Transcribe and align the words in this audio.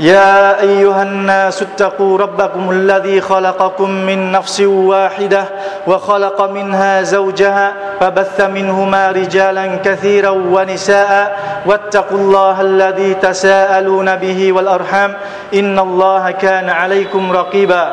يا 0.00 0.60
أيها 0.60 1.02
الناس 1.02 1.62
اتقوا 1.62 2.18
ربكم 2.18 2.70
الذي 2.70 3.20
خلقكم 3.20 3.90
من 3.90 4.32
نفس 4.32 4.60
واحدة 4.60 5.44
وخلق 5.86 6.42
منها 6.50 7.02
زوجها 7.02 7.72
فبث 8.00 8.40
منهما 8.40 9.10
رجالا 9.10 9.76
كثيرا 9.84 10.30
ونساء 10.30 11.38
واتقوا 11.66 12.18
الله 12.18 12.60
الذي 12.60 13.14
تساءلون 13.14 14.16
به 14.16 14.52
والأرحام 14.52 15.14
إن 15.54 15.78
الله 15.78 16.30
كان 16.30 16.70
عليكم 16.70 17.32
رقيبا 17.32 17.92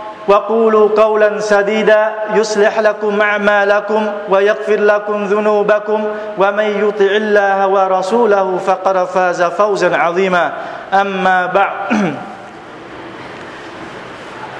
وقولوا 0.30 0.88
قولا 0.96 1.40
سديدا 1.40 2.12
يصلح 2.34 2.78
لكم 2.78 3.20
أعمالكم 3.20 4.06
ويغفر 4.28 4.80
لكم 4.80 5.24
ذنوبكم 5.24 6.04
ومن 6.38 6.64
يطع 6.88 7.10
الله 7.22 7.66
ورسوله 7.66 8.58
فقد 8.66 9.04
فاز 9.04 9.42
فوزا 9.42 9.96
عظيما 9.96 10.52
أما 10.92 11.46
بعد 11.46 11.70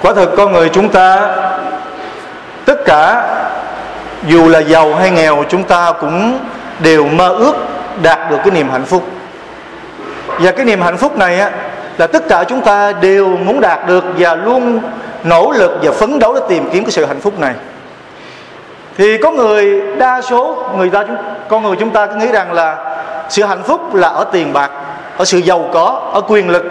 Quả 0.02 0.12
thực 0.14 0.36
con 0.36 0.52
người 0.52 0.68
chúng 0.68 0.88
ta 0.88 1.36
Tất 2.64 2.84
cả 2.84 3.26
Dù 4.26 4.48
là 4.48 4.58
giàu 4.58 4.94
hay 4.94 5.10
nghèo 5.10 5.44
Chúng 5.48 5.64
ta 5.64 5.92
cũng 6.00 6.38
đều 6.80 7.06
mơ 7.06 7.28
ước 7.28 7.54
Đạt 8.02 8.30
được 8.30 8.36
cái 8.44 8.50
niềm 8.50 8.70
hạnh 8.70 8.84
phúc 8.84 9.04
Và 10.38 10.50
cái 10.52 10.64
niềm 10.64 10.82
hạnh 10.82 10.96
phúc 10.96 11.18
này 11.18 11.38
á 11.40 11.50
là 12.01 12.07
tất 12.07 12.27
cả 12.27 12.43
chúng 12.43 12.61
ta 12.61 12.93
đều 13.01 13.27
muốn 13.27 13.61
đạt 13.61 13.87
được 13.87 14.03
Và 14.17 14.35
luôn 14.35 14.79
nỗ 15.23 15.51
lực 15.51 15.71
và 15.83 15.91
phấn 15.91 16.19
đấu 16.19 16.33
để 16.33 16.39
tìm 16.49 16.69
kiếm 16.73 16.83
cái 16.83 16.91
sự 16.91 17.05
hạnh 17.05 17.19
phúc 17.19 17.39
này. 17.39 17.53
Thì 18.97 19.17
có 19.17 19.31
người 19.31 19.81
đa 19.97 20.21
số, 20.21 20.63
người 20.77 20.89
ta 20.89 21.05
con 21.49 21.63
người 21.63 21.75
chúng 21.79 21.89
ta 21.89 22.05
cứ 22.05 22.15
nghĩ 22.15 22.27
rằng 22.31 22.53
là 22.53 22.97
sự 23.29 23.43
hạnh 23.43 23.63
phúc 23.63 23.95
là 23.95 24.07
ở 24.07 24.23
tiền 24.31 24.53
bạc, 24.53 24.71
ở 25.17 25.25
sự 25.25 25.37
giàu 25.37 25.69
có, 25.73 26.11
ở 26.13 26.21
quyền 26.27 26.49
lực. 26.49 26.63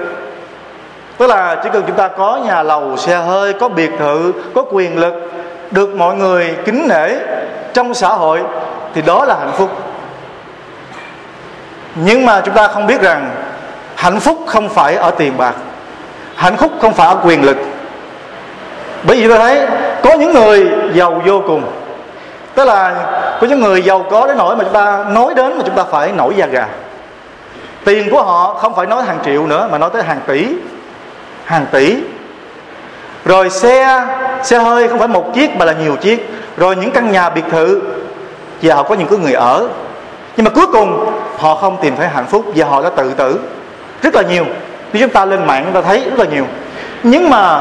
Tức 1.18 1.26
là 1.26 1.56
chỉ 1.62 1.68
cần 1.72 1.82
chúng 1.86 1.96
ta 1.96 2.08
có 2.08 2.40
nhà 2.46 2.62
lầu, 2.62 2.96
xe 2.96 3.16
hơi, 3.16 3.52
có 3.52 3.68
biệt 3.68 3.90
thự, 3.98 4.32
có 4.54 4.64
quyền 4.70 4.98
lực, 4.98 5.14
được 5.70 5.94
mọi 5.94 6.14
người 6.14 6.54
kính 6.64 6.86
nể 6.88 7.16
trong 7.74 7.94
xã 7.94 8.08
hội 8.08 8.40
thì 8.94 9.02
đó 9.02 9.24
là 9.24 9.36
hạnh 9.40 9.52
phúc. 9.56 9.70
Nhưng 11.94 12.26
mà 12.26 12.40
chúng 12.40 12.54
ta 12.54 12.68
không 12.68 12.86
biết 12.86 13.00
rằng 13.00 13.30
hạnh 14.00 14.20
phúc 14.20 14.38
không 14.46 14.68
phải 14.68 14.94
ở 14.94 15.10
tiền 15.10 15.36
bạc. 15.36 15.54
Hạnh 16.34 16.56
phúc 16.56 16.72
không 16.80 16.94
phải 16.94 17.08
ở 17.08 17.16
quyền 17.24 17.44
lực. 17.44 17.56
Bởi 19.02 19.16
vì 19.16 19.28
tôi 19.28 19.38
thấy 19.38 19.66
có 20.02 20.14
những 20.14 20.32
người 20.32 20.70
giàu 20.92 21.22
vô 21.26 21.42
cùng. 21.46 21.62
Tức 22.54 22.64
là 22.64 22.94
có 23.40 23.46
những 23.46 23.60
người 23.60 23.82
giàu 23.82 24.06
có 24.10 24.26
đến 24.26 24.36
nỗi 24.36 24.56
mà 24.56 24.64
chúng 24.64 24.72
ta 24.72 25.04
nói 25.10 25.34
đến 25.34 25.58
mà 25.58 25.64
chúng 25.66 25.74
ta 25.74 25.84
phải 25.84 26.12
nổi 26.12 26.34
da 26.36 26.46
gà. 26.46 26.66
Tiền 27.84 28.10
của 28.10 28.22
họ 28.22 28.54
không 28.54 28.74
phải 28.74 28.86
nói 28.86 29.02
hàng 29.02 29.18
triệu 29.24 29.46
nữa, 29.46 29.68
mà 29.72 29.78
nói 29.78 29.90
tới 29.92 30.02
hàng 30.02 30.20
tỷ. 30.26 30.46
Hàng 31.44 31.66
tỷ. 31.72 31.96
Rồi 33.24 33.50
xe 33.50 34.06
xe 34.42 34.58
hơi 34.58 34.88
không 34.88 34.98
phải 34.98 35.08
một 35.08 35.34
chiếc 35.34 35.56
mà 35.56 35.64
là 35.64 35.72
nhiều 35.72 35.96
chiếc. 35.96 36.30
Rồi 36.56 36.76
những 36.76 36.90
căn 36.90 37.12
nhà 37.12 37.30
biệt 37.30 37.44
thự 37.50 37.82
và 38.62 38.74
họ 38.74 38.82
có 38.82 38.94
những 38.94 39.08
cái 39.08 39.18
người 39.18 39.32
ở. 39.32 39.68
Nhưng 40.36 40.44
mà 40.44 40.50
cuối 40.50 40.66
cùng 40.72 41.12
họ 41.38 41.54
không 41.54 41.76
tìm 41.82 41.96
thấy 41.96 42.08
hạnh 42.08 42.26
phúc 42.26 42.44
và 42.54 42.66
họ 42.66 42.82
đã 42.82 42.90
tự 42.96 43.14
tử 43.14 43.40
rất 44.02 44.14
là 44.14 44.22
nhiều. 44.22 44.44
Nếu 44.92 45.02
chúng 45.02 45.14
ta 45.14 45.24
lên 45.24 45.46
mạng 45.46 45.62
chúng 45.64 45.74
ta 45.82 45.88
thấy 45.88 46.04
rất 46.04 46.18
là 46.18 46.24
nhiều. 46.24 46.46
Nhưng 47.02 47.30
mà 47.30 47.60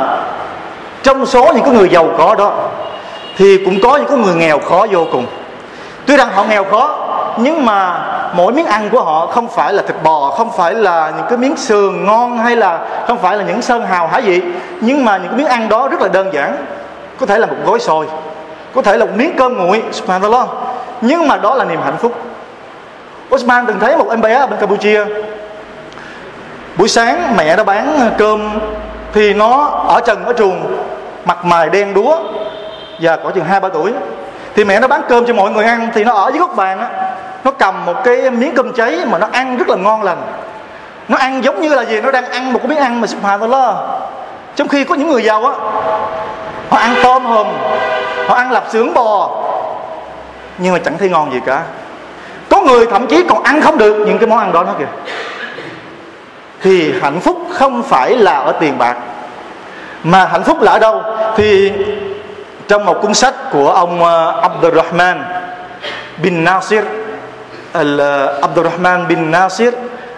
trong 1.04 1.26
số 1.26 1.54
những 1.54 1.64
cái 1.64 1.74
người 1.74 1.90
giàu 1.90 2.10
có 2.18 2.36
đó, 2.36 2.54
thì 3.38 3.66
cũng 3.66 3.80
có 3.84 3.98
những 3.98 4.08
cái 4.08 4.18
người 4.18 4.36
nghèo 4.36 4.60
khó 4.60 4.86
vô 4.92 5.06
cùng. 5.12 5.26
Tuy 6.06 6.18
rằng 6.18 6.30
họ 6.34 6.44
nghèo 6.44 6.64
khó, 6.64 7.08
nhưng 7.38 7.66
mà 7.66 8.06
mỗi 8.34 8.54
miếng 8.54 8.66
ăn 8.66 8.90
của 8.90 9.02
họ 9.02 9.26
không 9.26 9.48
phải 9.48 9.74
là 9.74 9.84
thịt 9.88 9.96
bò, 10.04 10.34
không 10.38 10.52
phải 10.58 10.74
là 10.74 11.12
những 11.18 11.26
cái 11.30 11.38
miếng 11.38 11.58
sườn 11.58 12.06
ngon 12.06 12.38
hay 12.38 12.56
là 12.56 12.80
không 13.08 13.18
phải 13.18 13.38
là 13.38 13.44
những 13.44 13.62
sơn 13.62 13.86
hào 13.86 14.08
hải 14.08 14.22
vị 14.22 14.42
nhưng 14.82 15.06
mà 15.06 15.18
những 15.18 15.28
cái 15.28 15.38
miếng 15.38 15.48
ăn 15.48 15.70
đó 15.70 15.88
rất 15.88 16.02
là 16.02 16.08
đơn 16.08 16.34
giản. 16.34 16.56
Có 17.20 17.26
thể 17.26 17.40
là 17.40 17.46
một 17.48 17.56
gói 17.66 17.80
xôi, 17.80 18.06
có 18.76 18.82
thể 18.82 18.98
là 18.98 19.06
một 19.06 19.12
miếng 19.16 19.36
cơm 19.38 19.58
nguội, 19.58 19.84
subhanallah. 19.92 20.48
Nhưng 21.02 21.28
mà 21.28 21.38
đó 21.38 21.56
là 21.56 21.66
niềm 21.66 21.80
hạnh 21.86 21.98
phúc. 21.98 22.16
Osman 23.36 23.66
từng 23.66 23.80
thấy 23.80 23.98
một 23.98 24.10
em 24.10 24.22
bé 24.22 24.34
ở 24.34 24.48
bên 24.48 24.60
Campuchia 24.60 25.06
buổi 26.80 26.88
sáng 26.88 27.34
mẹ 27.38 27.56
nó 27.56 27.64
bán 27.64 28.12
cơm 28.18 28.60
thì 29.14 29.34
nó 29.34 29.66
ở 29.88 30.02
trần 30.06 30.26
ở 30.26 30.34
chuồng, 30.34 30.78
mặt 31.26 31.46
mày 31.46 31.70
đen 31.70 31.94
đúa 31.94 32.18
và 33.02 33.16
có 33.16 33.32
chừng 33.32 33.46
hai 33.46 33.60
ba 33.60 33.70
tuổi. 33.70 33.94
Thì 34.56 34.64
mẹ 34.64 34.80
nó 34.80 34.88
bán 34.88 35.02
cơm 35.10 35.26
cho 35.26 35.34
mọi 35.34 35.52
người 35.52 35.66
ăn 35.66 35.90
thì 35.94 36.04
nó 36.04 36.14
ở 36.14 36.30
dưới 36.30 36.40
góc 36.40 36.56
bàn 36.56 36.80
á. 36.80 36.90
Nó 37.44 37.52
cầm 37.52 37.86
một 37.86 38.04
cái 38.04 38.32
miếng 38.32 38.56
cơm 38.56 38.74
cháy 38.74 39.00
mà 39.08 39.18
nó 39.18 39.28
ăn 39.32 39.58
rất 39.58 39.70
là 39.70 39.76
ngon 39.76 40.04
lành. 40.04 40.22
Nó 41.08 41.18
ăn 41.18 41.44
giống 41.44 41.62
như 41.62 41.70
là 41.76 41.86
gì? 41.86 42.02
Nó 42.02 42.12
đang 42.12 42.30
ăn 42.30 42.54
một 42.54 42.60
cái 42.60 42.68
miếng 42.68 42.78
ăn 42.80 43.02
mà 43.02 43.08
subhanallah 43.08 43.76
trong 44.56 44.68
khi 44.68 44.84
có 44.84 44.96
những 44.96 45.10
người 45.10 45.24
giàu 45.24 45.46
á 45.46 45.52
họ 46.70 46.78
ăn 46.78 46.96
tôm 47.04 47.26
hùm 47.26 47.48
họ 48.28 48.36
ăn 48.36 48.52
lạp 48.52 48.64
xưởng 48.70 48.94
bò 48.94 49.30
nhưng 50.58 50.74
mà 50.74 50.80
chẳng 50.86 50.98
thấy 50.98 51.10
ngon 51.10 51.32
gì 51.32 51.40
cả. 51.46 51.62
Có 52.50 52.62
người 52.62 52.86
thậm 52.86 53.08
chí 53.08 53.24
còn 53.30 53.44
ăn 53.44 53.62
không 53.62 53.78
được 53.78 53.96
những 54.08 54.18
cái 54.18 54.28
món 54.28 54.40
ăn 54.40 54.52
đó 54.52 54.64
nữa 54.64 54.74
kìa 54.80 54.86
thì 56.62 56.94
hạnh 57.02 57.20
phúc 57.20 57.38
không 57.53 57.84
phải 57.84 58.18
là 58.18 58.38
ở 58.38 58.52
tiền 58.52 58.78
bạc. 58.78 58.97
Mà 60.03 60.25
hạnh 60.25 60.44
phúc 60.44 60.62
là 60.62 60.72
ở 60.72 60.80
đâu? 60.80 61.03
Thì 61.38 61.72
trong 62.68 62.86
một 62.86 63.02
cuốn 63.02 63.14
sách 63.14 63.36
của 63.52 63.72
ông 63.72 64.03
ờ, 64.03 64.42
Abdurrahman 64.42 65.24
bin 66.18 66.44
Nasir 66.44 66.84
ờ, 67.74 67.80
al 67.80 68.02
Abdurrahman 68.42 69.08
bin 69.08 69.31
Nasir 69.31 69.74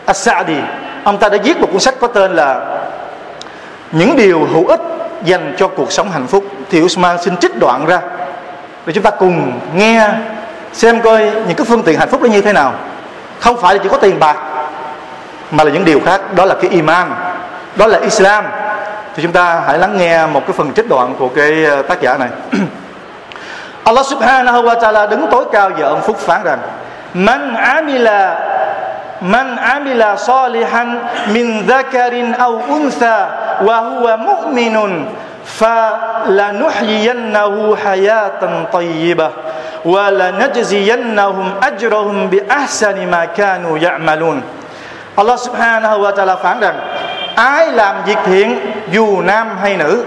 As-Sa'di. 0.05 0.61
Ông 1.03 1.17
ta 1.17 1.29
đã 1.29 1.37
viết 1.43 1.59
một 1.59 1.67
cuốn 1.71 1.79
sách 1.79 1.95
có 1.99 2.07
tên 2.07 2.35
là 2.35 2.59
những 3.91 4.15
điều 4.15 4.45
hữu 4.53 4.67
ích 4.67 4.81
dành 5.23 5.55
cho 5.57 5.67
cuộc 5.67 5.91
sống 5.91 6.11
hạnh 6.11 6.27
phúc. 6.27 6.43
Thì 6.69 6.81
Usman 6.81 7.21
xin 7.21 7.37
trích 7.37 7.59
đoạn 7.59 7.85
ra 7.85 8.01
để 8.85 8.93
chúng 8.93 9.03
ta 9.03 9.09
cùng 9.09 9.59
nghe 9.75 10.09
xem 10.73 11.01
coi 11.01 11.19
những 11.19 11.55
cái 11.57 11.65
phương 11.65 11.83
tiện 11.83 11.99
hạnh 11.99 12.09
phúc 12.09 12.21
đó 12.21 12.27
như 12.27 12.41
thế 12.41 12.53
nào. 12.53 12.73
Không 13.39 13.61
phải 13.61 13.75
là 13.75 13.83
chỉ 13.83 13.89
có 13.89 13.97
tiền 13.97 14.19
bạc 14.19 14.50
mà 15.50 15.64
là 15.64 15.70
những 15.70 15.84
điều 15.84 16.00
khác 16.00 16.20
đó 16.34 16.44
là 16.44 16.54
cái 16.54 16.70
iman 16.70 17.14
đó 17.76 17.86
là 17.86 17.98
islam 17.98 18.44
thì 19.14 19.22
chúng 19.22 19.32
ta 19.32 19.62
hãy 19.66 19.78
lắng 19.78 19.96
nghe 19.96 20.26
một 20.26 20.46
cái 20.46 20.52
phần 20.56 20.72
trích 20.74 20.88
đoạn 20.88 21.14
của 21.18 21.28
cái 21.28 21.64
ờ, 21.64 21.82
tác 21.82 22.00
giả 22.00 22.16
này 22.18 22.28
Allah 23.84 24.06
subhanahu 24.06 24.62
wa 24.62 24.80
ta'ala 24.80 25.08
đứng 25.08 25.26
tối 25.30 25.44
cao 25.52 25.70
và 25.78 25.86
ân 25.88 26.00
phúc 26.02 26.18
phán 26.18 26.44
rằng 26.44 26.58
man 27.14 27.54
amila 27.54 28.38
man 29.20 29.56
amila 29.56 30.16
salihan 30.16 30.98
min 31.32 31.66
dhakarin 31.66 32.32
aw 32.32 32.60
untha 32.68 33.28
wa 33.62 33.76
huwa 33.80 34.16
mu'minun 34.18 35.04
فلنحيينه 36.26 37.54
حياة 37.76 38.42
طيبة 38.72 39.30
ولنجزينهم 39.84 41.50
أجرهم 41.62 42.26
بأحسن 42.28 43.10
ما 43.10 43.24
كانوا 43.24 43.78
يعملون 43.78 44.42
Allah 45.21 45.39
subhanahu 45.39 46.01
wa 46.01 46.11
ta'ala 46.15 46.35
phán 46.37 46.59
rằng 46.59 46.79
ai 47.35 47.71
làm 47.71 48.03
việc 48.05 48.17
thiện 48.25 48.59
dù 48.91 49.21
nam 49.21 49.57
hay 49.61 49.77
nữ 49.77 50.03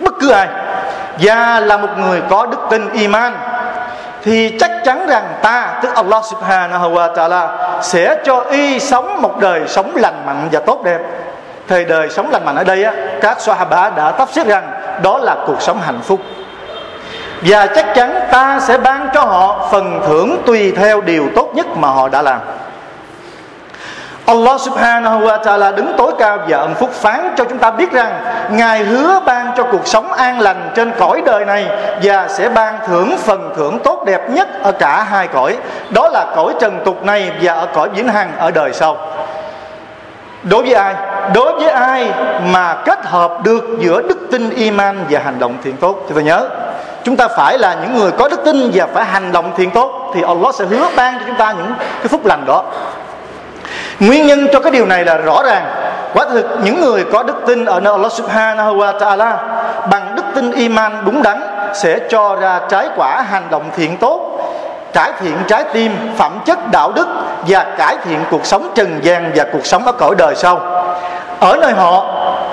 bất 0.00 0.14
cứ 0.20 0.30
ai 0.30 0.48
và 1.18 1.60
là 1.60 1.76
một 1.76 1.98
người 1.98 2.22
có 2.30 2.46
đức 2.46 2.58
tin 2.70 2.92
iman 2.92 3.32
thì 4.22 4.56
chắc 4.60 4.70
chắn 4.84 5.06
rằng 5.06 5.24
ta 5.42 5.78
tức 5.82 5.94
Allah 5.94 6.24
subhanahu 6.24 6.94
wa 6.94 7.14
ta'ala 7.14 7.48
sẽ 7.82 8.16
cho 8.24 8.44
y 8.50 8.80
sống 8.80 9.22
một 9.22 9.40
đời 9.40 9.62
sống 9.68 9.96
lành 9.96 10.26
mạnh 10.26 10.48
và 10.52 10.60
tốt 10.60 10.84
đẹp. 10.84 11.00
Thời 11.68 11.84
đời 11.84 12.10
sống 12.10 12.30
lành 12.30 12.44
mạnh 12.44 12.56
ở 12.56 12.64
đây 12.64 12.84
á, 12.84 12.92
các 13.20 13.40
Sahaba 13.40 13.90
đã 13.90 14.10
tắp 14.10 14.28
xếp 14.32 14.46
rằng 14.46 14.72
đó 15.02 15.18
là 15.18 15.36
cuộc 15.46 15.62
sống 15.62 15.80
hạnh 15.80 16.00
phúc. 16.02 16.20
Và 17.42 17.66
chắc 17.66 17.86
chắn 17.94 18.20
ta 18.30 18.60
sẽ 18.60 18.78
ban 18.78 19.08
cho 19.14 19.20
họ 19.20 19.68
phần 19.72 20.00
thưởng 20.06 20.42
tùy 20.46 20.72
theo 20.72 21.00
điều 21.00 21.28
tốt 21.36 21.50
nhất 21.54 21.66
mà 21.76 21.88
họ 21.88 22.08
đã 22.08 22.22
làm. 22.22 22.40
Allah 24.26 24.60
subhanahu 24.60 25.26
wa 25.26 25.42
ta'ala 25.42 25.74
đứng 25.74 25.94
tối 25.98 26.12
cao 26.18 26.38
và 26.48 26.58
ân 26.58 26.74
phúc 26.74 26.90
phán 26.92 27.34
cho 27.36 27.44
chúng 27.44 27.58
ta 27.58 27.70
biết 27.70 27.92
rằng 27.92 28.20
Ngài 28.50 28.84
hứa 28.84 29.20
ban 29.26 29.52
cho 29.56 29.64
cuộc 29.64 29.86
sống 29.86 30.12
an 30.12 30.40
lành 30.40 30.70
trên 30.74 30.92
cõi 30.98 31.22
đời 31.26 31.44
này 31.44 31.68
Và 32.02 32.28
sẽ 32.28 32.48
ban 32.48 32.78
thưởng 32.86 33.16
phần 33.18 33.52
thưởng 33.56 33.78
tốt 33.84 34.04
đẹp 34.06 34.30
nhất 34.30 34.48
ở 34.62 34.72
cả 34.72 35.02
hai 35.02 35.28
cõi. 35.28 35.56
Đó 35.90 36.08
là 36.08 36.26
cõi 36.36 36.54
trần 36.60 36.80
tục 36.84 37.04
này 37.04 37.32
và 37.42 37.52
ở 37.52 37.66
cõi 37.74 37.88
vĩnh 37.88 38.08
hằng 38.08 38.32
ở 38.38 38.50
đời 38.50 38.72
sau. 38.72 38.96
Đối 40.42 40.62
với 40.62 40.74
ai? 40.74 40.94
Đối 41.34 41.52
với 41.52 41.68
ai 41.68 42.12
mà 42.52 42.74
kết 42.84 43.06
hợp 43.06 43.44
được 43.44 43.64
giữa 43.78 44.02
đức 44.02 44.18
tin, 44.30 44.50
iman 44.50 45.04
và 45.10 45.20
hành 45.24 45.38
động 45.38 45.56
thiện 45.64 45.76
tốt? 45.76 45.96
Chúng 46.08 46.16
ta 46.16 46.22
nhớ, 46.22 46.48
Chúng 47.04 47.16
ta 47.16 47.28
phải 47.28 47.58
là 47.58 47.76
những 47.82 47.94
người 47.94 48.10
có 48.10 48.28
đức 48.28 48.40
tin 48.44 48.70
và 48.74 48.86
phải 48.94 49.04
hành 49.04 49.32
động 49.32 49.52
thiện 49.56 49.70
tốt 49.70 50.10
Thì 50.14 50.22
Allah 50.22 50.54
sẽ 50.54 50.64
hứa 50.64 50.88
ban 50.96 51.18
cho 51.18 51.24
chúng 51.26 51.36
ta 51.36 51.52
những 51.52 51.72
cái 51.78 52.08
phúc 52.08 52.26
lành 52.26 52.44
đó. 52.46 52.64
Nguyên 54.00 54.26
nhân 54.26 54.46
cho 54.52 54.60
cái 54.60 54.70
điều 54.70 54.86
này 54.86 55.04
là 55.04 55.16
rõ 55.16 55.42
ràng. 55.42 55.64
Quả 56.14 56.24
thực 56.32 56.46
những 56.64 56.80
người 56.80 57.04
có 57.12 57.22
đức 57.22 57.34
tin 57.46 57.64
ở 57.64 57.80
nơi 57.80 57.92
Allah 57.92 58.12
subhanahu 58.12 58.76
wa 58.76 58.98
ta'ala 58.98 59.36
Bằng 59.90 60.12
đức 60.16 60.22
tin 60.34 60.52
iman 60.52 61.02
đúng 61.04 61.22
đắn 61.22 61.40
Sẽ 61.74 61.98
cho 62.08 62.36
ra 62.40 62.60
trái 62.68 62.88
quả 62.96 63.22
hành 63.30 63.42
động 63.50 63.70
thiện 63.76 63.96
tốt 63.96 64.38
Cải 64.92 65.12
thiện 65.20 65.34
trái 65.48 65.64
tim, 65.72 65.92
phẩm 66.16 66.38
chất 66.44 66.70
đạo 66.70 66.92
đức 66.92 67.06
Và 67.46 67.64
cải 67.78 67.96
thiện 68.04 68.18
cuộc 68.30 68.46
sống 68.46 68.68
trần 68.74 69.00
gian 69.02 69.32
và 69.34 69.44
cuộc 69.52 69.66
sống 69.66 69.86
ở 69.86 69.92
cõi 69.92 70.14
đời 70.18 70.34
sau. 70.34 70.60
Ở 71.40 71.56
nơi 71.60 71.72
họ 71.72 72.04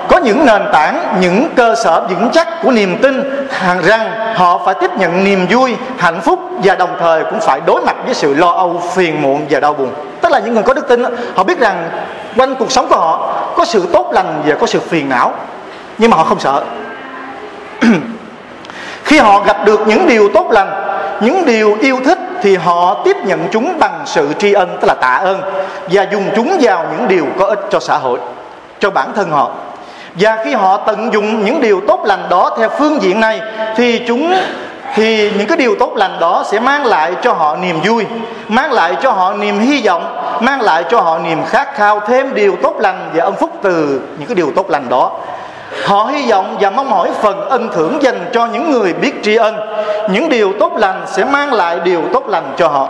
có 0.07 0.17
những 0.17 0.45
nền 0.45 0.61
tảng, 0.73 1.17
những 1.19 1.49
cơ 1.55 1.75
sở 1.75 2.07
vững 2.09 2.29
chắc 2.33 2.47
của 2.63 2.71
niềm 2.71 2.97
tin 3.01 3.47
hàng 3.51 3.81
rằng 3.81 4.33
họ 4.35 4.61
phải 4.65 4.75
tiếp 4.81 4.91
nhận 4.97 5.23
niềm 5.23 5.47
vui, 5.49 5.75
hạnh 5.97 6.21
phúc 6.21 6.39
và 6.63 6.75
đồng 6.75 6.95
thời 6.99 7.23
cũng 7.23 7.39
phải 7.39 7.61
đối 7.65 7.81
mặt 7.81 7.95
với 8.05 8.13
sự 8.13 8.33
lo 8.33 8.51
âu, 8.51 8.81
phiền 8.93 9.21
muộn 9.21 9.45
và 9.49 9.59
đau 9.59 9.73
buồn 9.73 9.89
tức 10.21 10.31
là 10.31 10.39
những 10.39 10.53
người 10.53 10.63
có 10.63 10.73
đức 10.73 10.87
tin 10.87 11.03
họ 11.35 11.43
biết 11.43 11.59
rằng 11.59 11.89
quanh 12.37 12.55
cuộc 12.55 12.71
sống 12.71 12.87
của 12.89 12.95
họ 12.95 13.35
có 13.55 13.65
sự 13.65 13.87
tốt 13.93 14.11
lành 14.13 14.41
và 14.45 14.55
có 14.55 14.67
sự 14.67 14.79
phiền 14.79 15.09
não, 15.09 15.33
nhưng 15.97 16.11
mà 16.11 16.17
họ 16.17 16.23
không 16.23 16.39
sợ. 16.39 16.63
Khi 19.03 19.17
họ 19.17 19.39
gặp 19.39 19.65
được 19.65 19.87
những 19.87 20.07
điều 20.07 20.29
tốt 20.33 20.51
lành, 20.51 20.71
những 21.21 21.45
điều 21.45 21.77
yêu 21.81 21.99
thích 22.05 22.19
thì 22.41 22.55
họ 22.55 23.01
tiếp 23.05 23.17
nhận 23.25 23.47
chúng 23.51 23.79
bằng 23.79 24.01
sự 24.05 24.33
tri 24.39 24.53
ân, 24.53 24.77
tức 24.81 24.87
là 24.87 24.93
tạ 24.93 25.19
ơn, 25.23 25.41
và 25.91 26.07
dùng 26.11 26.29
chúng 26.35 26.57
vào 26.61 26.85
những 26.91 27.07
điều 27.07 27.25
có 27.39 27.45
ích 27.45 27.59
cho 27.69 27.79
xã 27.79 27.97
hội, 27.97 28.19
cho 28.79 28.89
bản 28.89 29.11
thân 29.15 29.31
họ. 29.31 29.51
Và 30.15 30.37
khi 30.43 30.53
họ 30.53 30.77
tận 30.77 31.13
dụng 31.13 31.45
những 31.45 31.61
điều 31.61 31.81
tốt 31.87 32.01
lành 32.05 32.29
đó 32.29 32.55
theo 32.57 32.69
phương 32.79 33.01
diện 33.01 33.19
này 33.19 33.41
thì 33.75 34.01
chúng 34.07 34.33
thì 34.95 35.31
những 35.37 35.47
cái 35.47 35.57
điều 35.57 35.75
tốt 35.79 35.95
lành 35.95 36.19
đó 36.19 36.43
sẽ 36.51 36.59
mang 36.59 36.85
lại 36.85 37.13
cho 37.21 37.33
họ 37.33 37.55
niềm 37.55 37.79
vui, 37.83 38.05
mang 38.47 38.71
lại 38.71 38.95
cho 39.01 39.11
họ 39.11 39.33
niềm 39.33 39.59
hy 39.59 39.81
vọng, 39.85 40.15
mang 40.41 40.61
lại 40.61 40.83
cho 40.89 41.01
họ 41.01 41.19
niềm 41.19 41.43
khát 41.45 41.75
khao 41.75 41.99
thêm 41.99 42.33
điều 42.33 42.55
tốt 42.63 42.75
lành 42.79 43.09
và 43.13 43.23
ân 43.23 43.35
phúc 43.35 43.49
từ 43.61 44.01
những 44.17 44.27
cái 44.27 44.35
điều 44.35 44.51
tốt 44.55 44.69
lành 44.69 44.89
đó. 44.89 45.11
Họ 45.85 46.03
hy 46.03 46.31
vọng 46.31 46.57
và 46.59 46.69
mong 46.69 46.89
mỏi 46.89 47.09
phần 47.21 47.49
ân 47.49 47.69
thưởng 47.73 47.97
dành 48.01 48.29
cho 48.33 48.45
những 48.45 48.71
người 48.71 48.93
biết 48.93 49.23
tri 49.23 49.35
ân. 49.35 49.55
Những 50.11 50.29
điều 50.29 50.53
tốt 50.59 50.71
lành 50.75 51.03
sẽ 51.07 51.23
mang 51.23 51.53
lại 51.53 51.79
điều 51.83 52.01
tốt 52.13 52.27
lành 52.27 52.53
cho 52.57 52.67
họ. 52.67 52.87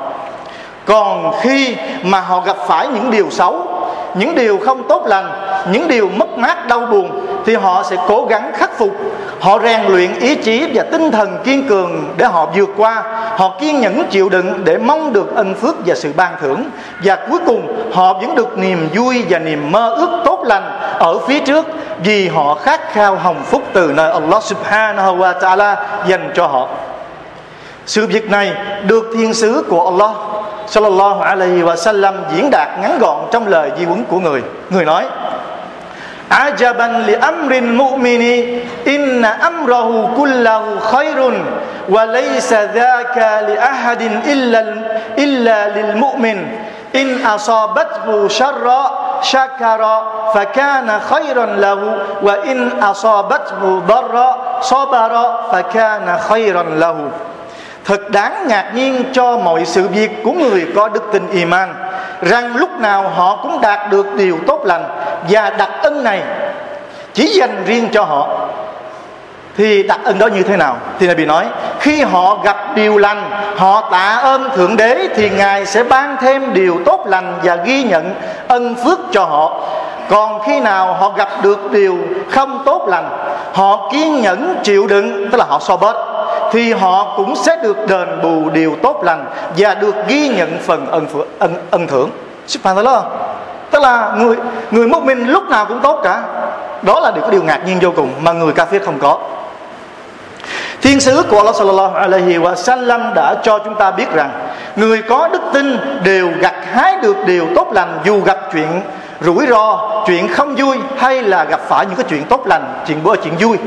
Còn 0.86 1.32
khi 1.42 1.76
mà 2.04 2.20
họ 2.20 2.42
gặp 2.42 2.58
phải 2.68 2.88
những 2.88 3.12
điều 3.12 3.30
xấu, 3.30 3.68
những 4.14 4.36
điều 4.36 4.60
không 4.66 4.88
tốt 4.88 5.04
lành, 5.06 5.32
những 5.72 5.88
điều 5.88 6.10
mất 6.16 6.38
mát, 6.38 6.68
đau 6.68 6.80
buồn 6.80 7.26
thì 7.50 7.56
họ 7.56 7.84
sẽ 7.84 7.96
cố 8.08 8.26
gắng 8.30 8.52
khắc 8.56 8.78
phục. 8.78 8.96
Họ 9.40 9.60
rèn 9.60 9.82
luyện 9.86 10.20
ý 10.20 10.36
chí 10.36 10.72
và 10.74 10.84
tinh 10.92 11.12
thần 11.12 11.38
kiên 11.44 11.68
cường 11.68 12.14
để 12.18 12.26
họ 12.26 12.46
vượt 12.56 12.70
qua. 12.78 13.04
Họ 13.38 13.58
kiên 13.60 13.82
nhẫn 13.82 14.08
chịu 14.10 14.30
đựng 14.30 14.62
để 14.64 14.78
mong 14.78 15.14
được 15.14 15.36
ân 15.36 15.56
phước 15.56 15.76
và 15.86 15.96
sự 15.96 16.14
ban 16.16 16.34
thưởng. 16.42 16.64
Và 17.04 17.18
cuối 17.30 17.40
cùng, 17.46 17.92
họ 17.94 18.14
vẫn 18.14 18.36
được 18.36 18.58
niềm 18.58 18.90
vui 18.96 19.24
và 19.30 19.40
niềm 19.40 19.72
mơ 19.72 19.96
ước 19.98 20.22
tốt 20.26 20.44
lành 20.46 20.80
ở 21.00 21.20
phía 21.20 21.40
trước 21.40 21.66
vì 22.04 22.28
họ 22.28 22.56
khát 22.56 22.94
khao 22.94 23.16
hồng 23.16 23.44
phúc 23.46 23.62
từ 23.74 23.92
nơi 23.96 24.12
Allah 24.12 24.44
subhanahu 24.44 25.18
wa 25.18 25.40
ta'ala 25.40 25.76
dành 26.08 26.32
cho 26.36 26.48
họ. 26.48 26.68
Sự 27.86 28.08
việc 28.08 28.30
này 28.30 28.54
được 28.88 29.06
thiên 29.14 29.34
sứ 29.34 29.64
của 29.70 29.86
Allah 29.86 30.12
sallallahu 30.68 31.22
alaihi 31.22 31.62
wa 31.62 31.76
sallam 31.76 32.16
diễn 32.36 32.50
đạt 32.52 32.68
ngắn 32.82 33.00
gọn 33.00 33.18
trong 33.32 33.48
lời 33.48 33.72
di 33.80 33.86
huấn 33.86 34.04
của 34.04 34.20
người. 34.20 34.42
Người 34.70 34.86
nói 34.86 35.06
عجبا 36.32 36.88
لأمر 37.08 37.52
المؤمن 37.52 38.24
إن 38.88 39.26
أمره 39.26 40.14
كله 40.18 40.64
خير 40.80 41.20
وليس 41.90 42.54
ذاك 42.54 43.18
لأحد 43.48 44.02
إلا 44.26 44.62
إلا 45.18 45.58
للمؤمن. 45.76 46.48
إن 46.96 47.26
أصابته 47.26 48.28
شر 48.28 48.66
شكر 49.22 49.82
فكان 50.34 51.00
خيرا 51.00 51.46
له 51.46 51.82
وإن 52.22 52.70
أصابته 52.82 53.82
ضر 53.88 54.16
صبر 54.62 55.14
فكان 55.52 56.18
خيرا 56.30 56.64
له. 56.64 56.98
Thật 57.86 58.10
đáng 58.10 58.48
ngạc 58.48 58.66
nhiên 58.74 59.04
cho 59.14 59.38
mọi 59.38 59.66
sự 59.66 59.88
việc 59.88 60.24
của 60.24 60.32
người 60.32 60.68
có 60.76 60.88
đức 60.88 61.04
tin 61.12 61.30
iman. 61.32 61.74
Rằng 62.22 62.56
lúc 62.56 62.80
nào 62.80 63.10
họ 63.16 63.36
cũng 63.36 63.62
đạt 63.62 63.92
được 63.92 64.16
điều 64.16 64.40
tốt 64.48 64.62
lành 64.66 64.84
và 65.30 65.50
đặc 65.50 65.70
ân 65.82 66.04
này. 66.04 66.22
Chỉ 67.14 67.28
dành 67.28 67.64
riêng 67.66 67.90
cho 67.92 68.04
họ. 68.04 68.28
Thì 69.58 69.84
đặc 69.84 70.00
ân 70.04 70.20
đó 70.20 70.28
như 70.28 70.44
thế 70.44 70.58
nào? 70.58 70.78
Thì 71.00 71.08
Nabi 71.08 71.26
nói, 71.26 71.46
khi 71.80 72.02
họ 72.02 72.38
gặp 72.44 72.58
điều 72.76 72.98
lành, 72.98 73.32
họ 73.58 73.90
tạ 73.92 74.20
ơn 74.24 74.50
thượng 74.56 74.78
đế, 74.78 75.08
thì 75.16 75.30
ngài 75.30 75.66
sẽ 75.66 75.84
ban 75.84 76.18
thêm 76.22 76.54
điều 76.54 76.80
tốt 76.86 77.04
lành 77.06 77.40
và 77.44 77.56
ghi 77.56 77.84
nhận 77.84 78.14
ân 78.48 78.76
phước 78.84 79.00
cho 79.12 79.24
họ. 79.26 79.62
Còn 80.10 80.42
khi 80.42 80.60
nào 80.60 80.94
họ 80.94 81.10
gặp 81.10 81.30
được 81.44 81.72
điều 81.72 81.98
không 82.32 82.62
tốt 82.66 82.86
lành, 82.88 83.10
họ 83.54 83.90
kiên 83.92 84.22
nhẫn 84.22 84.56
chịu 84.64 84.88
đựng, 84.88 85.30
tức 85.32 85.38
là 85.38 85.46
họ 85.50 85.60
so 85.60 85.78
bớt 85.78 86.09
thì 86.52 86.74
họ 86.74 87.14
cũng 87.18 87.36
sẽ 87.36 87.58
được 87.64 87.78
đền 87.88 88.22
bù 88.24 88.50
điều 88.50 88.76
tốt 88.84 89.02
lành 89.04 89.26
và 89.58 89.76
được 89.76 89.96
ghi 90.08 90.28
nhận 90.28 90.58
phần 90.66 90.88
ân 90.92 91.08
ân, 91.40 91.56
ân 91.72 91.88
thưởng. 91.88 92.10
Subhanallah 92.48 93.04
tức 93.72 93.82
là 93.82 94.16
người 94.18 94.36
người 94.72 94.88
mốc 94.88 95.04
mình 95.04 95.28
lúc 95.28 95.50
nào 95.50 95.66
cũng 95.66 95.80
tốt 95.80 96.00
cả. 96.04 96.24
Đó 96.82 97.00
là 97.00 97.12
điều 97.12 97.24
có 97.24 97.30
điều 97.30 97.44
ngạc 97.44 97.62
nhiên 97.66 97.80
vô 97.82 97.92
cùng 97.96 98.10
mà 98.22 98.32
người 98.32 98.54
kafir 98.54 98.86
không 98.86 99.00
có. 99.00 99.18
Thiên 100.82 101.00
sứ 101.00 101.24
của 101.30 101.38
Allah 101.38 101.56
sallallahu 101.56 101.96
alaihi 101.96 102.38
wa 102.38 102.56
sallam 102.56 103.14
đã 103.14 103.36
cho 103.44 103.60
chúng 103.60 103.76
ta 103.76 103.92
biết 103.92 104.12
rằng 104.14 104.32
người 104.76 105.02
có 105.02 105.28
đức 105.28 105.42
tin 105.54 105.78
đều 106.04 106.30
gặt 106.40 106.56
hái 106.72 106.96
được 107.02 107.16
điều 107.26 107.48
tốt 107.56 107.68
lành 107.72 108.00
dù 108.04 108.22
gặp 108.22 108.38
chuyện 108.54 108.82
rủi 109.22 109.48
ro, 109.48 109.80
chuyện 110.08 110.28
không 110.28 110.56
vui 110.56 110.78
hay 110.98 111.24
là 111.24 111.44
gặp 111.44 111.60
phải 111.68 111.86
những 111.86 111.96
cái 111.96 112.06
chuyện 112.10 112.24
tốt 112.24 112.48
lành, 112.48 112.84
chuyện 112.88 113.04
bữa 113.04 113.16
chuyện 113.16 113.34
vui. 113.40 113.58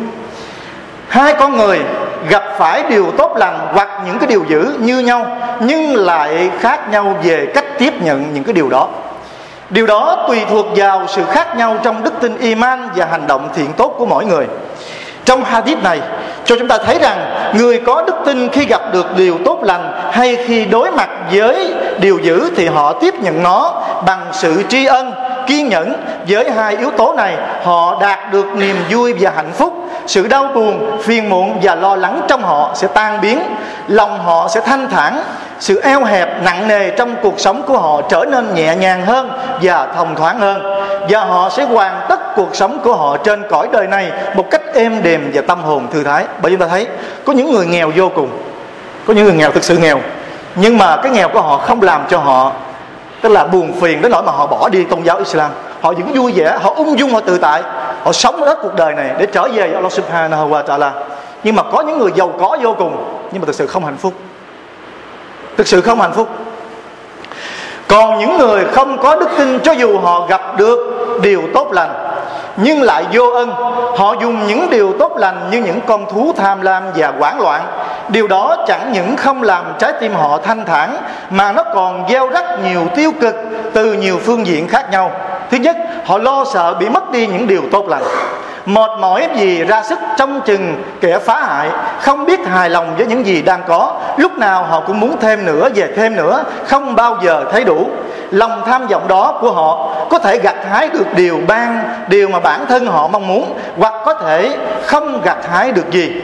Hai 1.09 1.35
con 1.35 1.57
người 1.57 1.81
gặp 2.29 2.43
phải 2.59 2.83
điều 2.89 3.13
tốt 3.19 3.37
lành 3.37 3.69
hoặc 3.73 3.89
những 4.07 4.19
cái 4.19 4.27
điều 4.27 4.45
dữ 4.49 4.75
như 4.79 4.99
nhau, 4.99 5.37
nhưng 5.61 5.97
lại 5.97 6.51
khác 6.61 6.91
nhau 6.91 7.17
về 7.23 7.47
cách 7.55 7.65
tiếp 7.79 8.03
nhận 8.03 8.35
những 8.35 8.45
cái 8.45 8.53
điều 8.53 8.69
đó. 8.69 8.89
Điều 9.71 9.87
đó 9.87 10.25
tùy 10.29 10.41
thuộc 10.51 10.67
vào 10.77 11.07
sự 11.09 11.25
khác 11.25 11.57
nhau 11.57 11.77
trong 11.83 12.05
đức 12.05 12.13
tin 12.21 12.39
iman 12.39 12.89
và 12.97 13.07
hành 13.11 13.27
động 13.27 13.49
thiện 13.55 13.73
tốt 13.73 13.95
của 13.99 14.07
mỗi 14.07 14.25
người. 14.25 14.47
Trong 15.25 15.45
hadith 15.45 15.83
này, 15.83 16.01
cho 16.45 16.57
chúng 16.59 16.69
ta 16.69 16.79
thấy 16.79 16.99
rằng 16.99 17.19
người 17.59 17.81
có 17.87 18.03
đức 18.07 18.15
tin 18.27 18.49
khi 18.49 18.65
gặp 18.65 18.81
được 18.93 19.17
điều 19.17 19.39
tốt 19.45 19.59
lành 19.63 20.11
hay 20.13 20.37
khi 20.47 20.65
đối 20.65 20.91
mặt 20.91 21.09
với 21.33 21.75
điều 22.01 22.19
dữ 22.19 22.51
thì 22.57 22.67
họ 22.67 22.93
tiếp 22.93 23.15
nhận 23.15 23.43
nó 23.43 23.83
bằng 24.07 24.27
sự 24.33 24.63
tri 24.69 24.87
ân 24.87 25.13
kiên 25.47 25.69
nhẫn 25.69 25.93
với 26.29 26.51
hai 26.51 26.77
yếu 26.77 26.91
tố 26.91 27.15
này. 27.17 27.37
Họ 27.63 27.99
đạt 28.01 28.33
được 28.33 28.47
niềm 28.55 28.77
vui 28.91 29.15
và 29.21 29.33
hạnh 29.37 29.53
phúc. 29.53 29.75
Sự 30.07 30.27
đau 30.27 30.45
buồn, 30.55 31.01
phiền 31.03 31.29
muộn 31.29 31.59
và 31.63 31.75
lo 31.75 31.97
lắng 31.97 32.21
trong 32.29 32.43
họ 32.43 32.71
sẽ 32.75 32.89
tan 32.89 33.21
biến. 33.21 33.43
Lòng 33.89 34.19
họ 34.25 34.49
sẽ 34.49 34.61
thanh 34.61 34.89
thản. 34.91 35.23
Sự 35.61 35.81
eo 35.81 36.05
hẹp 36.05 36.43
nặng 36.43 36.69
nề 36.69 36.91
trong 36.91 37.17
cuộc 37.23 37.41
sống 37.41 37.63
của 37.63 37.79
họ 37.79 38.03
trở 38.09 38.25
nên 38.31 38.55
nhẹ 38.55 38.77
nhàng 38.77 39.07
hơn 39.07 39.31
và 39.63 39.87
thông 39.97 40.15
thoáng 40.15 40.41
hơn. 40.41 40.63
Và 41.09 41.25
họ 41.25 41.51
sẽ 41.51 41.65
hoàn 41.65 42.01
tất 42.09 42.21
cuộc 42.37 42.57
sống 42.57 42.79
của 42.85 42.95
họ 42.95 43.17
trên 43.17 43.43
cõi 43.51 43.69
đời 43.73 43.87
này 43.87 44.13
một 44.35 44.51
cách 44.51 44.63
êm 44.75 45.03
đềm 45.03 45.31
và 45.35 45.43
tâm 45.49 45.63
hồn 45.63 45.87
thư 45.93 46.05
thái. 46.05 46.25
Bởi 46.43 46.53
chúng 46.53 46.61
ta 46.61 46.67
thấy, 46.67 46.87
có 47.25 47.33
những 47.33 47.53
người 47.53 47.67
nghèo 47.67 47.93
vô 47.97 48.09
cùng. 48.15 48.29
Có 49.07 49.15
những 49.15 49.25
người 49.25 49.35
nghèo 49.35 49.53
thực 49.53 49.65
sự 49.65 49.79
nghèo. 49.79 50.01
Nhưng 50.55 50.79
mà 50.79 50.97
cái 50.97 51.13
nghèo 51.13 51.29
của 51.29 51.41
họ 51.41 51.59
không 51.59 51.83
làm 51.83 52.05
cho 52.09 52.19
họ 52.19 52.53
tức 53.23 53.29
là 53.29 53.45
buồn 53.45 53.73
phiền 53.81 54.03
đến 54.03 54.13
nỗi 54.13 54.23
mà 54.23 54.33
họ 54.33 54.47
bỏ 54.47 54.69
đi 54.69 54.85
tôn 54.85 55.03
giáo 55.03 55.19
Islam. 55.19 55.51
Họ 55.81 55.93
vẫn 55.93 56.13
vui 56.15 56.33
vẻ, 56.33 56.59
họ 56.63 56.75
ung 56.77 56.99
dung, 56.99 57.15
họ 57.15 57.21
tự 57.21 57.39
tại. 57.39 57.63
Họ 58.05 58.13
sống 58.13 58.43
hết 58.43 58.59
cuộc 58.63 58.75
đời 58.75 58.95
này 58.95 59.11
để 59.19 59.27
trở 59.27 59.43
về 59.43 59.63
với 59.63 59.75
Allah 59.75 59.93
Subhanahu 59.93 60.51
wa 60.51 60.63
Taala. 60.63 60.93
Nhưng 61.45 61.55
mà 61.55 61.63
có 61.63 61.81
những 61.81 61.99
người 61.99 62.11
giàu 62.15 62.33
có 62.41 62.59
vô 62.63 62.75
cùng, 62.79 63.05
nhưng 63.33 63.43
mà 63.43 63.47
thực 63.47 63.55
sự 63.55 63.67
không 63.67 63.85
hạnh 63.85 63.97
phúc. 63.97 64.13
Thực 65.57 65.67
sự 65.67 65.81
không 65.81 66.01
hạnh 66.01 66.13
phúc. 66.13 66.29
Còn 67.89 68.19
những 68.19 68.39
người 68.39 68.65
không 68.73 68.99
có 68.99 69.17
đức 69.17 69.29
tin, 69.39 69.61
cho 69.61 69.73
dù 69.73 69.99
họ 69.99 70.27
gặp 70.27 70.57
được 70.57 70.79
điều 71.23 71.43
tốt 71.55 71.73
lành, 71.73 71.91
nhưng 72.57 72.83
lại 72.83 73.05
vô 73.13 73.31
ân. 73.31 73.51
Họ 73.97 74.15
dùng 74.21 74.47
những 74.47 74.71
điều 74.71 74.93
tốt 74.99 75.17
lành 75.17 75.49
như 75.51 75.59
những 75.59 75.81
con 75.87 76.07
thú 76.13 76.33
tham 76.37 76.61
lam 76.61 76.83
và 76.97 77.13
hoảng 77.19 77.41
loạn 77.41 77.63
điều 78.09 78.27
đó 78.27 78.57
chẳng 78.67 78.93
những 78.93 79.17
không 79.17 79.43
làm 79.43 79.65
trái 79.79 79.93
tim 80.01 80.15
họ 80.15 80.39
thanh 80.45 80.65
thản, 80.65 80.97
mà 81.31 81.53
nó 81.53 81.65
còn 81.75 82.05
gieo 82.09 82.29
rắc 82.29 82.45
nhiều 82.65 82.87
tiêu 82.95 83.13
cực 83.21 83.35
từ 83.73 83.93
nhiều 83.93 84.19
phương 84.25 84.47
diện 84.47 84.69
khác 84.69 84.91
nhau. 84.91 85.11
Thứ 85.51 85.57
nhất, 85.57 85.77
họ 86.05 86.19
lo 86.19 86.45
sợ 86.53 86.75
bị 86.75 86.89
mất 86.89 87.11
đi 87.11 87.27
những 87.27 87.47
điều 87.47 87.63
tốt 87.73 87.89
lành. 87.89 88.03
Mệt 88.67 88.91
mỏi 88.99 89.29
gì 89.37 89.65
ra 89.65 89.83
sức 89.83 89.99
trong 90.17 90.41
chừng 90.41 90.83
kẻ 91.01 91.19
phá 91.19 91.41
hại, 91.41 91.69
không 92.01 92.25
biết 92.25 92.41
hài 92.47 92.71
lòng 92.71 92.95
với 92.97 93.07
những 93.07 93.27
gì 93.27 93.43
đang 93.43 93.63
có. 93.69 94.01
Lúc 94.17 94.39
nào 94.39 94.65
họ 94.65 94.81
cũng 94.87 95.01
muốn 95.01 95.17
thêm 95.21 95.45
nữa, 95.45 95.69
về 95.75 95.93
thêm 95.97 96.17
nữa, 96.17 96.45
không 96.67 96.95
bao 96.95 97.17
giờ 97.23 97.45
thấy 97.53 97.65
đủ. 97.65 97.91
Lòng 98.31 98.63
tham 98.67 98.87
vọng 98.87 99.09
đó 99.09 99.39
của 99.41 99.53
họ 99.53 99.89
có 100.11 100.19
thể 100.19 100.39
gặt 100.39 100.57
hái 100.71 100.89
được 100.89 101.07
điều 101.17 101.41
ban, 101.47 101.85
điều 102.09 102.29
mà 102.29 102.41
bản 102.41 102.67
thân 102.69 102.87
họ 102.87 103.09
mong 103.09 103.29
muốn, 103.29 103.55
hoặc 103.79 103.95
có 104.05 104.15
thể 104.15 104.57
không 104.85 105.21
gặt 105.25 105.39
hái 105.51 105.73
được 105.73 105.91
gì 105.91 106.23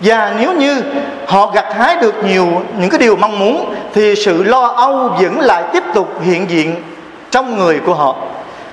và 0.00 0.34
nếu 0.38 0.52
như 0.52 0.82
họ 1.26 1.46
gặt 1.54 1.74
hái 1.74 1.96
được 1.96 2.14
nhiều 2.24 2.46
những 2.78 2.90
cái 2.90 2.98
điều 2.98 3.16
mong 3.16 3.38
muốn 3.38 3.74
thì 3.94 4.14
sự 4.14 4.42
lo 4.42 4.66
âu 4.66 5.10
vẫn 5.20 5.40
lại 5.40 5.64
tiếp 5.72 5.82
tục 5.94 6.08
hiện 6.22 6.50
diện 6.50 6.82
trong 7.30 7.56
người 7.56 7.80
của 7.86 7.94
họ. 7.94 8.16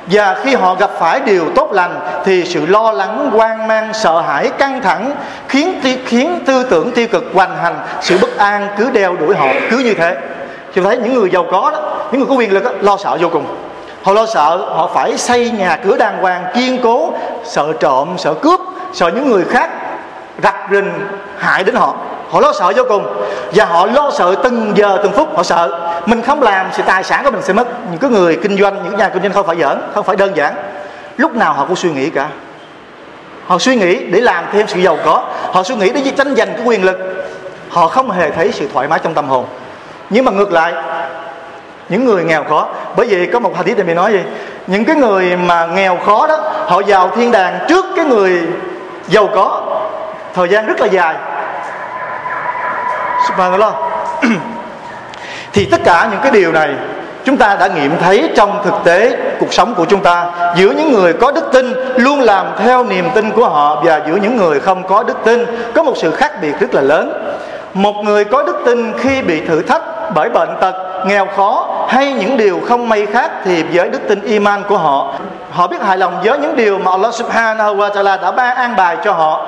Và 0.07 0.35
khi 0.43 0.55
họ 0.55 0.75
gặp 0.75 0.91
phải 0.99 1.19
điều 1.19 1.45
tốt 1.55 1.71
lành 1.71 1.99
thì 2.25 2.45
sự 2.45 2.65
lo 2.65 2.91
lắng 2.91 3.29
hoang 3.31 3.67
mang 3.67 3.93
sợ 3.93 4.21
hãi 4.21 4.49
căng 4.57 4.81
thẳng 4.81 5.15
khiến 5.47 5.81
khiến 6.05 6.39
tư 6.45 6.63
tưởng 6.69 6.91
tiêu 6.91 7.07
cực 7.07 7.23
hoành 7.33 7.57
hành 7.57 7.75
sự 8.01 8.17
bất 8.21 8.37
an 8.37 8.67
cứ 8.77 8.89
đeo 8.89 9.15
đuổi 9.15 9.35
họ 9.35 9.47
cứ 9.71 9.77
như 9.77 9.93
thế. 9.93 10.17
Chúng 10.73 10.83
thấy 10.83 10.97
những 10.97 11.13
người 11.13 11.29
giàu 11.29 11.45
có 11.51 11.71
đó 11.71 11.79
những 12.11 12.19
người 12.21 12.29
có 12.29 12.35
quyền 12.35 12.53
lực 12.53 12.63
đó, 12.63 12.71
lo 12.81 12.97
sợ 12.97 13.17
vô 13.21 13.29
cùng. 13.29 13.45
Họ 14.03 14.13
lo 14.13 14.25
sợ 14.25 14.57
họ 14.57 14.89
phải 14.93 15.17
xây 15.17 15.49
nhà 15.49 15.79
cửa 15.83 15.97
đàng 15.97 16.21
hoàng 16.21 16.43
kiên 16.55 16.79
cố 16.83 17.13
sợ 17.43 17.73
trộm 17.79 18.09
sợ 18.17 18.33
cướp 18.33 18.59
sợ 18.93 19.07
những 19.07 19.29
người 19.29 19.43
khác 19.45 19.69
rặt 20.43 20.55
rình 20.71 20.91
hại 21.38 21.63
đến 21.63 21.75
họ. 21.75 21.95
Họ 22.29 22.39
lo 22.39 22.53
sợ 22.59 22.73
vô 22.75 22.83
cùng 22.89 23.23
và 23.53 23.65
họ 23.65 23.85
lo 23.85 24.12
sợ 24.17 24.35
từng 24.43 24.73
giờ 24.75 25.00
từng 25.03 25.12
phút 25.12 25.35
họ 25.35 25.43
sợ 25.43 25.89
mình 26.05 26.21
không 26.21 26.41
làm 26.41 26.67
thì 26.75 26.83
tài 26.85 27.03
sản 27.03 27.23
của 27.23 27.31
mình 27.31 27.41
sẽ 27.41 27.53
mất. 27.53 27.67
Những 27.91 28.00
cái 28.00 28.09
người 28.09 28.39
kinh 28.43 28.57
doanh, 28.57 28.83
những 28.83 28.97
nhà 28.97 29.09
kinh 29.09 29.21
doanh 29.21 29.33
không 29.33 29.47
phải 29.47 29.55
giỡn, 29.57 29.81
không 29.93 30.05
phải 30.05 30.15
đơn 30.15 30.35
giản. 30.35 30.55
Lúc 31.17 31.35
nào 31.35 31.53
họ 31.53 31.65
cũng 31.65 31.75
suy 31.75 31.91
nghĩ 31.91 32.09
cả. 32.09 32.27
Họ 33.47 33.57
suy 33.59 33.75
nghĩ 33.75 34.05
để 34.05 34.21
làm 34.21 34.45
thêm 34.51 34.67
sự 34.67 34.79
giàu 34.79 34.97
có. 35.05 35.23
Họ 35.51 35.63
suy 35.63 35.75
nghĩ 35.75 35.89
để 35.89 36.12
tranh 36.17 36.35
giành 36.35 36.53
cái 36.53 36.65
quyền 36.65 36.83
lực. 36.85 36.97
Họ 37.69 37.88
không 37.88 38.12
hề 38.12 38.31
thấy 38.31 38.51
sự 38.51 38.67
thoải 38.73 38.88
mái 38.88 39.00
trong 39.03 39.13
tâm 39.13 39.27
hồn. 39.29 39.45
Nhưng 40.09 40.25
mà 40.25 40.31
ngược 40.31 40.51
lại, 40.51 40.73
những 41.89 42.05
người 42.05 42.23
nghèo 42.23 42.43
khó, 42.43 42.67
bởi 42.95 43.07
vì 43.07 43.27
có 43.27 43.39
một 43.39 43.57
hadith 43.57 43.85
này 43.85 43.95
nói 43.95 44.12
gì? 44.12 44.19
Những 44.67 44.85
cái 44.85 44.95
người 44.95 45.38
mà 45.38 45.65
nghèo 45.65 45.97
khó 46.05 46.27
đó, 46.27 46.38
họ 46.67 46.81
vào 46.88 47.09
thiên 47.15 47.31
đàng 47.31 47.59
trước 47.67 47.85
cái 47.95 48.05
người 48.05 48.41
giàu 49.07 49.29
có 49.35 49.62
thời 50.33 50.49
gian 50.49 50.65
rất 50.65 50.81
là 50.81 50.87
dài. 50.87 51.15
Subhanallah. 53.27 53.73
Thì 55.53 55.65
tất 55.65 55.81
cả 55.83 56.07
những 56.11 56.19
cái 56.23 56.31
điều 56.31 56.51
này 56.51 56.69
chúng 57.25 57.37
ta 57.37 57.55
đã 57.55 57.67
nghiệm 57.67 57.97
thấy 57.97 58.29
trong 58.35 58.61
thực 58.63 58.73
tế 58.83 59.17
cuộc 59.39 59.53
sống 59.53 59.75
của 59.75 59.85
chúng 59.85 60.03
ta. 60.03 60.25
Giữa 60.55 60.71
những 60.71 60.91
người 60.91 61.13
có 61.13 61.31
đức 61.31 61.49
tin 61.53 61.73
luôn 61.95 62.19
làm 62.21 62.45
theo 62.57 62.83
niềm 62.83 63.09
tin 63.15 63.31
của 63.31 63.49
họ 63.49 63.81
và 63.85 64.01
giữa 64.07 64.15
những 64.15 64.37
người 64.37 64.59
không 64.59 64.87
có 64.87 65.03
đức 65.03 65.17
tin, 65.23 65.45
có 65.75 65.83
một 65.83 65.93
sự 65.97 66.11
khác 66.11 66.31
biệt 66.41 66.59
rất 66.59 66.73
là 66.73 66.81
lớn. 66.81 67.33
Một 67.73 67.93
người 68.03 68.25
có 68.25 68.43
đức 68.43 68.61
tin 68.65 68.93
khi 68.99 69.21
bị 69.21 69.45
thử 69.45 69.61
thách 69.61 69.81
bởi 70.15 70.29
bệnh 70.29 70.49
tật, 70.61 71.05
nghèo 71.05 71.27
khó 71.35 71.67
hay 71.89 72.13
những 72.13 72.37
điều 72.37 72.61
không 72.67 72.89
may 72.89 73.05
khác 73.05 73.31
thì 73.45 73.63
với 73.63 73.89
đức 73.89 73.99
tin 74.07 74.21
iman 74.21 74.63
của 74.69 74.77
họ 74.77 75.13
họ 75.51 75.67
biết 75.67 75.81
hài 75.81 75.97
lòng 75.97 76.21
với 76.23 76.39
những 76.39 76.55
điều 76.55 76.77
mà 76.77 76.91
Allah 76.91 77.13
subhanahu 77.13 77.75
wa 77.75 77.91
ta'ala 77.91 78.21
đã 78.21 78.31
ban 78.31 78.55
an 78.55 78.75
bài 78.75 78.97
cho 79.03 79.11
họ 79.11 79.45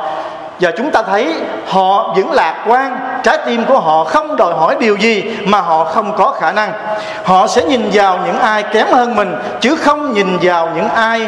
và 0.59 0.71
chúng 0.77 0.91
ta 0.91 1.01
thấy 1.01 1.35
họ 1.67 2.13
vẫn 2.15 2.31
lạc 2.31 2.65
quan, 2.67 2.97
trái 3.23 3.37
tim 3.45 3.65
của 3.65 3.79
họ 3.79 4.03
không 4.03 4.35
đòi 4.35 4.53
hỏi 4.53 4.75
điều 4.79 4.95
gì 4.95 5.37
mà 5.45 5.61
họ 5.61 5.83
không 5.83 6.17
có 6.17 6.31
khả 6.31 6.51
năng. 6.51 6.71
Họ 7.23 7.47
sẽ 7.47 7.63
nhìn 7.63 7.89
vào 7.93 8.19
những 8.25 8.39
ai 8.39 8.63
kém 8.63 8.87
hơn 8.91 9.15
mình, 9.15 9.35
chứ 9.61 9.75
không 9.75 10.13
nhìn 10.13 10.37
vào 10.41 10.69
những 10.75 10.89
ai 10.89 11.27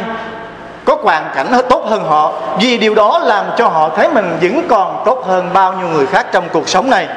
có 0.85 0.97
hoàn 1.03 1.25
cảnh 1.35 1.47
tốt 1.69 1.85
hơn 1.89 2.03
họ. 2.09 2.31
Vì 2.59 2.77
điều 2.77 2.95
đó 2.95 3.19
làm 3.23 3.45
cho 3.57 3.67
họ 3.67 3.89
thấy 3.95 4.09
mình 4.09 4.37
vẫn 4.41 4.61
còn 4.67 5.03
tốt 5.05 5.23
hơn 5.27 5.49
bao 5.53 5.73
nhiêu 5.73 5.87
người 5.87 6.05
khác 6.05 6.27
trong 6.31 6.49
cuộc 6.53 6.69
sống 6.69 6.89
này. 6.89 7.07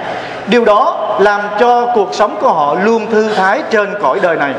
Điều 0.46 0.64
đó 0.64 0.96
làm 1.20 1.40
cho 1.60 1.86
cuộc 1.94 2.14
sống 2.14 2.36
của 2.40 2.52
họ 2.52 2.74
luôn 2.74 3.06
thư 3.10 3.34
thái 3.34 3.62
trên 3.70 3.94
cõi 4.02 4.20
đời 4.22 4.36
này. 4.36 4.54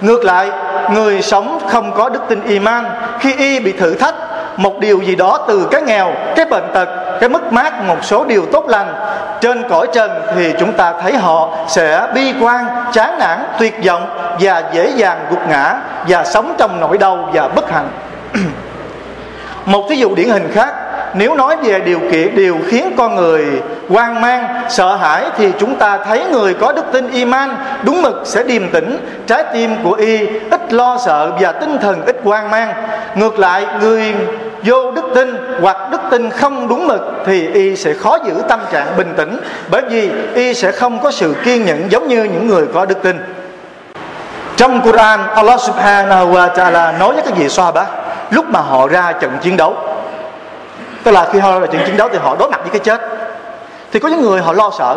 Ngược 0.00 0.24
lại, 0.24 0.50
người 0.90 1.22
sống 1.22 1.58
không 1.68 1.92
có 1.92 2.08
đức 2.08 2.20
tin 2.28 2.44
iman 2.44 2.84
khi 3.20 3.34
y 3.34 3.60
bị 3.60 3.72
thử 3.72 3.94
thách 3.94 4.14
một 4.58 4.80
điều 4.80 5.02
gì 5.02 5.16
đó 5.16 5.44
từ 5.48 5.68
cái 5.70 5.82
nghèo, 5.82 6.12
cái 6.36 6.46
bệnh 6.46 6.70
tật, 6.74 6.88
cái 7.20 7.28
mất 7.28 7.52
mát 7.52 7.82
một 7.84 7.96
số 8.02 8.24
điều 8.24 8.46
tốt 8.52 8.68
lành. 8.68 8.94
Trên 9.40 9.68
cõi 9.68 9.86
trần 9.92 10.10
thì 10.34 10.52
chúng 10.58 10.72
ta 10.72 10.94
thấy 11.02 11.16
họ 11.16 11.48
sẽ 11.68 12.06
bi 12.14 12.34
quan, 12.40 12.66
chán 12.92 13.18
nản, 13.18 13.38
tuyệt 13.58 13.74
vọng 13.86 14.06
và 14.40 14.62
dễ 14.72 14.92
dàng 14.96 15.26
gục 15.30 15.48
ngã 15.48 15.74
và 16.08 16.24
sống 16.24 16.54
trong 16.58 16.80
nỗi 16.80 16.98
đau 16.98 17.28
và 17.32 17.48
bất 17.48 17.70
hạnh. 17.70 17.88
Một 19.66 19.86
ví 19.90 19.96
dụ 19.96 20.14
điển 20.14 20.28
hình 20.28 20.50
khác, 20.54 20.74
nếu 21.14 21.34
nói 21.34 21.56
về 21.56 21.80
điều 21.80 22.00
kiện, 22.12 22.34
điều 22.34 22.56
khiến 22.66 22.94
con 22.96 23.14
người 23.14 23.44
hoang 23.88 24.20
mang, 24.20 24.62
sợ 24.68 24.96
hãi 24.96 25.24
thì 25.36 25.52
chúng 25.58 25.76
ta 25.76 25.98
thấy 25.98 26.24
người 26.32 26.54
có 26.54 26.72
đức 26.72 26.84
tin 26.92 27.10
iman 27.10 27.56
đúng 27.82 28.02
mực 28.02 28.22
sẽ 28.24 28.42
điềm 28.42 28.70
tĩnh, 28.70 28.98
trái 29.26 29.44
tim 29.52 29.76
của 29.84 29.92
y 29.92 30.26
ít 30.50 30.72
lo 30.72 30.98
sợ 31.04 31.30
và 31.40 31.52
tinh 31.52 31.78
thần 31.78 32.04
ít 32.06 32.16
hoang 32.24 32.50
mang. 32.50 32.74
Ngược 33.14 33.38
lại, 33.38 33.66
người 33.80 34.14
vô 34.62 34.90
đức 34.90 35.04
tin 35.14 35.36
hoặc 35.60 35.76
đức 35.90 36.00
tin 36.10 36.30
không 36.30 36.68
đúng 36.68 36.86
mực 36.86 37.00
thì 37.26 37.48
y 37.48 37.76
sẽ 37.76 37.94
khó 37.94 38.18
giữ 38.26 38.34
tâm 38.48 38.60
trạng 38.72 38.96
bình 38.96 39.14
tĩnh, 39.16 39.40
bởi 39.70 39.82
vì 39.90 40.10
y 40.34 40.54
sẽ 40.54 40.72
không 40.72 41.00
có 41.00 41.10
sự 41.10 41.34
kiên 41.44 41.64
nhẫn 41.64 41.92
giống 41.92 42.08
như 42.08 42.24
những 42.24 42.46
người 42.46 42.66
có 42.74 42.84
đức 42.86 43.02
tin. 43.02 43.18
Trong 44.56 44.80
Quran, 44.80 45.20
Allah 45.34 45.60
subhanahu 45.60 46.32
wa 46.32 46.54
ta'ala 46.54 46.98
nói 46.98 47.12
với 47.14 47.22
các 47.22 47.36
vị 47.36 47.48
Sahaba, 47.48 47.86
lúc 48.30 48.44
mà 48.48 48.60
họ 48.60 48.88
ra 48.88 49.12
trận 49.12 49.38
chiến 49.42 49.56
đấu, 49.56 49.76
tức 51.04 51.10
là 51.10 51.26
khi 51.32 51.38
họ 51.38 51.60
ra 51.60 51.66
trận 51.66 51.82
chiến 51.86 51.96
đấu 51.96 52.08
thì 52.12 52.18
họ 52.18 52.36
đối 52.38 52.50
mặt 52.50 52.60
với 52.62 52.70
cái 52.70 52.80
chết, 52.80 53.00
thì 53.92 54.00
có 54.00 54.08
những 54.08 54.22
người 54.22 54.40
họ 54.40 54.52
lo 54.52 54.70
sợ, 54.78 54.96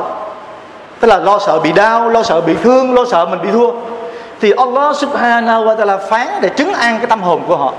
tức 0.99 1.07
là 1.07 1.17
lo 1.17 1.39
sợ 1.39 1.59
bị 1.59 1.71
đau, 1.71 2.09
lo 2.09 2.23
sợ 2.23 2.41
bị 2.41 2.55
thương, 2.63 2.93
lo 2.93 3.05
sợ 3.11 3.25
mình 3.25 3.41
bị 3.41 3.51
thua, 3.51 3.71
thì 4.41 4.51
Allah 4.51 4.95
subhanahu 4.95 5.65
wa 5.65 5.77
ta'ala 5.77 5.97
phán 5.97 6.27
để 6.41 6.49
trấn 6.55 6.73
an 6.73 6.97
cái 6.97 7.07
tâm 7.07 7.21
hồn 7.21 7.41
của 7.47 7.57
họ 7.57 7.73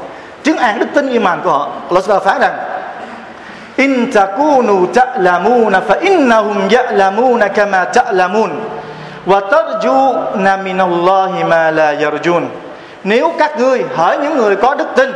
chứng 0.44 0.56
an 0.56 0.78
đức 0.78 0.86
tin 0.94 1.08
iman 1.08 1.40
của 1.44 1.50
họ. 1.50 1.68
Allah 1.88 2.04
subhanahu 2.04 2.24
phán 2.24 2.40
rằng, 2.40 2.54
in 3.76 4.12
takunu 4.12 4.86
ta'lamuna 4.94 5.80
fa 5.80 6.00
innahum 6.00 6.68
ya'lamuna 6.68 7.48
kama 7.48 7.84
ta'lamun 7.84 8.50
wa 9.26 9.40
tarjuna 9.50 10.62
min 10.64 10.78
Allahi 10.78 11.44
ma 11.44 11.70
la 11.70 11.92
yarjun. 11.92 12.42
Nếu 13.04 13.32
các 13.38 13.58
ngươi 13.58 13.84
hỏi 13.94 14.18
những 14.22 14.36
người 14.36 14.56
có 14.56 14.74
đức 14.74 14.86
tin 14.96 15.12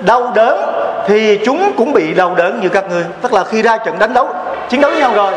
đau 0.00 0.32
đớn 0.34 0.58
thì 1.06 1.40
chúng 1.44 1.72
cũng 1.76 1.92
bị 1.92 2.14
đau 2.14 2.34
đớn 2.34 2.60
như 2.60 2.68
các 2.68 2.84
ngươi. 2.90 3.04
Tức 3.22 3.32
là 3.32 3.44
khi 3.44 3.62
ra 3.62 3.76
trận 3.76 3.98
đánh 3.98 4.14
đấu, 4.14 4.28
chiến 4.68 4.80
đấu 4.80 4.90
với 4.90 5.00
nhau 5.00 5.12
rồi, 5.14 5.32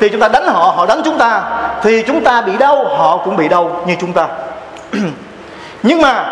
thì 0.00 0.08
chúng 0.08 0.20
ta 0.20 0.28
đánh 0.28 0.46
họ 0.46 0.72
họ 0.76 0.86
đánh 0.86 1.00
chúng 1.04 1.18
ta, 1.18 1.42
thì 1.82 2.02
chúng 2.06 2.24
ta 2.24 2.40
bị 2.40 2.52
đau, 2.58 2.84
họ 2.84 3.16
cũng 3.24 3.36
bị 3.36 3.48
đau 3.48 3.82
như 3.86 3.94
chúng 4.00 4.12
ta. 4.12 4.26
Nhưng 5.82 6.02
mà 6.02 6.24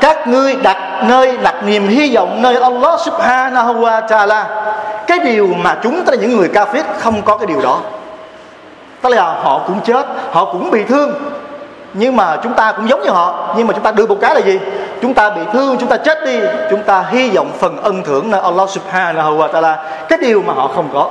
các 0.00 0.28
ngươi 0.28 0.56
đặt 0.62 1.04
nơi 1.04 1.36
đặt 1.42 1.54
niềm 1.64 1.88
hy 1.88 2.14
vọng 2.14 2.42
nơi 2.42 2.56
Allah 2.56 3.00
subhanahu 3.00 3.74
wa 3.74 4.06
ta'ala. 4.06 4.44
Cái 5.06 5.18
điều 5.18 5.48
mà 5.58 5.76
chúng 5.82 6.04
ta 6.04 6.14
những 6.14 6.36
người 6.36 6.48
kafir 6.54 6.82
không 6.98 7.22
có 7.22 7.36
cái 7.36 7.46
điều 7.46 7.62
đó. 7.62 7.80
Tức 9.02 9.08
là 9.08 9.22
họ 9.22 9.60
cũng 9.66 9.80
chết, 9.84 10.06
họ 10.30 10.44
cũng 10.44 10.70
bị 10.70 10.84
thương. 10.84 11.12
Nhưng 11.94 12.16
mà 12.16 12.36
chúng 12.42 12.54
ta 12.54 12.72
cũng 12.72 12.88
giống 12.88 13.02
như 13.02 13.10
họ. 13.10 13.54
Nhưng 13.56 13.66
mà 13.66 13.72
chúng 13.74 13.82
ta 13.82 13.92
đưa 13.92 14.06
một 14.06 14.18
cái 14.20 14.34
là 14.34 14.40
gì? 14.40 14.58
Chúng 15.02 15.14
ta 15.14 15.30
bị 15.30 15.40
thương, 15.52 15.76
chúng 15.80 15.88
ta 15.88 15.96
chết 15.96 16.18
đi. 16.24 16.38
Chúng 16.70 16.82
ta 16.82 17.04
hy 17.10 17.30
vọng 17.30 17.50
phần 17.58 17.82
ân 17.82 18.02
thưởng 18.02 18.30
nơi 18.30 18.40
Allah 18.40 18.70
subhanahu 18.70 19.38
wa 19.38 19.48
ta'ala. 19.48 19.76
Cái 20.08 20.18
điều 20.18 20.42
mà 20.42 20.52
họ 20.52 20.68
không 20.74 20.88
có. 20.92 21.10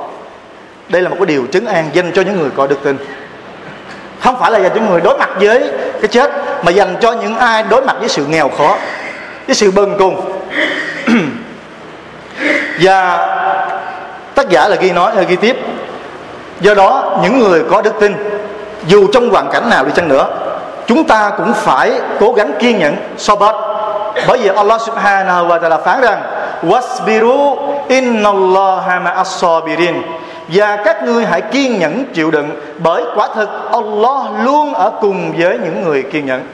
Đây 0.88 1.02
là 1.02 1.08
một 1.08 1.16
cái 1.18 1.26
điều 1.26 1.46
chứng 1.52 1.66
an 1.66 1.90
dành 1.92 2.12
cho 2.14 2.22
những 2.22 2.38
người 2.38 2.50
có 2.56 2.66
đức 2.66 2.78
tin 2.84 2.96
không 4.20 4.36
phải 4.40 4.50
là 4.50 4.58
dành 4.58 4.72
cho 4.74 4.80
người 4.80 5.00
đối 5.00 5.18
mặt 5.18 5.30
với 5.40 5.70
cái 6.00 6.08
chết, 6.08 6.30
mà 6.62 6.70
dành 6.70 6.96
cho 7.00 7.12
những 7.12 7.36
ai 7.36 7.62
đối 7.62 7.82
mặt 7.82 7.96
với 7.98 8.08
sự 8.08 8.26
nghèo 8.26 8.50
khó, 8.58 8.76
với 9.46 9.54
sự 9.54 9.70
bần 9.70 9.96
cùng. 9.98 10.32
Và 12.80 13.18
tác 14.34 14.48
giả 14.48 14.68
là 14.68 14.76
ghi 14.76 14.92
nói, 14.92 15.24
ghi 15.28 15.36
tiếp. 15.36 15.56
Do 16.60 16.74
đó, 16.74 17.18
những 17.22 17.38
người 17.38 17.62
có 17.70 17.82
đức 17.82 17.94
tin, 18.00 18.14
dù 18.86 19.06
trong 19.12 19.30
hoàn 19.30 19.50
cảnh 19.52 19.70
nào 19.70 19.84
đi 19.84 19.90
chăng 19.94 20.08
nữa, 20.08 20.26
chúng 20.86 21.04
ta 21.04 21.30
cũng 21.36 21.54
phải 21.54 21.92
cố 22.20 22.32
gắng 22.32 22.52
kiên 22.58 22.78
nhẫn 22.78 22.96
sobat 23.18 23.54
bởi 24.28 24.38
vì 24.38 24.48
Allah 24.48 24.80
subhanahu 24.80 25.48
wa 25.48 25.60
ta'ala 25.60 25.78
phán 25.84 26.00
rằng, 26.00 26.22
wasbiru 26.62 27.56
innallaha 27.88 28.98
ma'as-sabirin 28.98 30.02
và 30.48 30.76
các 30.76 31.02
ngươi 31.02 31.24
hãy 31.24 31.40
kiên 31.40 31.78
nhẫn 31.78 32.04
chịu 32.14 32.30
đựng, 32.30 32.50
bởi 32.78 33.04
quả 33.14 33.28
thực 33.34 33.48
Allah 33.72 34.44
luôn 34.44 34.74
ở 34.74 34.92
cùng 35.00 35.32
với 35.38 35.58
những 35.58 35.82
người 35.82 36.02
kiên 36.02 36.26
nhẫn. 36.26 36.46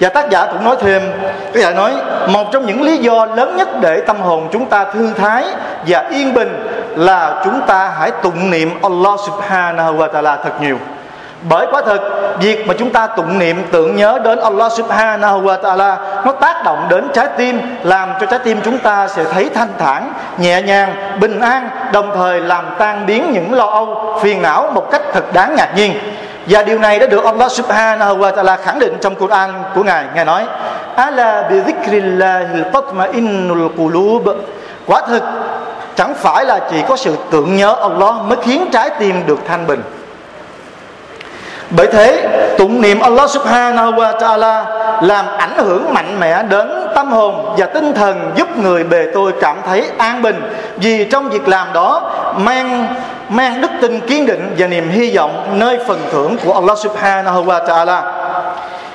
Và 0.00 0.08
tác 0.08 0.30
giả 0.30 0.46
cũng 0.52 0.64
nói 0.64 0.76
thêm, 0.80 1.02
tác 1.52 1.60
giả 1.60 1.70
nói, 1.70 1.92
một 2.28 2.52
trong 2.52 2.66
những 2.66 2.82
lý 2.82 2.96
do 2.96 3.24
lớn 3.26 3.56
nhất 3.56 3.68
để 3.80 4.00
tâm 4.00 4.20
hồn 4.20 4.48
chúng 4.52 4.66
ta 4.66 4.84
thư 4.84 5.12
thái 5.16 5.44
và 5.86 6.08
yên 6.10 6.34
bình 6.34 6.66
là 6.96 7.42
chúng 7.44 7.60
ta 7.66 7.92
hãy 7.98 8.10
tụng 8.10 8.50
niệm 8.50 8.70
Allah 8.82 9.20
subhanahu 9.26 9.96
wa 9.96 10.10
ta'ala 10.10 10.36
thật 10.44 10.52
nhiều 10.60 10.78
bởi 11.48 11.66
quả 11.70 11.82
thực 11.86 12.00
việc 12.40 12.66
mà 12.66 12.74
chúng 12.78 12.90
ta 12.90 13.06
tụng 13.06 13.38
niệm 13.38 13.62
tưởng 13.72 13.96
nhớ 13.96 14.18
đến 14.24 14.38
Allah 14.38 14.72
subhanahu 14.72 15.42
wa 15.42 15.62
ta'ala, 15.62 15.96
nó 16.24 16.32
tác 16.32 16.64
động 16.64 16.86
đến 16.88 17.08
trái 17.14 17.26
tim, 17.36 17.60
làm 17.82 18.12
cho 18.20 18.26
trái 18.26 18.38
tim 18.38 18.60
chúng 18.64 18.78
ta 18.78 19.08
sẽ 19.08 19.24
thấy 19.24 19.50
thanh 19.54 19.68
thản, 19.78 20.12
nhẹ 20.38 20.62
nhàng, 20.62 20.94
bình 21.20 21.40
an, 21.40 21.68
đồng 21.92 22.10
thời 22.14 22.40
làm 22.40 22.64
tan 22.78 23.06
biến 23.06 23.32
những 23.32 23.54
lo 23.54 23.66
âu, 23.66 24.18
phiền 24.22 24.42
não 24.42 24.70
một 24.74 24.90
cách 24.90 25.02
thật 25.12 25.32
đáng 25.32 25.54
ngạc 25.56 25.70
nhiên. 25.76 25.92
Và 26.46 26.62
điều 26.62 26.78
này 26.78 26.98
đã 26.98 27.06
được 27.06 27.24
Allah 27.24 27.52
subhanahu 27.52 28.16
wa 28.18 28.34
ta'ala 28.34 28.56
khẳng 28.56 28.78
định 28.78 28.96
trong 29.00 29.14
Quran 29.14 29.50
của 29.74 29.82
Ngài. 29.82 30.04
Ngài 30.14 30.24
nói, 30.24 30.46
Ala 30.96 31.42
bi 31.50 31.60
dhikrillahil 31.60 32.62
tatma'innul 32.72 33.68
qulub. 33.76 34.28
Quả 34.86 35.00
thực, 35.08 35.22
chẳng 35.96 36.14
phải 36.14 36.44
là 36.44 36.60
chỉ 36.70 36.82
có 36.88 36.96
sự 36.96 37.16
tưởng 37.30 37.56
nhớ 37.56 37.76
Allah 37.80 38.14
mới 38.28 38.38
khiến 38.42 38.66
trái 38.72 38.90
tim 38.98 39.26
được 39.26 39.38
thanh 39.48 39.66
bình 39.66 39.82
bởi 41.76 41.86
thế, 41.86 42.28
tụng 42.58 42.80
niệm 42.80 43.00
Allah 43.00 43.30
subhanahu 43.30 43.92
wa 43.92 44.18
ta'ala 44.18 44.64
làm 45.02 45.26
ảnh 45.38 45.58
hưởng 45.58 45.94
mạnh 45.94 46.20
mẽ 46.20 46.42
đến 46.42 46.68
tâm 46.94 47.12
hồn 47.12 47.54
và 47.58 47.66
tinh 47.66 47.94
thần, 47.94 48.32
giúp 48.36 48.58
người 48.58 48.84
bề 48.84 49.06
tôi 49.14 49.32
cảm 49.40 49.56
thấy 49.66 49.84
an 49.98 50.22
bình. 50.22 50.52
Vì 50.76 51.04
trong 51.04 51.28
việc 51.28 51.48
làm 51.48 51.72
đó, 51.72 52.10
mang 52.36 52.94
mang 53.28 53.60
đức 53.60 53.70
tin 53.80 54.00
kiên 54.00 54.26
định 54.26 54.54
và 54.58 54.66
niềm 54.66 54.90
hy 54.90 55.16
vọng 55.16 55.46
nơi 55.52 55.78
phần 55.86 56.00
thưởng 56.12 56.36
của 56.44 56.52
Allah 56.52 56.78
subhanahu 56.78 57.44
wa 57.44 57.66
ta'ala. 57.66 58.02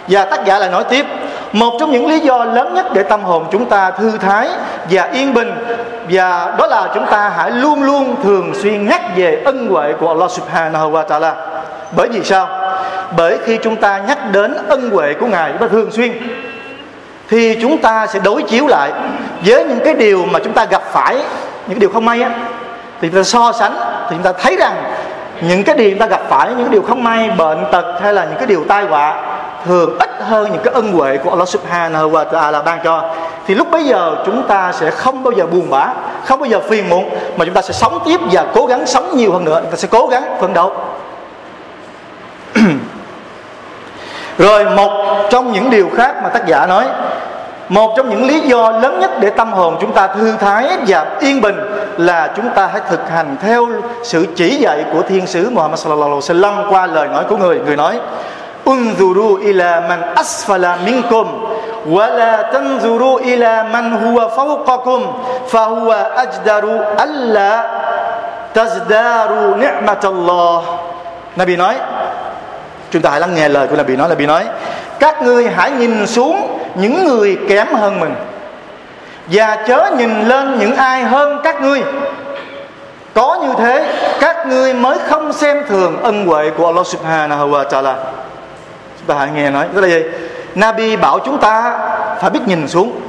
Và 0.08 0.26
tác 0.26 0.46
giả 0.46 0.60
lại 0.60 0.70
nói 0.70 0.84
tiếp, 0.84 1.06
một 1.52 1.74
trong 1.80 1.92
những 1.92 2.08
lý 2.08 2.20
do 2.20 2.44
lớn 2.44 2.74
nhất 2.74 2.86
để 2.94 3.04
tâm 3.04 3.24
hồn 3.24 3.46
chúng 3.52 3.66
ta 3.66 3.92
thư 3.92 4.12
thái 4.18 4.48
và 4.90 5.10
yên 5.14 5.34
bình, 5.34 5.52
và 6.10 6.54
đó 6.58 6.68
là 6.68 6.88
chúng 6.94 7.06
ta 7.06 7.32
hãy 7.38 7.52
luôn 7.52 7.84
luôn 7.84 8.16
thường 8.24 8.54
xuyên 8.62 8.88
nhắc 8.88 9.02
về 9.16 9.42
ân 9.46 9.68
huệ 9.68 9.94
của 10.00 10.08
Allah 10.08 10.32
subhanahu 10.32 10.92
wa 10.92 11.06
ta'ala. 11.06 11.32
Bởi 11.92 12.08
vì 12.08 12.24
sao? 12.24 12.48
Bởi 13.18 13.38
khi 13.46 13.58
chúng 13.64 13.76
ta 13.76 14.02
nhắc 14.08 14.32
đến 14.32 14.54
ân 14.68 14.90
huệ 14.90 15.14
của 15.14 15.26
ngài 15.26 15.52
chúng 15.52 15.62
ta 15.62 15.68
thường 15.68 15.92
xuyên, 15.92 16.12
thì 17.30 17.58
chúng 17.62 17.78
ta 17.78 18.08
sẽ 18.08 18.20
đối 18.24 18.44
chiếu 18.44 18.68
lại 18.68 18.92
với 19.46 19.64
những 19.64 19.80
cái 19.86 19.94
điều 19.94 20.26
mà 20.32 20.40
chúng 20.40 20.54
ta 20.54 20.66
gặp 20.66 20.82
phải, 20.92 21.16
những 21.16 21.70
cái 21.70 21.80
điều 21.80 21.90
không 21.90 22.06
may 22.06 22.22
á. 22.22 22.32
Thì 23.02 23.10
chúng 23.10 23.16
ta 23.16 23.24
so 23.24 23.52
sánh, 23.52 23.74
thì 24.10 24.16
chúng 24.16 24.24
ta 24.24 24.32
thấy 24.40 24.56
rằng 24.56 24.76
những 25.42 25.64
cái 25.64 25.76
điều 25.76 25.90
chúng 25.90 26.00
ta 26.00 26.06
gặp 26.06 26.22
phải, 26.30 26.50
những 26.50 26.66
cái 26.66 26.72
điều 26.72 26.82
không 26.82 27.04
may, 27.04 27.30
bệnh 27.38 27.66
tật 27.72 28.00
hay 28.02 28.14
là 28.14 28.26
những 28.26 28.38
cái 28.38 28.48
điều 28.48 28.64
tai 28.68 28.84
họa, 28.84 29.16
thường 29.66 29.98
ít 30.00 30.10
hơn 30.20 30.52
những 30.52 30.62
cái 30.64 30.74
ân 30.74 30.92
huệ 30.92 31.18
của 31.18 31.30
Allah 31.30 31.48
Subhanahu 31.48 32.12
wa 32.12 32.26
Taala 32.26 32.62
ban 32.62 32.80
cho. 32.84 33.16
Thì 33.48 33.56
lúc 33.56 33.72
bấy 33.72 33.84
giờ 33.84 34.16
chúng 34.26 34.48
ta 34.48 34.72
sẽ 34.72 34.92
không 34.92 35.24
bao 35.24 35.32
giờ 35.32 35.46
buồn 35.46 35.70
bã, 35.70 35.94
không 36.26 36.40
bao 36.40 36.50
giờ 36.50 36.60
phiền 36.70 36.90
muộn, 36.90 37.10
mà 37.38 37.46
chúng 37.46 37.54
ta 37.54 37.62
sẽ 37.62 37.74
sống 37.74 38.00
tiếp 38.06 38.20
và 38.32 38.46
cố 38.54 38.66
gắng 38.66 38.86
sống 38.86 39.18
nhiều 39.18 39.32
hơn 39.32 39.46
nữa. 39.46 39.60
Chúng 39.62 39.72
ta 39.72 39.78
sẽ 39.78 39.88
cố 39.92 40.08
gắng 40.08 40.24
phấn 40.42 40.54
đấu. 40.54 40.74
rồi 44.40 44.66
một 44.66 44.92
trong 45.30 45.52
những 45.52 45.70
điều 45.70 45.90
khác 45.98 46.16
mà 46.24 46.30
tác 46.30 46.46
giả 46.46 46.66
nói, 46.66 46.86
một 47.70 47.94
trong 47.98 48.10
những 48.10 48.28
lý 48.28 48.40
do 48.40 48.72
lớn 48.72 49.00
nhất 49.00 49.12
để 49.20 49.30
tâm 49.30 49.52
hồn 49.54 49.78
chúng 49.82 49.92
ta 49.92 50.08
thư 50.08 50.34
thái 50.40 50.70
và 50.88 51.06
yên 51.20 51.42
bình 51.42 51.56
là 51.98 52.32
chúng 52.36 52.50
ta 52.56 52.70
hãy 52.72 52.82
thực 52.90 53.10
hành 53.10 53.36
theo 53.42 53.68
sự 54.04 54.26
chỉ 54.36 54.56
dạy 54.56 54.86
của 54.94 55.02
thiên 55.02 55.28
sứ 55.28 55.50
Muhammad 55.50 55.80
sallallahu 55.80 56.12
alaihi 56.12 56.22
wasallam 56.22 56.70
qua 56.70 56.86
lời 56.88 57.08
nói 57.08 57.24
của 57.30 57.38
người. 57.38 57.60
Người 57.66 57.76
nói, 57.76 58.00
unzuru 58.66 59.36
ila 59.36 59.82
man 59.90 60.02
asfala 60.16 60.78
minkum 60.86 61.28
wa 61.86 62.14
la 62.18 62.44
tanzuru 62.54 63.16
ila 63.16 63.64
man 63.64 63.92
huwa 63.92 64.30
fawqakum 64.30 65.02
fa 65.50 65.64
huwa 65.66 66.16
ajdaru 66.16 66.80
alla 66.98 67.64
tazdaru 68.54 69.56
ni'matallah. 69.56 70.62
Nabi 71.36 71.56
nói 71.56 71.76
chúng 72.92 73.02
ta 73.02 73.10
hãy 73.10 73.20
lắng 73.20 73.36
nghe 73.36 73.50
lời 73.50 73.68
của 73.68 73.76
Nabi 73.76 73.96
nói 73.96 74.10
là 74.10 74.16
bị 74.16 74.26
nói, 74.26 74.46
các 75.00 75.22
ngươi 75.22 75.48
hãy 75.48 75.72
nhìn 75.72 76.08
xuống 76.08 76.60
những 76.76 77.06
người 77.06 77.38
kém 77.50 77.68
hơn 77.68 78.00
mình 78.00 78.16
và 79.32 79.56
chớ 79.68 79.92
nhìn 79.98 80.28
lên 80.28 80.60
những 80.60 80.76
ai 80.76 81.04
hơn 81.04 81.40
các 81.44 81.62
ngươi. 81.62 81.82
Có 83.14 83.40
như 83.42 83.54
thế, 83.58 83.94
các 84.20 84.48
ngươi 84.48 84.74
mới 84.74 84.98
không 85.10 85.34
xem 85.34 85.58
thường 85.70 86.04
ân 86.04 86.26
huệ 86.26 86.50
của 86.50 86.66
Allah 86.66 86.88
Subhanahu 86.88 87.50
wa 87.50 87.64
Taala. 87.64 87.96
Chúng 88.98 89.08
ta 89.08 89.16
hãy 89.16 89.30
nghe 89.36 89.50
nói 89.50 89.66
đó 89.74 89.82
là 89.82 89.88
gì? 89.88 90.02
Nabi 90.56 90.96
bảo 90.96 91.20
chúng 91.20 91.38
ta 91.38 91.80
phải 92.22 92.30
biết 92.30 92.40
nhìn 92.46 92.68
xuống. 92.68 93.02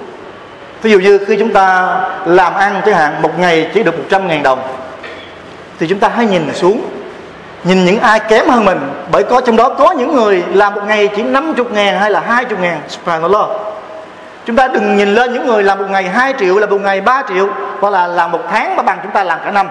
Ví 0.83 0.91
dụ 0.91 0.99
như 0.99 1.19
khi 1.19 1.37
chúng 1.37 1.53
ta 1.53 1.97
làm 2.25 2.55
ăn 2.55 2.83
chẳng 2.87 2.95
hạn, 2.95 3.23
một 3.23 3.39
ngày 3.39 3.71
chỉ 3.75 3.83
được 3.83 3.99
100 3.99 4.29
ngàn 4.29 4.43
đồng, 4.43 4.63
thì 5.79 5.87
chúng 5.89 5.99
ta 5.99 6.09
hãy 6.09 6.27
nhìn 6.27 6.55
xuống 6.55 6.83
nhìn 7.65 7.85
những 7.85 8.01
ai 8.01 8.21
kém 8.21 8.49
hơn 8.49 8.65
mình, 8.65 8.79
bởi 9.13 9.25
có 9.25 9.41
trong 9.41 9.57
đó 9.57 9.69
có 9.69 9.93
những 9.93 10.17
người 10.17 10.45
làm 10.53 10.75
một 10.75 10.81
ngày 10.87 11.09
chỉ 11.17 11.23
50 11.23 11.67
ngàn 11.71 11.99
hay 12.01 12.11
là 12.11 12.21
20 12.21 12.59
ngàn 12.63 12.81
subhanallah. 12.89 13.47
Chúng 14.47 14.57
ta 14.57 14.69
đừng 14.69 14.97
nhìn 14.97 15.15
lên 15.15 15.33
những 15.33 15.47
người 15.47 15.63
làm 15.63 15.79
một 15.79 15.85
ngày 15.91 16.05
2 16.05 16.35
triệu 16.39 16.59
là 16.59 16.67
một 16.67 16.81
ngày 16.81 17.01
3 17.01 17.23
triệu, 17.29 17.49
hoặc 17.81 17.91
là 17.91 18.07
làm 18.07 18.31
một 18.31 18.41
tháng 18.51 18.77
mà 18.77 18.83
bằng 18.83 18.99
chúng 19.03 19.13
ta 19.13 19.25
làm 19.25 19.39
cả 19.45 19.51
năm. 19.51 19.69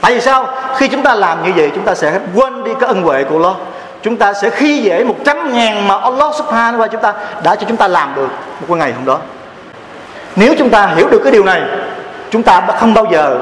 Tại 0.00 0.14
vì 0.14 0.20
sao? 0.20 0.48
Khi 0.76 0.88
chúng 0.88 1.02
ta 1.02 1.14
làm 1.14 1.42
như 1.44 1.52
vậy, 1.56 1.70
chúng 1.74 1.84
ta 1.84 1.94
sẽ 1.94 2.20
quên 2.34 2.64
đi 2.64 2.70
cái 2.80 2.88
ân 2.88 3.02
huệ 3.02 3.24
của 3.24 3.36
Allah. 3.36 3.56
Chúng 4.02 4.16
ta 4.16 4.32
sẽ 4.32 4.50
khi 4.50 4.82
dễ 4.82 5.04
100 5.04 5.52
ngàn 5.54 5.88
mà 5.88 5.98
Allah 5.98 6.34
subhanahu 6.34 6.82
wa 6.82 6.88
chúng 6.88 7.00
ta 7.00 7.12
đã 7.42 7.54
cho 7.54 7.66
chúng 7.68 7.76
ta 7.76 7.88
làm 7.88 8.14
được 8.14 8.28
một 8.68 8.76
ngày 8.76 8.92
hôm 8.92 9.04
đó. 9.04 9.18
Nếu 10.36 10.54
chúng 10.58 10.70
ta 10.70 10.86
hiểu 10.86 11.08
được 11.08 11.20
cái 11.24 11.32
điều 11.32 11.44
này, 11.44 11.62
chúng 12.30 12.42
ta 12.42 12.62
không 12.78 12.94
bao 12.94 13.06
giờ 13.12 13.38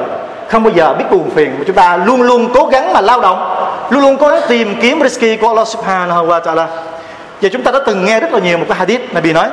không 0.52 0.62
bao 0.62 0.72
giờ 0.76 0.94
biết 0.94 1.04
buồn 1.10 1.30
phiền 1.30 1.54
mà 1.58 1.64
chúng 1.66 1.76
ta. 1.76 1.96
Luôn 1.96 2.22
luôn 2.22 2.52
cố 2.54 2.66
gắng 2.66 2.92
mà 2.92 3.00
lao 3.00 3.20
động. 3.20 3.66
Luôn 3.90 4.02
luôn 4.02 4.16
cố 4.16 4.28
gắng 4.28 4.40
tìm 4.48 4.76
kiếm 4.80 5.00
rizki 5.00 5.38
của 5.38 5.48
Allah 5.48 5.68
subhanahu 5.68 6.26
wa 6.26 6.40
ta'ala. 6.40 6.66
Và 7.42 7.48
chúng 7.52 7.62
ta 7.62 7.70
đã 7.70 7.78
từng 7.86 8.04
nghe 8.04 8.20
rất 8.20 8.32
là 8.32 8.38
nhiều 8.38 8.58
một 8.58 8.64
cái 8.68 8.78
hadith 8.78 9.12
Nabi 9.12 9.32
nói. 9.32 9.48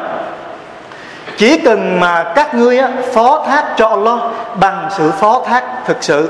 Chỉ 1.37 1.57
cần 1.57 1.99
mà 1.99 2.23
các 2.35 2.55
ngươi 2.55 2.79
phó 3.13 3.45
thác 3.47 3.63
cho 3.77 3.87
Allah 3.87 4.19
bằng 4.59 4.89
sự 4.97 5.11
phó 5.19 5.41
thác 5.47 5.63
thực 5.85 5.97
sự, 6.03 6.29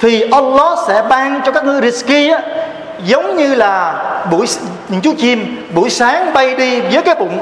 thì 0.00 0.30
Allah 0.30 0.78
sẽ 0.88 1.02
ban 1.08 1.40
cho 1.46 1.52
các 1.52 1.64
ngươi 1.64 1.80
rizki 1.80 2.40
giống 3.04 3.36
như 3.36 3.54
là 3.54 3.94
buổi 4.30 4.46
những 4.88 5.00
chú 5.00 5.14
chim 5.18 5.68
buổi 5.74 5.90
sáng 5.90 6.32
bay 6.32 6.54
đi 6.54 6.80
với 6.80 7.02
cái 7.02 7.14
bụng 7.14 7.38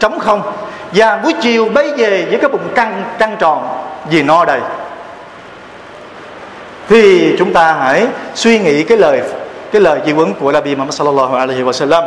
trống 0.00 0.18
không, 0.18 0.42
và 0.92 1.16
buổi 1.16 1.32
chiều 1.40 1.68
bay 1.74 1.90
về 1.96 2.26
với 2.30 2.38
cái 2.38 2.50
bụng 2.50 2.68
căng 2.74 3.02
căng 3.18 3.36
tròn 3.38 3.68
vì 4.10 4.22
no 4.22 4.44
đầy 4.44 4.60
thì 6.88 7.34
chúng 7.38 7.52
ta 7.52 7.72
hãy 7.72 8.06
suy 8.34 8.58
nghĩ 8.58 8.82
cái 8.82 8.98
lời 8.98 9.22
cái 9.72 9.82
lời 9.82 10.00
di 10.06 10.12
huấn 10.12 10.34
của 10.34 10.52
Nabi 10.52 10.74
Muhammad 10.74 10.94
sallallahu 10.94 11.34
alaihi 11.36 11.62
wasallam. 11.62 12.02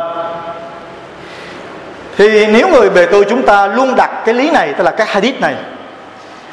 Thì 2.16 2.46
nếu 2.46 2.68
người 2.68 2.90
bề 2.90 3.06
tôi 3.06 3.24
chúng 3.30 3.42
ta 3.42 3.66
luôn 3.66 3.94
đặt 3.96 4.10
cái 4.24 4.34
lý 4.34 4.50
này, 4.50 4.72
tức 4.78 4.84
là 4.84 4.90
cái 4.90 5.06
hadith 5.06 5.40
này, 5.40 5.54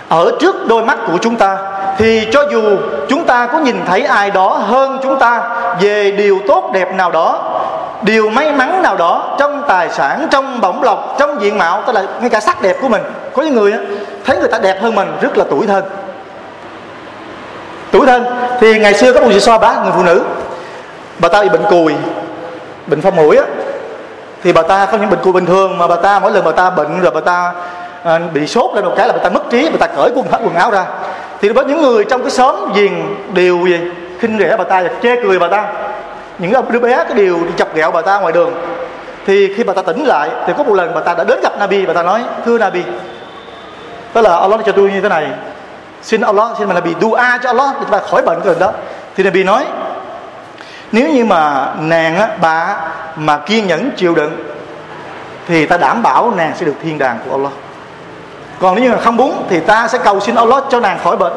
ở 0.10 0.32
trước 0.40 0.68
đôi 0.68 0.84
mắt 0.84 0.98
của 1.08 1.18
chúng 1.22 1.36
ta, 1.36 1.58
thì 1.98 2.28
cho 2.32 2.44
dù 2.52 2.62
chúng 3.10 3.26
ta 3.26 3.48
có 3.48 3.60
nhìn 3.60 3.76
thấy 3.88 4.02
ai 4.02 4.32
đó 4.32 4.48
hơn 4.48 5.00
chúng 5.04 5.20
ta 5.20 5.50
về 5.80 6.12
điều 6.12 6.40
tốt 6.48 6.72
đẹp 6.74 6.94
nào 6.94 7.12
đó, 7.12 7.60
điều 8.02 8.30
may 8.30 8.52
mắn 8.52 8.82
nào 8.82 8.98
đó 8.98 9.36
trong 9.40 9.63
tài 9.68 9.90
sản, 9.90 10.28
trong 10.32 10.62
bổng 10.62 10.84
lộc, 10.84 11.16
trong 11.20 11.42
diện 11.42 11.58
mạo, 11.58 11.84
tức 11.88 11.94
là 11.96 12.04
ngay 12.22 12.30
cả 12.30 12.40
sắc 12.40 12.62
đẹp 12.62 12.78
của 12.82 12.90
mình, 12.90 13.02
có 13.34 13.42
những 13.44 13.54
người 13.54 13.74
thấy 14.26 14.38
người 14.38 14.50
ta 14.50 14.58
đẹp 14.58 14.82
hơn 14.82 14.96
mình, 14.96 15.08
rất 15.22 15.38
là 15.38 15.46
tuổi 15.50 15.68
thân 15.68 15.84
tuổi 17.91 18.06
thân 18.06 18.26
thì 18.60 18.80
ngày 18.80 18.93
xưa 18.93 19.13
có 19.13 19.21
một 19.21 19.28
chị 19.34 19.39
so 19.39 19.58
bá 19.58 19.76
người 19.84 19.91
phụ 19.95 20.04
nữ. 20.04 20.21
Bà 21.19 21.30
ta 21.30 21.41
bị 21.41 21.50
bệnh 21.50 21.63
cùi 21.69 21.93
bệnh 22.88 23.02
phong 23.02 23.15
mũi 23.15 23.38
á. 23.38 23.43
Thì 24.43 24.54
bà 24.54 24.62
ta 24.62 24.86
không 24.86 25.02
những 25.02 25.10
bệnh 25.10 25.19
cùi 25.19 25.34
bình 25.34 25.45
thường 25.45 25.78
mà 25.78 25.88
bà 25.88 25.95
ta 25.95 26.19
mỗi 26.19 26.32
lần 26.32 26.43
bà 26.45 26.52
ta 26.52 26.69
bệnh 26.69 27.02
rồi 27.02 27.12
bà 27.15 27.21
ta 27.21 27.54
à, 28.04 28.19
bị 28.34 28.47
sốt 28.47 28.76
lên 28.76 28.86
một 28.86 28.93
cái 28.97 29.08
là 29.08 29.13
bà 29.13 29.19
ta 29.23 29.30
mất 29.30 29.50
trí 29.50 29.69
bà 29.69 29.88
ta 29.88 29.95
cởi 29.95 30.12
quần 30.15 30.28
hết 30.32 30.39
quần 30.43 30.56
áo 30.56 30.71
ra. 30.71 30.86
Thì 31.41 31.54
có 31.54 31.62
những 31.62 31.82
người 31.82 32.06
trong 32.06 32.21
cái 32.21 32.32
xóm 32.32 32.56
giềng 32.76 33.15
đều 33.34 33.65
gì 33.65 33.80
khinh 34.19 34.39
rẻ 34.39 34.56
bà 34.58 34.63
ta 34.63 34.82
và 34.82 34.89
chê 35.04 35.15
cười 35.23 35.39
bà 35.39 35.47
ta. 35.47 35.67
Những 36.39 36.54
đứa 36.69 36.80
bé 36.80 36.95
cái 36.95 37.13
điều 37.13 37.38
đi 37.38 37.52
chọc 37.58 37.76
ghẹo 37.76 37.91
bà 37.91 38.02
ta 38.02 38.19
ngoài 38.19 38.34
đường. 38.34 38.54
Thì 39.26 39.54
khi 39.54 39.63
bà 39.63 39.73
ta 39.73 39.82
tỉnh 39.82 40.04
lại 40.04 40.30
thì 40.47 40.54
có 40.58 40.63
một 40.63 40.73
lần 40.73 40.91
bà 40.95 41.02
ta 41.02 41.13
đã 41.13 41.23
đến 41.23 41.39
gặp 41.43 41.60
Nabi 41.60 41.86
bà 41.86 41.93
ta 41.93 42.04
nói 42.04 42.21
thưa 42.45 42.58
Nabi 42.58 42.84
đó 44.13 44.21
là 44.21 44.38
Allah 44.38 44.60
cho 44.65 44.71
tôi 44.71 44.91
như 44.91 45.02
thế 45.02 45.10
này 45.10 45.28
xin 46.01 46.21
Allah 46.21 46.57
xin 46.57 46.67
mà 46.67 46.73
là 46.73 46.81
bị 46.81 46.95
dua 47.01 47.17
cho 47.43 47.49
Allah 47.49 47.69
để 47.73 47.79
chúng 47.79 47.89
ta 47.91 47.99
khỏi 47.99 48.21
bệnh 48.21 48.41
cái 48.45 48.55
đó. 48.60 48.71
Thì 49.15 49.23
Nabi 49.23 49.43
nói 49.43 49.65
nếu 50.91 51.10
như 51.10 51.25
mà 51.25 51.73
nàng 51.79 52.15
á, 52.15 52.29
bà 52.41 52.77
mà 53.15 53.38
kiên 53.38 53.67
nhẫn 53.67 53.91
chịu 53.97 54.15
đựng 54.15 54.38
thì 55.47 55.65
ta 55.65 55.77
đảm 55.77 56.03
bảo 56.03 56.31
nàng 56.31 56.53
sẽ 56.55 56.65
được 56.65 56.75
thiên 56.83 56.97
đàng 56.97 57.19
của 57.25 57.31
Allah. 57.31 57.51
Còn 58.60 58.75
nếu 58.75 58.83
như 58.83 58.91
mà 58.91 59.01
không 59.01 59.17
muốn 59.17 59.45
thì 59.49 59.60
ta 59.60 59.88
sẽ 59.88 59.97
cầu 59.97 60.19
xin 60.19 60.36
Allah 60.36 60.63
cho 60.69 60.79
nàng 60.79 60.99
khỏi 61.03 61.17
bệnh. 61.17 61.33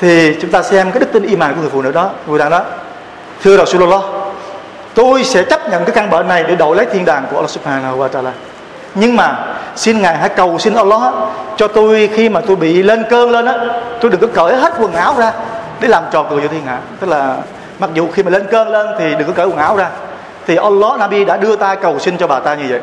Thì 0.00 0.36
chúng 0.40 0.50
ta 0.50 0.62
xem 0.62 0.92
cái 0.92 1.00
đức 1.00 1.12
tin 1.12 1.22
iman 1.22 1.54
của 1.54 1.60
người 1.60 1.70
phụ 1.70 1.82
nữ 1.82 1.92
đó 1.92 2.10
người 2.26 2.38
đàn 2.38 2.50
đó. 2.50 2.62
Thưa 3.42 3.56
Rasulullah 3.56 4.02
tôi 4.94 5.24
sẽ 5.24 5.42
chấp 5.42 5.70
nhận 5.70 5.84
cái 5.84 5.94
căn 5.94 6.10
bệnh 6.10 6.28
này 6.28 6.44
để 6.48 6.56
đổi 6.56 6.76
lấy 6.76 6.86
thiên 6.86 7.04
đàng 7.04 7.26
của 7.30 7.36
Allah 7.36 7.50
subhanahu 7.50 7.98
wa 7.98 8.08
ta'ala 8.08 8.30
nhưng 8.94 9.16
mà 9.16 9.36
xin 9.76 10.02
ngài 10.02 10.16
hãy 10.16 10.28
cầu 10.28 10.58
xin 10.58 10.74
Allah 10.74 11.00
cho 11.56 11.68
tôi 11.68 12.10
khi 12.14 12.28
mà 12.28 12.40
tôi 12.46 12.56
bị 12.56 12.82
lên 12.82 13.04
cơn 13.10 13.30
lên 13.30 13.46
á 13.46 13.54
tôi 14.00 14.10
đừng 14.10 14.20
có 14.20 14.26
cởi 14.26 14.56
hết 14.56 14.72
quần 14.78 14.92
áo 14.92 15.14
ra 15.18 15.32
để 15.80 15.88
làm 15.88 16.02
trò 16.10 16.22
cười 16.30 16.40
cho 16.42 16.48
thiên 16.48 16.66
hạ. 16.66 16.78
Tức 17.00 17.10
là 17.10 17.36
mặc 17.78 17.90
dù 17.94 18.08
khi 18.12 18.22
mà 18.22 18.30
lên 18.30 18.46
cơn 18.50 18.68
lên 18.68 18.86
thì 18.98 19.14
đừng 19.18 19.28
có 19.28 19.32
cởi 19.32 19.46
quần 19.46 19.56
áo 19.56 19.76
ra. 19.76 19.88
Thì 20.46 20.56
Allah 20.56 20.98
Nabi 20.98 21.24
đã 21.24 21.36
đưa 21.36 21.56
tay 21.56 21.76
cầu 21.76 21.98
xin 21.98 22.16
cho 22.18 22.26
bà 22.26 22.40
ta 22.40 22.54
như 22.54 22.64
vậy. 22.68 22.80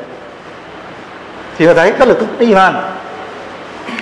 Thì 1.58 1.66
là 1.66 1.74
thấy 1.74 1.94
đó 2.00 2.06
là 2.06 2.14
đức 2.20 2.26
tin 2.38 2.50
iman. 2.50 2.76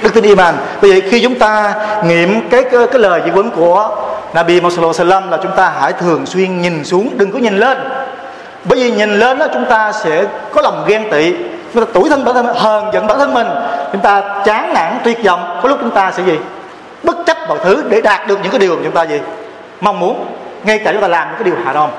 Đức 0.03 0.13
tin 0.13 0.23
iman. 0.23 0.55
Bởi 0.81 0.91
vậy 0.91 1.01
khi 1.09 1.23
chúng 1.23 1.39
ta 1.39 1.73
nghiệm 2.05 2.49
cái 2.49 2.63
cái, 2.63 2.87
cái 2.87 3.01
lời 3.01 3.21
chỉ 3.25 3.31
huấn 3.31 3.49
của 3.49 3.89
Nabi 4.33 4.61
Muhammad 4.61 5.01
là 5.01 5.37
chúng 5.43 5.55
ta 5.55 5.73
hãy 5.79 5.93
thường 5.93 6.25
xuyên 6.25 6.61
nhìn 6.61 6.85
xuống 6.85 7.09
đừng 7.17 7.31
có 7.31 7.39
nhìn 7.39 7.57
lên. 7.57 7.77
Bởi 8.63 8.79
vì 8.79 8.91
nhìn 8.91 9.19
lên 9.19 9.39
đó 9.39 9.47
chúng 9.53 9.65
ta 9.65 9.91
sẽ 9.91 10.25
có 10.53 10.61
lòng 10.61 10.85
ghen 10.87 11.11
tị 11.11 11.33
chúng 11.73 11.85
ta 11.85 11.91
tuổi 11.93 12.09
thân 12.09 12.25
bản 12.25 12.35
thân 12.35 12.45
hờn 12.45 12.89
giận 12.93 13.07
bản 13.07 13.19
thân 13.19 13.33
mình. 13.33 13.47
Chúng 13.91 14.01
ta 14.01 14.41
chán 14.45 14.73
nản, 14.73 14.97
tuyệt 15.03 15.23
vọng. 15.23 15.59
Có 15.63 15.69
lúc 15.69 15.77
chúng 15.81 15.91
ta 15.91 16.11
sẽ 16.11 16.23
gì? 16.23 16.39
Bất 17.03 17.17
chấp 17.25 17.37
mọi 17.47 17.57
thứ 17.63 17.83
để 17.89 18.01
đạt 18.01 18.27
được 18.27 18.39
những 18.43 18.51
cái 18.51 18.59
điều 18.59 18.75
mà 18.75 18.81
chúng 18.83 18.93
ta 18.93 19.03
gì? 19.03 19.21
Mong 19.81 19.99
muốn. 19.99 20.25
Ngay 20.63 20.79
cả 20.79 20.91
chúng 20.91 21.01
ta 21.01 21.07
làm 21.07 21.27
những 21.27 21.37
cái 21.37 21.43
điều 21.43 21.55
hạ 21.65 21.73
đòn. 21.73 21.89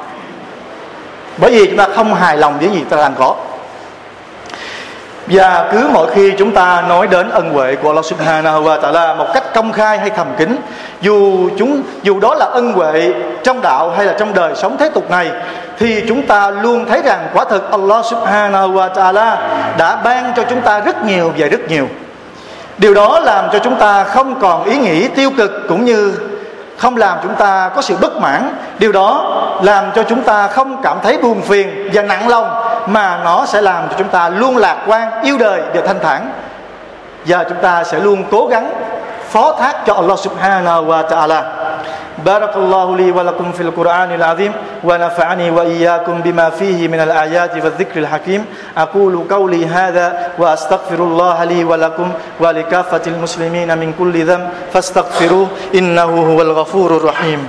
Bởi 1.39 1.51
vì 1.51 1.67
chúng 1.67 1.77
ta 1.77 1.89
không 1.95 2.15
hài 2.15 2.37
lòng 2.37 2.59
với 2.59 2.69
gì 2.69 2.85
ta 2.91 2.97
làm 2.97 3.15
có 3.19 3.35
và 5.31 5.69
cứ 5.73 5.89
mỗi 5.93 6.11
khi 6.11 6.33
chúng 6.39 6.53
ta 6.53 6.85
nói 6.89 7.07
đến 7.07 7.31
ân 7.31 7.53
huệ 7.53 7.77
của 7.77 7.89
Allah 7.89 8.05
Subhanahu 8.05 8.63
wa 8.63 8.81
Taala 8.81 9.15
một 9.15 9.27
cách 9.35 9.55
công 9.55 9.73
khai 9.73 9.99
hay 9.99 10.11
thầm 10.11 10.27
kín, 10.39 10.57
dù 11.01 11.49
chúng 11.59 11.83
dù 12.03 12.21
đó 12.21 12.35
là 12.35 12.47
ân 12.47 12.73
huệ 12.73 13.13
trong 13.43 13.61
đạo 13.61 13.91
hay 13.97 14.07
là 14.07 14.15
trong 14.19 14.35
đời 14.35 14.55
sống 14.55 14.77
thế 14.79 14.89
tục 14.89 15.11
này, 15.11 15.31
thì 15.79 16.05
chúng 16.09 16.27
ta 16.27 16.51
luôn 16.51 16.87
thấy 16.89 17.03
rằng 17.03 17.29
quả 17.35 17.45
thực 17.45 17.71
Allah 17.71 18.05
Subhanahu 18.05 18.73
wa 18.73 18.89
Taala 18.89 19.39
đã 19.79 19.97
ban 19.97 20.33
cho 20.37 20.43
chúng 20.51 20.61
ta 20.61 20.81
rất 20.81 21.05
nhiều 21.05 21.33
và 21.39 21.47
rất 21.47 21.69
nhiều. 21.69 21.89
Điều 22.79 22.95
đó 22.95 23.21
làm 23.21 23.45
cho 23.53 23.59
chúng 23.59 23.77
ta 23.77 24.05
không 24.05 24.41
còn 24.41 24.65
ý 24.65 24.77
nghĩ 24.77 25.09
tiêu 25.09 25.31
cực 25.37 25.69
cũng 25.69 25.85
như 25.85 26.13
không 26.81 26.97
làm 26.97 27.19
chúng 27.23 27.35
ta 27.35 27.71
có 27.75 27.83
sự 27.83 27.97
bất 28.01 28.17
mãn. 28.17 28.57
Điều 28.79 28.93
đó 28.93 29.37
làm 29.63 29.93
cho 29.95 30.03
chúng 30.03 30.23
ta 30.23 30.47
không 30.47 30.83
cảm 30.83 30.99
thấy 31.03 31.19
buồn 31.19 31.43
phiền 31.43 31.91
và 31.93 32.03
nặng 32.03 32.29
lòng, 32.29 32.63
mà 32.87 33.21
nó 33.25 33.47
sẽ 33.47 33.61
làm 33.61 33.89
cho 33.89 33.95
chúng 33.99 34.09
ta 34.09 34.29
luôn 34.29 34.57
lạc 34.57 34.77
quan, 34.87 35.23
yêu 35.23 35.39
đời 35.39 35.63
và 35.75 35.81
thanh 35.87 36.01
thản. 36.01 36.31
Và 37.27 37.45
chúng 37.45 37.59
ta 37.63 37.85
sẽ 37.85 38.01
luôn 38.01 38.25
cố 38.31 38.47
gắng 38.47 38.71
phó 39.33 39.53
thác 39.61 39.75
cho 39.87 39.93
Allah 39.95 40.19
subhanahu 40.19 40.87
wa 40.87 41.03
ta'ala 41.03 41.41
بارك 42.21 42.57
الله 42.57 42.97
لي 42.97 43.11
ولكم 43.11 43.53
في 43.53 43.63
القرآن 43.63 44.13
العظيم 44.13 44.53
ونفعني 44.85 45.51
وإياكم 45.51 46.21
بما 46.21 46.51
فيه 46.51 46.89
من 46.89 47.01
الآيات 47.01 47.57
والذكر 47.65 48.01
الحكيم. 48.01 48.47
أقول 48.77 49.25
قولي 49.31 49.67
هذا 49.67 50.37
وأستغفر 50.39 51.01
الله 51.01 51.45
لي 51.45 51.65
ولكم 51.65 52.13
ولكافة 52.41 53.01
المسلمين 53.07 53.79
من 53.79 53.95
كل 53.99 54.25
ذنب 54.25 54.49
فاستغفروه 54.73 55.49
إنه 55.75 56.11
هو 56.33 56.43
الغفور 56.43 56.97
الرحيم. 56.97 57.49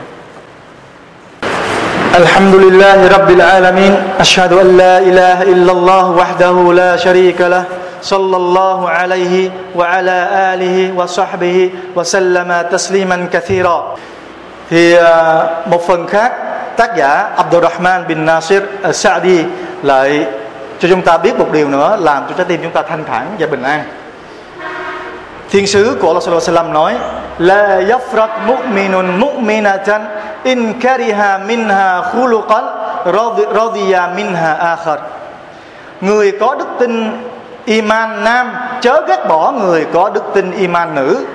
الحمد 2.15 2.55
لله 2.55 2.99
رب 3.17 3.29
العالمين. 3.29 3.93
أشهد 4.19 4.53
أن 4.53 4.77
لا 4.77 4.97
إله 4.97 5.43
إلا 5.43 5.71
الله 5.71 6.05
وحده 6.11 6.73
لا 6.73 6.95
شريك 6.95 7.41
له. 7.41 7.63
صلى 8.02 8.36
الله 8.36 8.78
عليه 8.90 9.50
وعلى 9.74 10.18
آله 10.54 10.76
وصحبه 10.96 11.70
وسلم 11.96 12.50
تسليما 12.72 13.28
كثيرا 13.32 13.78
thì 14.70 14.96
một 15.66 15.86
phần 15.86 16.06
khác 16.06 16.32
tác 16.76 16.96
giả 16.96 17.28
Abdurrahman 17.36 18.04
bin 18.08 18.24
Nasir 18.26 18.62
Sa'di 18.92 19.44
lại 19.82 20.26
cho 20.78 20.88
chúng 20.88 21.02
ta 21.02 21.18
biết 21.18 21.38
một 21.38 21.46
điều 21.52 21.68
nữa 21.68 21.96
làm 22.00 22.22
cho 22.28 22.34
trái 22.36 22.46
tim 22.48 22.60
chúng 22.62 22.72
ta 22.72 22.82
thanh 22.82 23.04
thản 23.04 23.26
và 23.38 23.46
bình 23.46 23.62
an 23.62 23.84
thiên 25.50 25.66
sứ 25.66 25.96
của 26.00 26.08
Allah 26.08 26.22
sallallahu 26.22 26.46
alaihi 26.46 26.58
wasallam 26.58 26.72
nói 26.72 26.92
la 27.38 27.80
yafrak 27.80 28.30
mu'minun 28.46 29.20
mu'minatan 29.20 30.02
in 30.44 30.80
kariha 30.80 31.38
minha 31.46 32.00
khuluqan 32.02 32.64
radiya 33.54 34.08
minha 34.16 34.54
akhar 34.54 34.98
người 36.00 36.32
có 36.40 36.54
đức 36.58 36.68
tin 36.78 37.12
iman 37.65 38.23
nam, 38.23 38.53
chớ 38.81 39.01
ghét 39.07 39.27
bỏ 39.27 39.51
người 39.51 39.85
có 39.93 40.09
đức 40.09 40.23
tin 40.33 40.51
iman 40.51 40.95
nữ. 40.95 41.25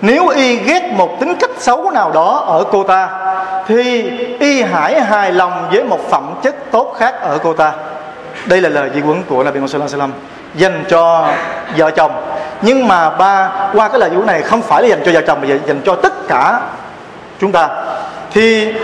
Nếu 0.00 0.28
y 0.28 0.56
ghét 0.56 0.82
một 0.92 1.20
tính 1.20 1.34
cách 1.40 1.50
xấu 1.58 1.90
nào 1.90 2.10
đó 2.10 2.44
ở 2.46 2.64
cô 2.72 2.84
ta, 2.84 3.08
thì 3.66 4.10
y 4.40 4.62
hãy 4.62 5.00
hài 5.00 5.32
lòng 5.32 5.68
với 5.72 5.84
một 5.84 6.10
phẩm 6.10 6.34
chất 6.42 6.54
tốt 6.70 6.94
khác 6.98 7.14
ở 7.20 7.38
cô 7.42 7.52
ta. 7.52 7.72
Đây 8.46 8.60
là 8.60 8.68
lời 8.68 8.90
di 8.94 9.00
huấn 9.00 9.22
của 9.28 9.44
Nabi 9.44 9.60
Muhammad 9.60 9.90
sallallahu 9.90 10.18
dành 10.54 10.84
cho 10.88 11.28
vợ 11.76 11.90
chồng. 11.90 12.12
Nhưng 12.62 12.88
mà 12.88 13.10
ba, 13.10 13.50
qua 13.74 13.88
cái 13.88 14.00
lời 14.00 14.10
di 14.10 14.16
này 14.16 14.42
không 14.42 14.62
phải 14.62 14.82
là 14.82 14.88
dành 14.88 15.02
cho 15.04 15.12
vợ 15.12 15.20
chồng 15.26 15.38
mà 15.40 15.46
dành 15.66 15.80
cho 15.84 15.94
tất 15.94 16.28
cả 16.28 16.60
chúng 17.40 17.52
ta. 17.52 17.68
Thì 18.32 18.74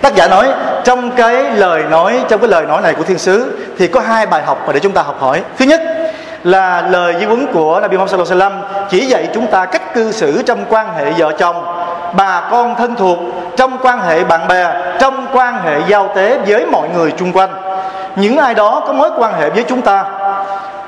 tác 0.00 0.14
giả 0.14 0.28
nói, 0.28 0.48
trong 0.84 1.10
cái 1.10 1.34
lời 1.34 1.82
nói 1.90 2.20
trong 2.28 2.40
cái 2.40 2.48
lời 2.48 2.66
nói 2.66 2.82
này 2.82 2.94
của 2.94 3.02
thiên 3.02 3.18
sứ 3.18 3.58
thì 3.78 3.88
có 3.88 4.00
hai 4.00 4.26
bài 4.26 4.42
học 4.42 4.58
mà 4.66 4.72
để 4.72 4.80
chúng 4.80 4.92
ta 4.92 5.02
học 5.02 5.16
hỏi. 5.20 5.42
Thứ 5.58 5.64
nhất 5.64 5.80
là 6.44 6.82
lời 6.90 7.16
di 7.18 7.24
huấn 7.24 7.46
của 7.52 7.80
Nabi 7.80 7.96
Muhammad 7.96 8.28
sallallahu 8.28 8.50
alaihi 8.50 8.66
wasallam 8.66 8.86
chỉ 8.90 9.06
dạy 9.06 9.28
chúng 9.34 9.46
ta 9.46 9.64
cách 9.64 9.94
cư 9.94 10.12
xử 10.12 10.42
trong 10.42 10.64
quan 10.68 10.94
hệ 10.96 11.12
vợ 11.18 11.32
chồng, 11.38 11.64
bà 12.12 12.42
con 12.50 12.74
thân 12.74 12.94
thuộc, 12.94 13.18
trong 13.56 13.78
quan 13.82 14.00
hệ 14.00 14.24
bạn 14.24 14.48
bè, 14.48 14.72
trong 15.00 15.26
quan 15.32 15.62
hệ 15.64 15.80
giao 15.88 16.08
tế 16.14 16.38
với 16.46 16.66
mọi 16.66 16.88
người 16.88 17.12
chung 17.18 17.32
quanh. 17.32 17.50
Những 18.16 18.36
ai 18.36 18.54
đó 18.54 18.82
có 18.86 18.92
mối 18.92 19.10
quan 19.18 19.34
hệ 19.34 19.50
với 19.50 19.64
chúng 19.68 19.82
ta, 19.82 20.04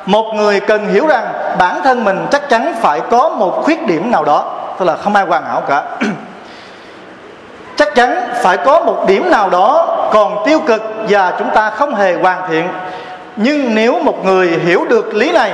một 0.07 0.33
người 0.35 0.61
cần 0.61 0.87
hiểu 0.87 1.07
rằng 1.07 1.25
bản 1.59 1.81
thân 1.85 2.05
mình 2.05 2.27
chắc 2.31 2.49
chắn 2.49 2.75
phải 2.81 3.01
có 3.11 3.29
một 3.29 3.62
khuyết 3.65 3.87
điểm 3.87 4.11
nào 4.11 4.25
đó, 4.25 4.45
tức 4.79 4.85
là 4.85 4.97
không 4.97 5.15
ai 5.15 5.25
hoàn 5.25 5.45
hảo 5.45 5.62
cả. 5.69 5.83
chắc 7.77 7.95
chắn 7.95 8.29
phải 8.43 8.57
có 8.57 8.81
một 8.81 9.05
điểm 9.07 9.31
nào 9.31 9.51
đó 9.51 9.97
còn 10.12 10.43
tiêu 10.47 10.61
cực 10.67 10.83
và 11.09 11.33
chúng 11.38 11.51
ta 11.51 11.71
không 11.71 11.95
hề 11.95 12.15
hoàn 12.15 12.43
thiện 12.49 12.69
nhưng 13.37 13.75
nếu 13.75 13.99
một 13.99 14.25
người 14.25 14.49
hiểu 14.64 14.85
được 14.88 15.14
lý 15.14 15.33
này, 15.33 15.53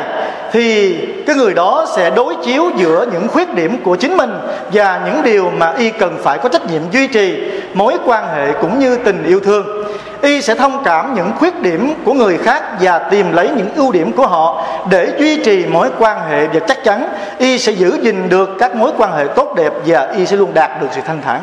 thì 0.52 0.96
cái 1.26 1.36
người 1.36 1.54
đó 1.54 1.86
sẽ 1.96 2.10
đối 2.10 2.34
chiếu 2.44 2.70
giữa 2.76 3.06
những 3.12 3.28
khuyết 3.28 3.54
điểm 3.54 3.82
của 3.82 3.96
chính 3.96 4.16
mình 4.16 4.38
và 4.72 5.00
những 5.06 5.22
điều 5.22 5.50
mà 5.50 5.72
y 5.78 5.90
cần 5.90 6.18
phải 6.22 6.38
có 6.38 6.48
trách 6.48 6.70
nhiệm 6.70 6.82
duy 6.90 7.06
trì, 7.06 7.38
mối 7.74 7.94
quan 8.04 8.28
hệ 8.34 8.52
cũng 8.60 8.78
như 8.78 8.96
tình 8.96 9.24
yêu 9.24 9.40
thương. 9.40 9.84
Y 10.22 10.40
sẽ 10.40 10.54
thông 10.54 10.84
cảm 10.84 11.14
những 11.14 11.32
khuyết 11.38 11.62
điểm 11.62 11.94
của 12.04 12.12
người 12.12 12.38
khác 12.38 12.62
và 12.80 12.98
tìm 12.98 13.32
lấy 13.32 13.50
những 13.56 13.68
ưu 13.76 13.92
điểm 13.92 14.12
của 14.12 14.26
họ. 14.26 14.64
Để 14.90 15.12
duy 15.18 15.44
trì 15.44 15.66
mối 15.66 15.88
quan 15.98 16.28
hệ 16.30 16.46
và 16.46 16.60
chắc 16.68 16.84
chắn, 16.84 17.08
y 17.38 17.58
sẽ 17.58 17.72
giữ 17.72 17.98
gìn 18.02 18.28
được 18.28 18.50
các 18.58 18.76
mối 18.76 18.90
quan 18.98 19.16
hệ 19.16 19.24
tốt 19.36 19.54
đẹp 19.56 19.72
và 19.86 20.08
y 20.16 20.26
sẽ 20.26 20.36
luôn 20.36 20.54
đạt 20.54 20.80
được 20.80 20.88
sự 20.92 21.00
thanh 21.06 21.22
thản. 21.22 21.40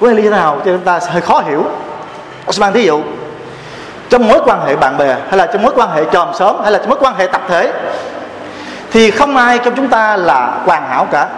Có 0.00 0.10
lý 0.10 0.22
thế 0.22 0.30
nào? 0.30 0.56
Cho 0.64 0.72
chúng 0.72 0.80
ta 0.80 1.00
hơi 1.08 1.20
khó 1.20 1.42
hiểu. 1.46 1.64
Osman 2.48 2.72
thí 2.72 2.84
dụ 2.84 3.00
trong 4.12 4.28
mối 4.28 4.40
quan 4.44 4.66
hệ 4.66 4.76
bạn 4.76 4.98
bè, 4.98 5.16
hay 5.28 5.38
là 5.38 5.46
trong 5.46 5.62
mối 5.62 5.72
quan 5.76 5.90
hệ 5.90 6.04
chòm 6.12 6.28
xóm, 6.34 6.56
hay 6.62 6.72
là 6.72 6.78
trong 6.78 6.88
mối 6.88 6.98
quan 7.00 7.14
hệ 7.18 7.26
tập 7.26 7.42
thể, 7.48 7.72
thì 8.90 9.10
không 9.10 9.36
ai 9.36 9.58
trong 9.58 9.74
chúng 9.74 9.88
ta 9.88 10.16
là 10.16 10.52
hoàn 10.66 10.88
hảo 10.88 11.06
cả. 11.10 11.28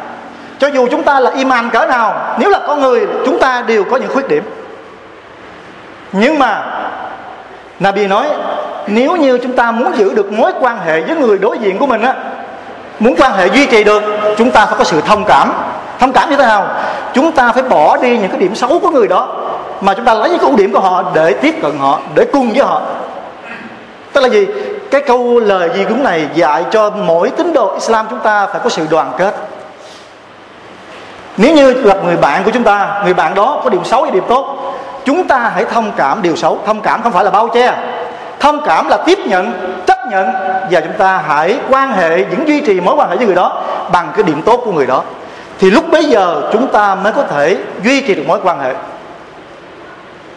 Cho 0.58 0.68
dù 0.68 0.88
chúng 0.90 1.02
ta 1.02 1.20
là 1.20 1.30
iman 1.30 1.70
cỡ 1.70 1.86
nào, 1.86 2.14
nếu 2.38 2.50
là 2.50 2.60
con 2.66 2.80
người, 2.80 3.06
chúng 3.26 3.38
ta 3.38 3.62
đều 3.66 3.84
có 3.84 3.96
những 3.96 4.12
khuyết 4.12 4.28
điểm. 4.28 4.44
Nhưng 6.12 6.38
mà 6.38 6.62
Nabi 7.80 8.06
nói, 8.06 8.26
nếu 8.86 9.16
như 9.16 9.38
chúng 9.38 9.56
ta 9.56 9.70
muốn 9.70 9.96
giữ 9.96 10.14
được 10.14 10.32
mối 10.32 10.52
quan 10.60 10.78
hệ 10.86 11.00
với 11.00 11.16
người 11.16 11.38
đối 11.38 11.58
diện 11.58 11.78
của 11.78 11.86
mình 11.86 12.02
á, 12.02 12.14
muốn 12.98 13.14
quan 13.16 13.32
hệ 13.32 13.46
duy 13.46 13.66
trì 13.66 13.84
được, 13.84 14.02
chúng 14.36 14.50
ta 14.50 14.66
phải 14.66 14.78
có 14.78 14.84
sự 14.84 15.00
thông 15.00 15.24
cảm. 15.24 15.52
Thông 16.00 16.12
cảm 16.12 16.30
như 16.30 16.36
thế 16.36 16.46
nào? 16.46 16.66
Chúng 17.12 17.32
ta 17.32 17.52
phải 17.52 17.62
bỏ 17.62 17.96
đi 17.96 18.18
những 18.18 18.30
cái 18.30 18.40
điểm 18.40 18.54
xấu 18.54 18.78
của 18.78 18.90
người 18.90 19.08
đó 19.08 19.28
mà 19.84 19.94
chúng 19.94 20.04
ta 20.04 20.14
lấy 20.14 20.30
những 20.30 20.38
cái 20.38 20.48
ưu 20.48 20.56
điểm 20.56 20.72
của 20.72 20.80
họ 20.80 21.04
để 21.14 21.32
tiếp 21.32 21.54
cận 21.62 21.78
họ, 21.78 22.00
để 22.14 22.24
cùng 22.32 22.52
với 22.52 22.62
họ. 22.62 22.82
Tức 24.12 24.20
là 24.20 24.28
gì? 24.28 24.46
Cái 24.90 25.00
câu 25.00 25.40
lời 25.40 25.70
gì 25.74 25.84
cũng 25.84 26.02
này 26.02 26.28
dạy 26.34 26.64
cho 26.70 26.90
mỗi 26.90 27.30
tín 27.30 27.52
đồ 27.52 27.74
Islam 27.74 28.06
chúng 28.10 28.18
ta 28.18 28.46
phải 28.46 28.60
có 28.64 28.70
sự 28.70 28.86
đoàn 28.90 29.12
kết. 29.18 29.34
Nếu 31.36 31.54
như 31.54 31.72
gặp 31.72 32.04
người 32.04 32.16
bạn 32.16 32.44
của 32.44 32.50
chúng 32.50 32.62
ta, 32.62 33.00
người 33.04 33.14
bạn 33.14 33.34
đó 33.34 33.60
có 33.64 33.70
điểm 33.70 33.84
xấu 33.84 34.02
hay 34.02 34.10
điểm 34.10 34.24
tốt, 34.28 34.74
chúng 35.04 35.26
ta 35.26 35.50
hãy 35.54 35.64
thông 35.64 35.92
cảm 35.96 36.22
điều 36.22 36.36
xấu. 36.36 36.58
Thông 36.66 36.80
cảm 36.80 37.02
không 37.02 37.12
phải 37.12 37.24
là 37.24 37.30
bao 37.30 37.48
che. 37.48 37.74
Thông 38.40 38.60
cảm 38.64 38.88
là 38.88 38.96
tiếp 38.96 39.18
nhận, 39.26 39.52
chấp 39.86 39.98
nhận 40.10 40.26
và 40.70 40.80
chúng 40.80 40.98
ta 40.98 41.22
hãy 41.26 41.58
quan 41.70 41.92
hệ, 41.92 42.24
vẫn 42.24 42.48
duy 42.48 42.60
trì 42.60 42.80
mối 42.80 42.94
quan 42.94 43.10
hệ 43.10 43.16
với 43.16 43.26
người 43.26 43.36
đó 43.36 43.62
bằng 43.92 44.12
cái 44.16 44.22
điểm 44.22 44.42
tốt 44.42 44.62
của 44.64 44.72
người 44.72 44.86
đó. 44.86 45.02
Thì 45.58 45.70
lúc 45.70 45.84
bấy 45.90 46.04
giờ 46.04 46.50
chúng 46.52 46.66
ta 46.66 46.94
mới 46.94 47.12
có 47.12 47.22
thể 47.22 47.56
duy 47.82 48.00
trì 48.00 48.14
được 48.14 48.24
mối 48.26 48.38
quan 48.42 48.60
hệ 48.60 48.74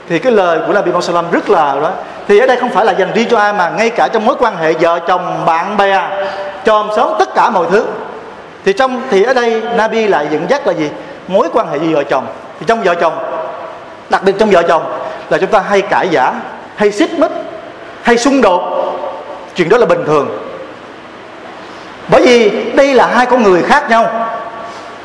thì 0.10 0.20
cái 0.20 0.32
lời 0.32 0.60
của 0.68 0.74
Nabi 0.74 0.92
Muhammad 0.92 1.26
rất 1.32 1.50
là 1.50 1.76
đó. 1.82 1.92
Thì 2.28 2.40
ở 2.40 2.46
đây 2.48 2.58
không 2.58 2.70
phải 2.70 2.86
là 2.86 2.92
dành 2.92 3.12
riêng 3.14 3.28
cho 3.32 3.38
ai, 3.38 3.54
mà 3.54 3.70
ngay 3.70 3.90
cả 3.90 4.08
trong 4.08 4.26
mối 4.26 4.36
quan 4.40 4.58
hệ 4.58 4.74
vợ 4.74 5.00
chồng, 5.08 5.46
bạn 5.46 5.78
bè, 5.78 6.02
chòm 6.66 6.90
xóm, 6.96 7.14
tất 7.20 7.36
cả 7.36 7.50
mọi 7.50 7.66
thứ. 7.72 7.86
Thì 8.66 8.74
trong, 8.74 9.02
thì 9.10 9.24
ở 9.24 9.34
đây 9.34 9.62
Nabi 9.76 10.08
lại 10.08 10.28
dẫn 10.32 10.46
dắt 10.50 10.68
là 10.68 10.74
gì? 10.74 10.90
Mối 11.28 11.50
quan 11.54 11.68
hệ 11.72 11.78
với 11.78 11.94
vợ 11.94 12.04
chồng. 12.04 12.26
Thì 12.60 12.66
trong 12.70 12.84
vợ 12.84 12.96
chồng, 12.96 13.14
đặc 14.10 14.24
biệt 14.24 14.36
trong 14.40 14.50
vợ 14.50 14.64
chồng, 14.68 14.84
là 15.30 15.38
chúng 15.38 15.50
ta 15.50 15.60
hay 15.60 15.82
cãi 15.82 16.08
giả 16.12 16.34
hay 16.76 16.92
xích 16.92 17.20
mích, 17.20 17.32
hay 18.02 18.18
xung 18.18 18.42
đột. 18.42 18.62
Chuyện 19.56 19.70
đó 19.70 19.78
là 19.78 19.86
bình 19.86 20.04
thường. 20.06 20.38
Bởi 22.08 22.22
vì 22.22 22.64
đây 22.74 22.94
là 22.94 23.08
hai 23.08 23.26
con 23.26 23.44
người 23.44 23.62
khác 23.62 23.90
nhau. 23.90 24.30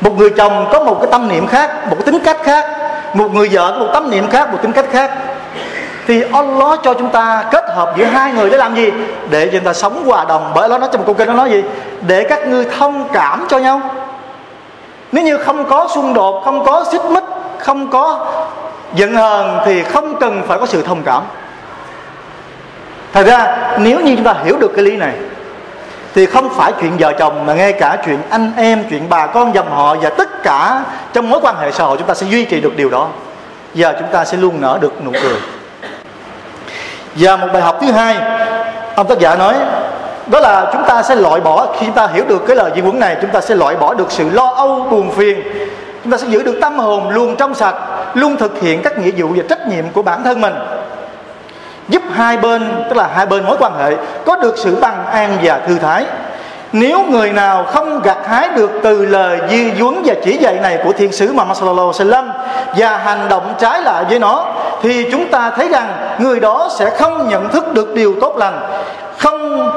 Một 0.01 0.17
người 0.17 0.29
chồng 0.29 0.69
có 0.73 0.83
một 0.83 0.97
cái 1.01 1.11
tâm 1.11 1.27
niệm 1.27 1.47
khác, 1.47 1.87
một 1.89 1.95
cái 1.99 2.05
tính 2.05 2.19
cách 2.19 2.37
khác 2.43 2.65
một 3.13 3.33
người 3.33 3.49
vợ 3.51 3.71
có 3.71 3.79
một 3.79 3.89
tâm 3.93 4.11
niệm 4.11 4.29
khác, 4.29 4.51
một 4.51 4.57
tính 4.61 4.71
cách 4.71 4.85
khác. 4.91 5.11
Thì 6.07 6.23
Allah 6.33 6.79
cho 6.83 6.93
chúng 6.93 7.09
ta 7.09 7.45
kết 7.51 7.63
hợp 7.75 7.93
giữa 7.97 8.05
hai 8.05 8.33
người 8.33 8.49
để 8.49 8.57
làm 8.57 8.75
gì? 8.75 8.91
Để 9.29 9.49
chúng 9.51 9.63
ta 9.63 9.73
sống 9.73 10.03
hòa 10.05 10.25
đồng. 10.25 10.51
Bởi 10.55 10.61
Allah 10.61 10.81
nói 10.81 10.89
trong 10.93 11.01
một 11.01 11.05
câu 11.05 11.15
kinh, 11.15 11.27
nó 11.27 11.33
nói 11.33 11.49
gì? 11.49 11.63
Để 12.07 12.23
các 12.23 12.47
ngươi 12.47 12.65
thông 12.77 13.07
cảm 13.13 13.45
cho 13.49 13.57
nhau. 13.57 13.81
Nếu 15.11 15.23
như 15.23 15.37
không 15.37 15.65
có 15.65 15.87
xung 15.95 16.13
đột, 16.13 16.41
không 16.45 16.65
có 16.65 16.85
xích 16.91 17.05
mích, 17.05 17.23
không 17.59 17.87
có 17.87 18.25
giận 18.95 19.13
hờn, 19.13 19.59
thì 19.65 19.83
không 19.83 20.19
cần 20.19 20.41
phải 20.47 20.59
có 20.59 20.65
sự 20.65 20.81
thông 20.81 21.03
cảm. 21.03 21.23
Thật 23.13 23.25
ra, 23.25 23.57
nếu 23.77 23.99
như 23.99 24.15
chúng 24.15 24.25
ta 24.25 24.35
hiểu 24.45 24.57
được 24.57 24.71
cái 24.75 24.85
lý 24.85 24.97
này 24.97 25.13
thì 26.15 26.25
không 26.25 26.49
phải 26.49 26.73
chuyện 26.81 26.97
vợ 26.99 27.13
chồng, 27.19 27.45
mà 27.45 27.53
ngay 27.53 27.73
cả 27.73 27.97
chuyện 28.05 28.17
anh 28.29 28.51
em, 28.57 28.83
chuyện 28.89 29.09
bà 29.09 29.27
con, 29.27 29.55
dòng 29.55 29.71
họ 29.71 29.95
và 30.01 30.09
tất 30.09 30.43
cả 30.43 30.83
trong 31.13 31.29
mối 31.29 31.39
quan 31.43 31.55
hệ 31.57 31.71
xã 31.71 31.83
hội 31.83 31.97
chúng 31.97 32.07
ta 32.07 32.13
sẽ 32.13 32.27
duy 32.27 32.45
trì 32.45 32.61
được 32.61 32.75
điều 32.75 32.89
đó. 32.89 33.07
Và 33.73 33.93
chúng 33.99 34.07
ta 34.11 34.25
sẽ 34.25 34.37
luôn 34.37 34.61
nở 34.61 34.77
được 34.81 35.05
nụ 35.05 35.11
cười. 35.11 35.35
Và 37.15 37.35
một 37.35 37.47
bài 37.53 37.61
học 37.61 37.77
thứ 37.81 37.91
hai, 37.91 38.17
ông 38.95 39.07
tác 39.07 39.19
giả 39.19 39.35
nói, 39.35 39.55
đó 40.27 40.39
là 40.39 40.69
chúng 40.73 40.83
ta 40.87 41.03
sẽ 41.03 41.15
loại 41.15 41.41
bỏ, 41.41 41.67
khi 41.79 41.85
chúng 41.85 41.95
ta 41.95 42.07
hiểu 42.13 42.25
được 42.27 42.43
cái 42.47 42.55
lời 42.55 42.71
di 42.75 42.81
huấn 42.81 42.99
này, 42.99 43.17
chúng 43.21 43.29
ta 43.29 43.41
sẽ 43.41 43.55
loại 43.55 43.75
bỏ 43.75 43.93
được 43.93 44.11
sự 44.11 44.29
lo 44.29 44.53
âu, 44.55 44.87
buồn 44.91 45.11
phiền. 45.11 45.43
Chúng 46.03 46.11
ta 46.11 46.17
sẽ 46.17 46.27
giữ 46.27 46.43
được 46.43 46.57
tâm 46.61 46.79
hồn 46.79 47.09
luôn 47.09 47.35
trong 47.35 47.53
sạch, 47.53 47.75
luôn 48.13 48.37
thực 48.37 48.61
hiện 48.61 48.81
các 48.81 48.99
nghĩa 48.99 49.11
vụ 49.17 49.27
và 49.35 49.43
trách 49.49 49.67
nhiệm 49.67 49.89
của 49.89 50.01
bản 50.01 50.23
thân 50.23 50.41
mình 50.41 50.53
giúp 51.89 52.01
hai 52.13 52.37
bên 52.37 52.83
tức 52.89 52.97
là 52.97 53.09
hai 53.15 53.25
bên 53.25 53.45
mối 53.45 53.57
quan 53.59 53.73
hệ 53.77 53.95
có 54.25 54.35
được 54.35 54.55
sự 54.57 54.75
bằng 54.81 55.05
an 55.05 55.37
và 55.43 55.59
thư 55.67 55.77
thái. 55.77 56.05
Nếu 56.73 57.03
người 57.09 57.31
nào 57.31 57.63
không 57.63 58.01
gặt 58.01 58.17
hái 58.25 58.49
được 58.49 58.71
từ 58.83 59.05
lời 59.05 59.39
di 59.49 59.71
duấn 59.79 60.01
và 60.05 60.13
chỉ 60.23 60.37
dạy 60.37 60.59
này 60.61 60.79
của 60.83 60.93
thiên 60.93 61.11
sứ 61.11 61.33
Muhammad 61.33 61.57
sallallahu 61.57 61.91
alaihi 61.99 62.11
wasallam 62.11 62.27
và 62.77 62.97
hành 62.97 63.29
động 63.29 63.53
trái 63.59 63.81
lại 63.81 64.03
với 64.09 64.19
nó 64.19 64.45
thì 64.81 65.11
chúng 65.11 65.27
ta 65.27 65.49
thấy 65.49 65.69
rằng 65.69 66.15
người 66.19 66.39
đó 66.39 66.69
sẽ 66.77 66.89
không 66.89 67.29
nhận 67.29 67.49
thức 67.49 67.73
được 67.73 67.93
điều 67.95 68.15
tốt 68.21 68.37
lành. 68.37 68.59
Không 69.17 69.69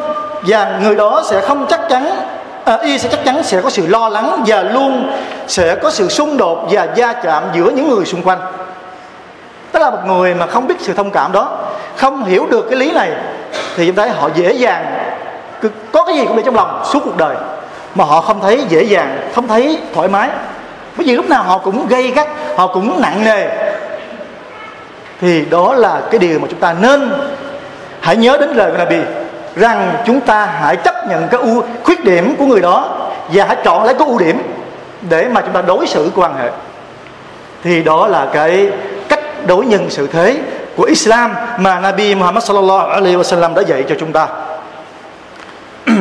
và 0.46 0.78
người 0.82 0.94
đó 0.94 1.22
sẽ 1.26 1.40
không 1.40 1.66
chắc 1.68 1.80
chắn 1.88 2.10
à, 2.64 2.78
y 2.82 2.98
sẽ 2.98 3.08
chắc 3.08 3.24
chắn 3.24 3.42
sẽ 3.42 3.60
có 3.60 3.70
sự 3.70 3.86
lo 3.86 4.08
lắng 4.08 4.42
và 4.46 4.62
luôn 4.62 5.12
sẽ 5.46 5.74
có 5.74 5.90
sự 5.90 6.08
xung 6.08 6.36
đột 6.36 6.68
và 6.70 6.88
gia 6.94 7.12
chạm 7.12 7.42
giữa 7.54 7.70
những 7.70 7.90
người 7.90 8.04
xung 8.04 8.22
quanh 8.22 8.38
tức 9.76 9.82
là 9.82 9.90
một 9.90 9.98
người 10.06 10.34
mà 10.34 10.46
không 10.46 10.66
biết 10.66 10.74
sự 10.78 10.94
thông 10.94 11.10
cảm 11.10 11.32
đó, 11.32 11.58
không 11.96 12.24
hiểu 12.24 12.46
được 12.50 12.66
cái 12.70 12.78
lý 12.78 12.92
này, 12.92 13.10
thì 13.76 13.86
chúng 13.86 13.96
thấy 13.96 14.08
họ 14.08 14.28
dễ 14.34 14.52
dàng 14.52 14.86
có 15.92 16.04
cái 16.04 16.16
gì 16.16 16.24
cũng 16.26 16.36
để 16.36 16.42
trong 16.46 16.56
lòng 16.56 16.82
suốt 16.92 17.00
cuộc 17.04 17.16
đời, 17.16 17.36
mà 17.94 18.04
họ 18.04 18.20
không 18.20 18.40
thấy 18.40 18.64
dễ 18.68 18.82
dàng, 18.82 19.30
không 19.34 19.48
thấy 19.48 19.78
thoải 19.94 20.08
mái. 20.08 20.28
Bởi 20.96 21.06
vì 21.06 21.16
lúc 21.16 21.28
nào 21.28 21.42
họ 21.42 21.58
cũng 21.58 21.86
gây 21.86 22.10
gắt, 22.10 22.28
họ 22.56 22.66
cũng 22.66 23.00
nặng 23.00 23.24
nề. 23.24 23.48
Thì 25.20 25.44
đó 25.44 25.74
là 25.74 26.00
cái 26.10 26.18
điều 26.18 26.38
mà 26.38 26.46
chúng 26.50 26.60
ta 26.60 26.74
nên 26.80 27.12
hãy 28.00 28.16
nhớ 28.16 28.36
đến 28.40 28.50
lời 28.50 28.70
của 28.70 28.78
Nabi, 28.78 28.98
rằng 29.56 29.92
chúng 30.06 30.20
ta 30.20 30.46
hãy 30.46 30.76
chấp 30.76 30.94
nhận 31.08 31.28
cái 31.28 31.40
ưu, 31.40 31.64
khuyết 31.84 32.04
điểm 32.04 32.36
của 32.38 32.46
người 32.46 32.60
đó 32.60 33.08
và 33.28 33.44
hãy 33.44 33.56
chọn 33.64 33.84
lấy 33.84 33.94
cái 33.94 34.08
ưu 34.08 34.18
điểm 34.18 34.42
để 35.08 35.28
mà 35.32 35.40
chúng 35.40 35.52
ta 35.52 35.62
đối 35.62 35.86
xử 35.86 36.10
quan 36.14 36.36
hệ. 36.36 36.50
Thì 37.64 37.82
đó 37.82 38.06
là 38.06 38.26
cái 38.32 38.70
đối 39.46 39.66
nhân 39.66 39.90
sự 39.90 40.06
thế 40.06 40.36
của 40.76 40.82
Islam 40.84 41.34
mà 41.58 41.80
Nabi 41.80 42.14
Muhammad 42.14 42.44
sallallahu 42.44 42.88
alaihi 42.88 43.16
wasallam 43.16 43.54
đã 43.54 43.62
dạy 43.62 43.84
cho 43.88 43.94
chúng 44.00 44.12
ta. 44.12 44.28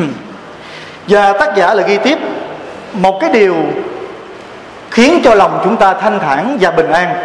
Và 1.08 1.32
tác 1.32 1.56
giả 1.56 1.74
là 1.74 1.82
ghi 1.82 1.98
tiếp 1.98 2.18
một 2.92 3.20
cái 3.20 3.30
điều 3.30 3.56
khiến 4.90 5.20
cho 5.24 5.34
lòng 5.34 5.60
chúng 5.64 5.76
ta 5.76 5.94
thanh 5.94 6.18
thản 6.18 6.58
và 6.60 6.70
bình 6.70 6.90
an. 6.92 7.16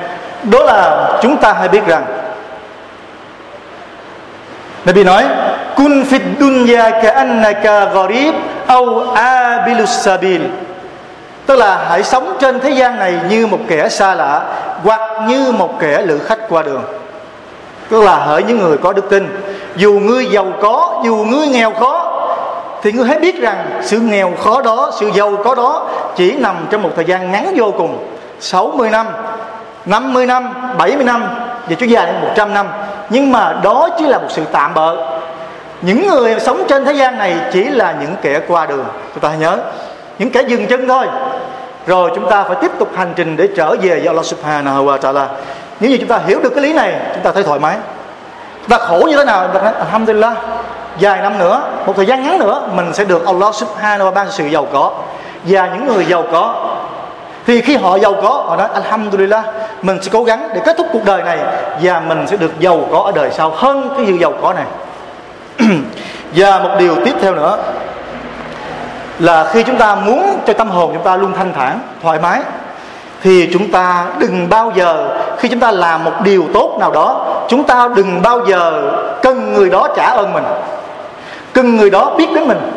Đó 0.44 0.64
là 0.64 1.10
chúng 1.22 1.38
ta 1.38 1.54
hãy 1.54 1.68
biết 1.68 1.86
rằng, 1.88 2.06
Nabi 4.86 5.04
nói, 5.04 5.24
kun 5.76 6.04
fid 6.04 6.22
dunya 6.40 6.90
ka 7.04 7.12
annaka 7.12 7.86
gharib 7.86 8.34
au 8.68 9.14
abilus 9.14 9.90
sabil 9.90 10.42
tức 11.46 11.56
là 11.56 11.86
hãy 11.90 12.04
sống 12.04 12.38
trên 12.40 12.60
thế 12.60 12.70
gian 12.70 13.00
này 13.00 13.14
như 13.30 13.48
một 13.48 13.60
kẻ 13.68 13.90
xa 13.90 14.16
lạ, 14.16 14.42
hoặc 14.84 15.02
như 15.28 15.52
một 15.52 15.80
kẻ 15.80 16.02
lữ 16.02 16.20
khách 16.20 16.50
qua 16.50 16.64
đường. 16.64 16.84
Tức 17.90 18.04
là 18.04 18.16
hỡi 18.16 18.44
những 18.44 18.60
người 18.60 18.78
có 18.78 18.94
đức 18.94 19.10
tin. 19.10 19.40
Dù 19.76 19.94
ngươi 19.94 20.26
giàu 20.26 20.48
có, 20.62 21.02
dù 21.06 21.16
ngươi 21.16 21.48
nghèo 21.48 21.72
khó, 21.80 22.22
thì 22.82 22.92
ngươi 22.92 23.08
hãy 23.08 23.20
biết 23.20 23.42
rằng 23.42 23.66
sự 23.82 24.00
nghèo 24.00 24.32
khó 24.44 24.62
đó, 24.62 24.92
sự 25.00 25.12
giàu 25.14 25.34
có 25.44 25.56
đó 25.56 25.88
chỉ 26.16 26.32
nằm 26.32 26.56
trong 26.70 26.82
một 26.82 26.90
thời 26.96 27.06
gian 27.06 27.32
ngắn 27.32 27.54
vô 27.56 27.74
cùng. 27.78 28.08
60 28.40 28.90
năm 28.90 29.08
50 29.86 30.26
năm 30.26 30.54
70 30.78 31.04
năm, 31.04 31.26
và 31.70 31.76
chúa 31.80 31.86
dài 31.86 32.06
đến 32.06 32.16
100 32.22 32.54
năm. 32.54 32.68
Nhưng 33.10 33.32
mà 33.32 33.54
đó 33.64 33.90
chỉ 34.00 34.06
là 34.06 34.18
một 34.18 34.28
sự 34.30 34.44
tạm 34.52 34.74
bợ. 34.74 34.98
Những 35.82 36.08
người 36.08 36.40
sống 36.40 36.64
trên 36.68 36.86
thế 36.86 36.94
gian 36.94 37.18
này 37.18 37.36
chỉ 37.54 37.64
là 37.64 37.96
những 38.02 38.16
kẻ 38.22 38.40
qua 38.48 38.66
đường. 38.66 38.86
Chúng 39.14 39.22
ta 39.22 39.30
hãy 39.30 39.38
nhớ 39.38 39.58
những 40.22 40.32
kẻ 40.32 40.42
dừng 40.48 40.68
chân 40.68 40.88
thôi. 40.88 41.06
Rồi 41.88 42.12
chúng 42.16 42.30
ta 42.30 42.44
phải 42.44 42.56
tiếp 42.62 42.72
tục 42.80 42.90
hành 42.96 43.14
trình 43.16 43.38
để 43.38 43.48
trở 43.56 43.76
về 43.82 43.90
với 43.90 44.08
Allah 44.08 44.26
Subhanahu 44.26 44.86
wa 44.86 44.98
Taala. 44.98 45.28
Nếu 45.80 45.92
như 45.92 45.98
chúng 45.98 46.08
ta 46.08 46.20
hiểu 46.28 46.40
được 46.44 46.50
cái 46.56 46.64
lý 46.64 46.74
này, 46.74 46.96
chúng 47.14 47.24
ta 47.24 47.32
thấy 47.32 47.44
thoải 47.44 47.60
mái. 47.60 47.78
Chúng 48.62 48.70
ta 48.70 48.78
khổ 48.78 49.06
như 49.08 49.18
thế 49.18 49.26
nào? 49.26 49.44
Chúng 49.44 49.56
ta 49.56 49.62
nói, 49.62 49.74
Alhamdulillah. 49.74 50.34
Vài 51.00 51.22
năm 51.22 51.38
nữa, 51.38 51.62
một 51.86 51.94
thời 51.96 52.06
gian 52.06 52.24
ngắn 52.24 52.40
nữa, 52.40 52.70
mình 52.76 52.94
sẽ 52.94 53.04
được 53.04 53.26
Allah 53.26 53.56
Subhanahu 53.56 54.10
wa 54.10 54.14
ban 54.14 54.32
sự 54.32 54.46
giàu 54.46 54.68
có. 54.74 54.92
Và 55.44 55.68
những 55.68 55.88
người 55.88 56.06
giàu 56.06 56.24
có, 56.32 56.76
thì 57.48 57.62
khi 57.62 57.76
họ 57.76 57.98
giàu 58.00 58.14
có, 58.22 58.44
họ 58.48 58.56
nói, 58.56 58.68
Alhamdulillah. 58.74 59.46
Mình 59.82 60.02
sẽ 60.02 60.10
cố 60.14 60.24
gắng 60.24 60.50
để 60.54 60.62
kết 60.66 60.78
thúc 60.78 60.88
cuộc 60.94 61.06
đời 61.06 61.24
này 61.24 61.40
và 61.82 62.00
mình 62.00 62.28
sẽ 62.28 62.38
được 62.38 62.60
giàu 62.60 62.88
có 62.92 63.00
ở 63.00 63.12
đời 63.12 63.30
sau 63.32 63.50
hơn 63.50 63.94
cái 63.98 64.06
sự 64.08 64.14
giàu 64.14 64.34
có 64.42 64.54
này. 64.54 64.66
Và 66.36 66.60
một 66.60 66.70
điều 66.80 66.96
tiếp 67.06 67.14
theo 67.22 67.36
nữa 67.36 67.58
là 69.20 69.50
khi 69.54 69.64
chúng 69.64 69.78
ta 69.78 69.96
muốn 69.96 70.40
cho 70.46 70.54
tâm 70.54 70.70
hồn 70.70 70.92
chúng 70.94 71.04
ta 71.04 71.16
luôn 71.16 71.34
thanh 71.38 71.54
thản, 71.54 71.80
thoải 72.04 72.20
mái, 72.20 72.42
thì 73.24 73.50
chúng 73.54 73.72
ta 73.72 74.06
đừng 74.20 74.50
bao 74.50 74.72
giờ, 74.76 75.18
khi 75.38 75.50
chúng 75.50 75.60
ta 75.60 75.72
làm 75.72 76.04
một 76.04 76.14
điều 76.24 76.46
tốt 76.54 76.78
nào 76.80 76.92
đó, 76.92 77.26
chúng 77.50 77.64
ta 77.64 77.90
đừng 77.96 78.22
bao 78.22 78.46
giờ 78.46 78.92
cần 79.22 79.54
người 79.54 79.70
đó 79.70 79.88
trả 79.96 80.06
ơn 80.06 80.34
mình, 80.34 80.44
cần 81.54 81.76
người 81.76 81.90
đó 81.90 82.14
biết 82.18 82.28
đến 82.36 82.48
mình, 82.48 82.72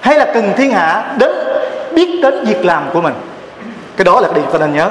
hay 0.00 0.18
là 0.18 0.24
cần 0.34 0.52
thiên 0.56 0.70
hạ 0.70 1.04
đến 1.18 1.32
biết 1.92 2.20
đến 2.22 2.44
việc 2.44 2.64
làm 2.64 2.82
của 2.92 3.00
mình. 3.00 3.14
Cái 3.96 4.04
đó 4.04 4.20
là 4.20 4.28
cái 4.28 4.34
điều 4.34 4.52
ta 4.52 4.58
nên 4.58 4.74
nhớ. 4.74 4.88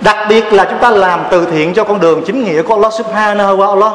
Đặc 0.00 0.16
biệt 0.28 0.52
là 0.52 0.64
chúng 0.64 0.78
ta 0.78 0.90
làm 0.90 1.20
từ 1.30 1.46
thiện 1.46 1.74
cho 1.74 1.84
con 1.84 2.00
đường 2.00 2.22
chính 2.26 2.44
nghĩa 2.44 2.62
của 2.62 2.74
Allah 2.74 2.92
Subhanahu 2.92 3.56
wa 3.56 3.68
Allah 3.68 3.92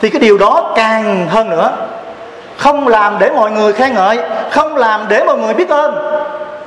thì 0.00 0.10
cái 0.10 0.20
điều 0.20 0.38
đó 0.38 0.72
càng 0.76 1.26
hơn 1.30 1.50
nữa 1.50 1.70
không 2.62 2.88
làm 2.88 3.18
để 3.18 3.30
mọi 3.30 3.50
người 3.50 3.72
khen 3.72 3.94
ngợi 3.94 4.18
không 4.50 4.76
làm 4.76 5.06
để 5.08 5.24
mọi 5.24 5.36
người 5.36 5.54
biết 5.54 5.68
ơn 5.68 5.94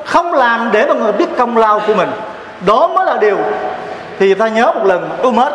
không 0.06 0.34
làm 0.34 0.70
để 0.72 0.86
mọi 0.86 0.96
người 0.96 1.12
biết 1.12 1.26
công 1.38 1.58
lao 1.58 1.82
của 1.88 1.94
mình. 1.94 2.10
Đó 2.66 2.88
mới 2.88 3.06
là 3.06 3.18
điều 3.18 3.38
thì 4.20 4.34
ta 4.34 4.48
nhớ 4.48 4.66
một 4.66 4.86
lần 4.86 5.10
Umar 5.24 5.54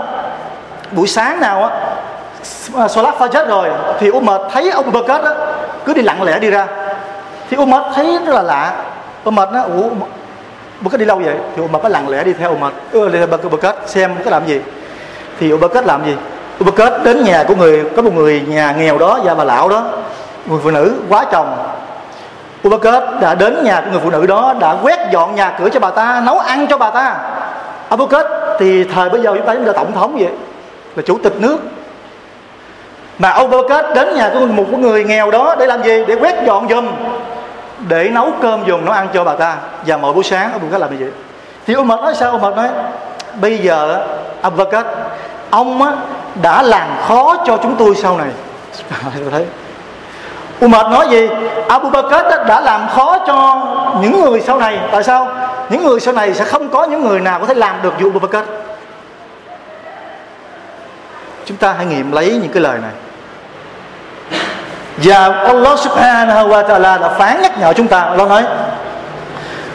buổi 0.93 1.07
sáng 1.09 1.41
nào 1.41 1.63
á 1.63 1.71
à, 2.77 2.89
Salat 2.89 3.15
chết 3.33 3.49
rồi 3.49 3.69
thì 3.99 4.11
Umar 4.11 4.41
thấy 4.53 4.71
ông 4.71 4.93
Bakr 4.93 5.25
á 5.25 5.35
cứ 5.85 5.95
đi 5.95 6.03
lặng 6.03 6.23
lẽ 6.23 6.39
đi 6.39 6.51
ra. 6.51 6.67
Thì 7.51 7.57
Umar 7.57 7.83
thấy 7.95 8.19
rất 8.27 8.35
là 8.35 8.43
lạ. 8.43 8.73
Umar 9.29 9.49
nó 9.53 9.63
ủa 9.63 9.89
Bakr 10.81 10.97
đi 10.97 11.05
lâu 11.05 11.19
vậy? 11.19 11.37
Thì 11.57 11.63
Umar 11.63 11.83
có 11.83 11.89
lặng 11.89 12.09
lẽ 12.09 12.25
đi 12.25 12.33
theo 12.33 12.51
Umar. 12.51 12.73
Ừ, 12.93 13.09
đi 13.09 13.19
theo 13.19 13.27
Bakr 13.27 13.67
xem 13.87 14.15
có 14.25 14.31
làm 14.31 14.47
gì? 14.47 14.61
Thì 15.41 15.53
Bakr 15.57 15.87
làm 15.87 16.05
gì? 16.05 16.17
Bakr 16.61 17.05
đến 17.05 17.25
nhà 17.25 17.45
của 17.49 17.55
người 17.55 17.85
có 17.97 18.03
một 18.03 18.15
người 18.15 18.43
nhà 18.49 18.73
nghèo 18.79 18.99
đó 18.99 19.19
và 19.25 19.35
bà 19.35 19.45
lão 19.45 19.69
đó 19.69 19.85
người 20.51 20.61
phụ 20.63 20.71
nữ 20.71 20.95
quá 21.09 21.25
chồng. 21.33 21.57
Ubakết 22.69 23.03
đã 23.21 23.35
đến 23.35 23.65
nhà 23.65 23.81
của 23.81 23.91
người 23.91 24.01
phụ 24.01 24.11
nữ 24.11 24.27
đó, 24.27 24.55
đã 24.61 24.77
quét 24.83 24.99
dọn 25.11 25.35
nhà 25.35 25.57
cửa 25.59 25.69
cho 25.69 25.81
bà 25.81 25.91
ta, 25.91 26.23
nấu 26.27 26.39
ăn 26.39 26.67
cho 26.67 26.79
bà 26.79 26.91
ta. 26.91 27.17
À, 27.89 27.95
Ubakết 27.95 28.27
thì 28.59 28.85
thời 28.85 29.09
bây 29.09 29.23
giờ 29.23 29.35
chúng 29.37 29.47
ta 29.47 29.55
là 29.55 29.73
tổng 29.73 29.93
thống 29.93 30.17
vậy? 30.19 30.33
Là 30.97 31.03
chủ 31.07 31.19
tịch 31.23 31.41
nước. 31.41 31.59
Mà 33.19 33.39
Ubakết 33.41 33.85
đến 33.95 34.17
nhà 34.17 34.31
của 34.35 34.47
một 34.47 34.79
người 34.79 35.05
nghèo 35.05 35.31
đó 35.31 35.57
để 35.59 35.67
làm 35.67 35.83
gì? 35.83 36.05
Để 36.09 36.15
quét 36.15 36.35
dọn 36.47 36.69
giùm, 36.69 36.89
để 37.89 38.09
nấu 38.09 38.33
cơm 38.43 38.65
dùng 38.67 38.85
nấu 38.85 38.95
ăn 38.95 39.09
cho 39.15 39.25
bà 39.25 39.35
ta. 39.35 39.57
Và 39.87 39.97
mỗi 39.97 40.13
buổi 40.13 40.25
sáng 40.25 40.51
Ubakết 40.57 40.81
làm 40.81 40.91
như 40.91 40.97
vậy 41.05 41.13
thì 41.67 41.77
mệt 41.77 42.01
nói 42.01 42.15
sao? 42.15 42.31
Ông 42.31 42.41
mệt 42.41 42.57
nói, 42.57 42.69
bây 43.41 43.59
giờ 43.59 44.07
Ubakết 44.47 44.87
ông 45.51 45.97
đã 46.43 46.63
làm 46.63 46.89
khó 47.09 47.37
cho 47.47 47.57
chúng 47.63 47.77
tôi 47.77 47.95
sau 47.95 48.19
này. 48.19 48.29
Thấy 49.31 49.47
Umar 50.66 50.88
nói 50.88 51.08
gì 51.10 51.30
Abu 51.68 51.90
Bakr 51.90 52.48
đã 52.48 52.62
làm 52.62 52.88
khó 52.90 53.18
cho 53.28 53.66
những 54.02 54.22
người 54.22 54.42
sau 54.42 54.60
này 54.60 54.80
tại 54.92 55.04
sao 55.04 55.28
những 55.70 55.84
người 55.84 56.00
sau 56.00 56.14
này 56.14 56.34
sẽ 56.34 56.46
không 56.46 56.70
có 56.70 56.84
những 56.84 57.04
người 57.08 57.20
nào 57.20 57.40
có 57.40 57.46
thể 57.46 57.54
làm 57.54 57.82
được 57.82 57.94
như 58.00 58.10
Abu 58.14 58.20
Bakr 58.20 58.50
chúng 61.46 61.58
ta 61.58 61.74
hãy 61.74 61.86
nghiệm 61.86 62.12
lấy 62.12 62.32
những 62.42 62.52
cái 62.52 62.62
lời 62.62 62.78
này 62.82 62.92
và 64.98 65.44
Allah 65.46 65.80
subhanahu 65.80 66.50
wa 66.50 66.68
ta'ala 66.68 67.02
đã 67.02 67.10
phán 67.10 67.42
nhắc 67.42 67.60
nhở 67.60 67.74
chúng 67.74 67.88
ta 67.88 68.00
Allah 68.00 68.30
nói 68.30 68.44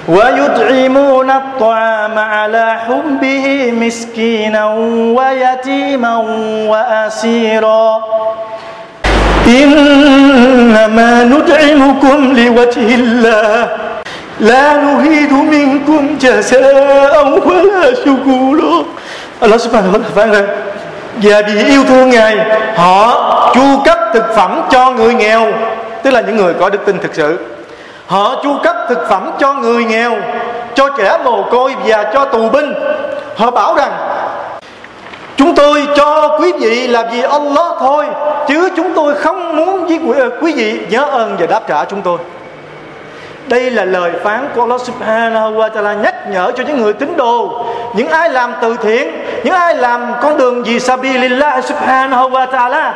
ويطعمون 0.09 1.31
الطعام 1.31 2.19
على 2.19 2.79
حبه 2.87 3.73
مسكينا 3.73 4.65
ويتيما 5.17 6.17
وأسيرا 6.71 8.05
إنما 9.47 11.25
ندعمكم 11.25 12.19
لوجه 12.39 12.89
الله 13.01 13.69
لا 14.41 14.67
نريد 14.77 15.33
منكم 15.33 16.03
جزاء 16.21 17.15
ولا 17.47 17.95
شكورا 18.05 18.85
Allah 19.41 19.57
subhanahu 19.57 19.97
wa 19.97 20.01
ta'ala 20.05 20.15
phán 20.15 20.33
rằng 20.33 20.47
và 21.23 21.43
vì 21.47 21.65
yêu 21.65 21.85
thương 21.89 22.11
Ngài 22.11 22.37
họ 22.77 23.51
chu 23.55 23.83
cấp 23.85 23.99
thực 24.15 24.35
phẩm 24.37 24.63
cho 24.71 24.91
người 24.91 25.15
nghèo 25.15 25.47
tức 26.03 26.11
là 26.11 26.21
những 26.21 26.37
người 26.37 26.55
có 26.61 26.71
đức 26.71 26.79
tin 26.87 26.99
thực 26.99 27.15
sự 27.15 27.39
họ 28.07 28.41
chu 28.43 28.57
cấp 28.63 28.77
thực 28.89 29.09
phẩm 29.09 29.31
cho 29.39 29.55
người 29.55 29.85
nghèo 29.85 30.17
cho 30.75 30.89
trẻ 30.99 31.19
mồ 31.25 31.43
côi 31.43 31.75
và 31.85 32.05
cho 32.15 32.25
tù 32.25 32.49
binh 32.49 32.75
họ 33.37 33.51
bảo 33.51 33.75
rằng 33.75 33.93
chúng 35.38 35.56
tôi 35.56 35.88
cho 35.96 36.38
quý 36.40 36.52
vị 36.60 36.88
là 36.88 37.04
vì 37.12 37.22
Allah 37.22 37.74
thôi, 37.80 38.06
chứ 38.48 38.70
chúng 38.76 38.94
tôi 38.96 39.16
không 39.16 39.56
muốn 39.56 39.86
với 39.88 40.00
quý 40.06 40.20
ờ, 40.20 40.30
quý 40.42 40.54
vị 40.54 40.80
nhớ 40.90 41.04
ơn 41.04 41.36
và 41.40 41.46
đáp 41.46 41.68
trả 41.68 41.86
chúng 41.86 42.02
tôi. 42.02 42.18
Đây 43.48 43.72
là 43.72 43.86
lời 43.86 44.12
phán 44.24 44.50
của 44.56 44.62
Allah 44.62 44.82
Subhanahu 44.82 45.52
wa 45.52 45.70
Taala 45.70 45.94
nhắc 45.94 46.16
nhở 46.30 46.52
cho 46.52 46.64
những 46.64 46.82
người 46.82 46.94
tín 46.94 47.18
đồ. 47.18 47.66
Những 47.96 48.10
ai 48.10 48.30
làm 48.30 48.54
từ 48.62 48.76
thiện, 48.78 49.26
những 49.44 49.54
ai 49.54 49.76
làm 49.76 50.14
con 50.22 50.38
đường 50.38 50.64
vì 50.64 50.80
Sabilillah 50.80 51.66
Subhanahu 51.66 52.30
wa 52.30 52.46
Taala, 52.46 52.94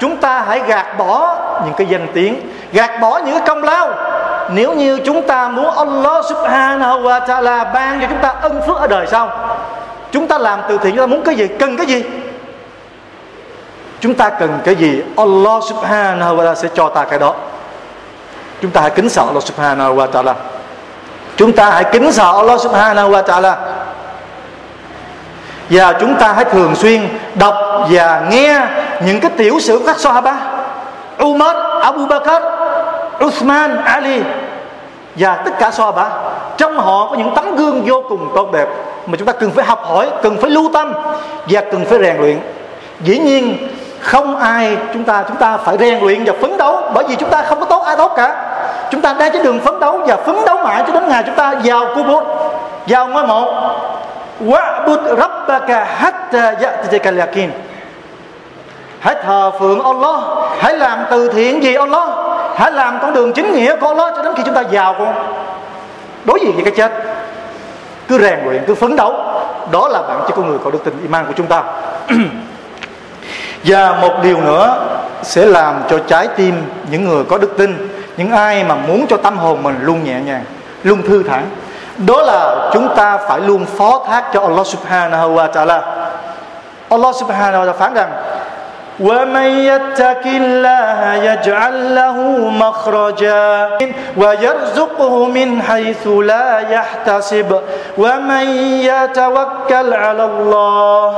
chúng 0.00 0.16
ta 0.16 0.44
hãy 0.48 0.60
gạt 0.66 0.86
bỏ 0.98 1.36
những 1.64 1.74
cái 1.74 1.86
danh 1.86 2.06
tiếng, 2.14 2.34
gạt 2.72 3.00
bỏ 3.00 3.18
những 3.18 3.34
cái 3.34 3.46
công 3.46 3.62
lao. 3.64 3.90
Nếu 4.54 4.74
như 4.74 4.98
chúng 5.04 5.22
ta 5.22 5.48
muốn 5.48 5.76
Allah 5.76 6.24
Subhanahu 6.28 7.00
wa 7.00 7.20
Taala 7.20 7.64
ban 7.64 8.00
cho 8.00 8.06
chúng 8.10 8.18
ta 8.22 8.34
ân 8.42 8.60
phước 8.66 8.76
ở 8.76 8.86
đời 8.86 9.06
sau 9.06 9.30
chúng 10.12 10.26
ta 10.26 10.38
làm 10.38 10.60
từ 10.68 10.78
thiện 10.78 10.96
chúng 10.96 11.02
ta 11.02 11.06
muốn 11.06 11.22
cái 11.24 11.34
gì? 11.34 11.48
Cần 11.58 11.76
cái 11.76 11.86
gì? 11.86 12.04
Chúng 14.00 14.14
ta 14.14 14.28
cần 14.28 14.58
cái 14.64 14.74
gì? 14.74 15.02
Allah 15.16 15.62
Subhanahu 15.68 16.36
wa 16.36 16.38
Taala 16.38 16.54
sẽ 16.54 16.68
cho 16.74 16.88
ta 16.88 17.04
cái 17.04 17.18
đó. 17.18 17.34
Chúng 18.62 18.70
ta 18.70 18.80
hãy 18.80 18.90
kính 18.90 19.08
sợ 19.08 19.22
Allah 19.26 19.42
subhanahu 19.42 19.94
wa 19.94 20.10
ta'ala. 20.10 20.34
Chúng 21.36 21.52
ta 21.52 21.70
hãy 21.70 21.84
kính 21.84 22.12
sợ 22.12 22.32
Allah 22.36 22.60
subhanahu 22.60 23.10
wa 23.10 23.22
ta'ala. 23.22 23.54
Và 25.70 25.92
chúng 26.00 26.14
ta 26.14 26.32
hãy 26.32 26.44
thường 26.44 26.74
xuyên 26.74 27.08
đọc 27.34 27.54
và 27.90 28.22
nghe 28.30 28.60
những 29.04 29.20
cái 29.20 29.30
tiểu 29.36 29.60
sử 29.60 29.78
của 29.78 29.86
các 29.86 29.98
Sahaba. 29.98 30.36
Umar, 31.22 31.56
Abu 31.82 32.06
Bakr, 32.06 32.44
Uthman, 33.24 33.84
Ali 33.84 34.22
và 35.16 35.36
tất 35.36 35.50
cả 35.58 35.70
Sahaba. 35.70 36.10
Trong 36.56 36.78
họ 36.78 37.06
có 37.10 37.16
những 37.16 37.32
tấm 37.36 37.56
gương 37.56 37.82
vô 37.86 38.04
cùng 38.08 38.32
tốt 38.34 38.52
đẹp 38.52 38.68
mà 39.06 39.16
chúng 39.16 39.26
ta 39.26 39.32
cần 39.32 39.50
phải 39.50 39.64
học 39.64 39.84
hỏi, 39.84 40.08
cần 40.22 40.36
phải 40.40 40.50
lưu 40.50 40.70
tâm 40.72 40.92
và 41.46 41.60
cần 41.60 41.84
phải 41.84 41.98
rèn 41.98 42.16
luyện. 42.16 42.38
Dĩ 43.00 43.18
nhiên 43.18 43.68
không 44.00 44.36
ai 44.36 44.76
chúng 44.92 45.04
ta 45.04 45.24
chúng 45.28 45.36
ta 45.36 45.56
phải 45.56 45.78
rèn 45.78 45.98
luyện 46.04 46.24
và 46.24 46.32
phấn 46.40 46.56
đấu 46.58 46.80
bởi 46.94 47.04
vì 47.08 47.16
chúng 47.16 47.30
ta 47.30 47.42
không 47.42 47.60
có 47.60 47.66
tốt 47.66 47.82
ai 47.86 47.96
tốt 47.96 48.12
cả. 48.16 48.36
Chúng 48.90 49.00
ta 49.00 49.14
đang 49.18 49.32
trên 49.32 49.42
đường 49.42 49.60
phấn 49.60 49.80
đấu 49.80 50.00
và 50.06 50.16
phấn 50.16 50.36
đấu 50.46 50.56
mãi 50.64 50.82
cho 50.86 50.92
đến 50.92 51.08
ngày 51.08 51.22
chúng 51.26 51.34
ta 51.34 51.54
vào 51.64 51.86
kubur 51.94 52.24
vào 52.86 53.08
ngôi 53.08 53.26
mộ. 53.26 53.52
Wa'bud 54.46 55.16
rabbaka 55.16 55.84
hatta 55.84 56.52
ya'tiyaka 56.52 57.18
yakin 57.18 57.50
hãy 59.02 59.16
thờ 59.22 59.50
phượng 59.58 59.84
Allah 59.84 60.20
hãy 60.58 60.76
làm 60.76 60.98
từ 61.10 61.28
thiện 61.28 61.60
vì 61.60 61.74
Allah 61.74 62.08
hãy 62.56 62.72
làm 62.72 62.98
con 63.02 63.14
đường 63.14 63.32
chính 63.32 63.54
nghĩa 63.54 63.76
của 63.76 63.88
Allah 63.88 64.14
cho 64.16 64.22
đến 64.22 64.34
khi 64.36 64.42
chúng 64.46 64.54
ta 64.54 64.62
vào 64.72 64.94
con 64.98 65.14
đối 66.24 66.40
diện 66.42 66.52
với 66.54 66.64
cái 66.64 66.74
chết 66.76 67.11
cứ 68.12 68.18
rèn 68.18 68.38
luyện 68.44 68.64
cứ 68.66 68.74
phấn 68.74 68.96
đấu. 68.96 69.14
Đó 69.70 69.88
là 69.88 70.02
bản 70.02 70.20
chất 70.20 70.34
con 70.36 70.48
người 70.48 70.58
có 70.64 70.70
đức 70.70 70.84
tin 70.84 70.94
iman 71.02 71.26
của 71.26 71.32
chúng 71.36 71.46
ta. 71.46 71.62
Và 73.64 73.92
một 74.00 74.12
điều 74.22 74.40
nữa 74.40 74.86
sẽ 75.22 75.46
làm 75.46 75.82
cho 75.88 75.98
trái 76.06 76.28
tim 76.36 76.62
những 76.90 77.04
người 77.08 77.24
có 77.24 77.38
đức 77.38 77.56
tin, 77.58 77.88
những 78.16 78.30
ai 78.30 78.64
mà 78.64 78.74
muốn 78.74 79.06
cho 79.06 79.16
tâm 79.16 79.38
hồn 79.38 79.62
mình 79.62 79.76
luôn 79.82 80.04
nhẹ 80.04 80.20
nhàng, 80.20 80.44
luôn 80.82 81.02
thư 81.02 81.22
thản, 81.22 81.50
đó 82.06 82.22
là 82.22 82.70
chúng 82.72 82.88
ta 82.96 83.18
phải 83.28 83.40
luôn 83.40 83.66
phó 83.66 84.04
thác 84.08 84.24
cho 84.34 84.40
Allah 84.40 84.66
subhanahu 84.66 85.34
wa 85.34 85.50
ta'ala. 85.52 85.80
Allah 86.88 87.16
subhanahu 87.16 87.64
wa 87.64 87.66
ta'ala 87.66 87.72
phán 87.72 87.94
rằng 87.94 88.10
ومن 88.99 89.49
يتق 89.69 90.25
الله 90.25 91.13
يجعل 91.13 91.95
له 91.95 92.17
مخرجا 92.49 93.69
ويرزقه 94.17 95.25
من 95.25 95.61
حيث 95.61 96.07
لا 96.07 96.59
يحتسب 96.59 97.61
ومن 97.97 98.45
يتوكل 98.89 99.93
على 99.93 100.25
الله 100.25 101.13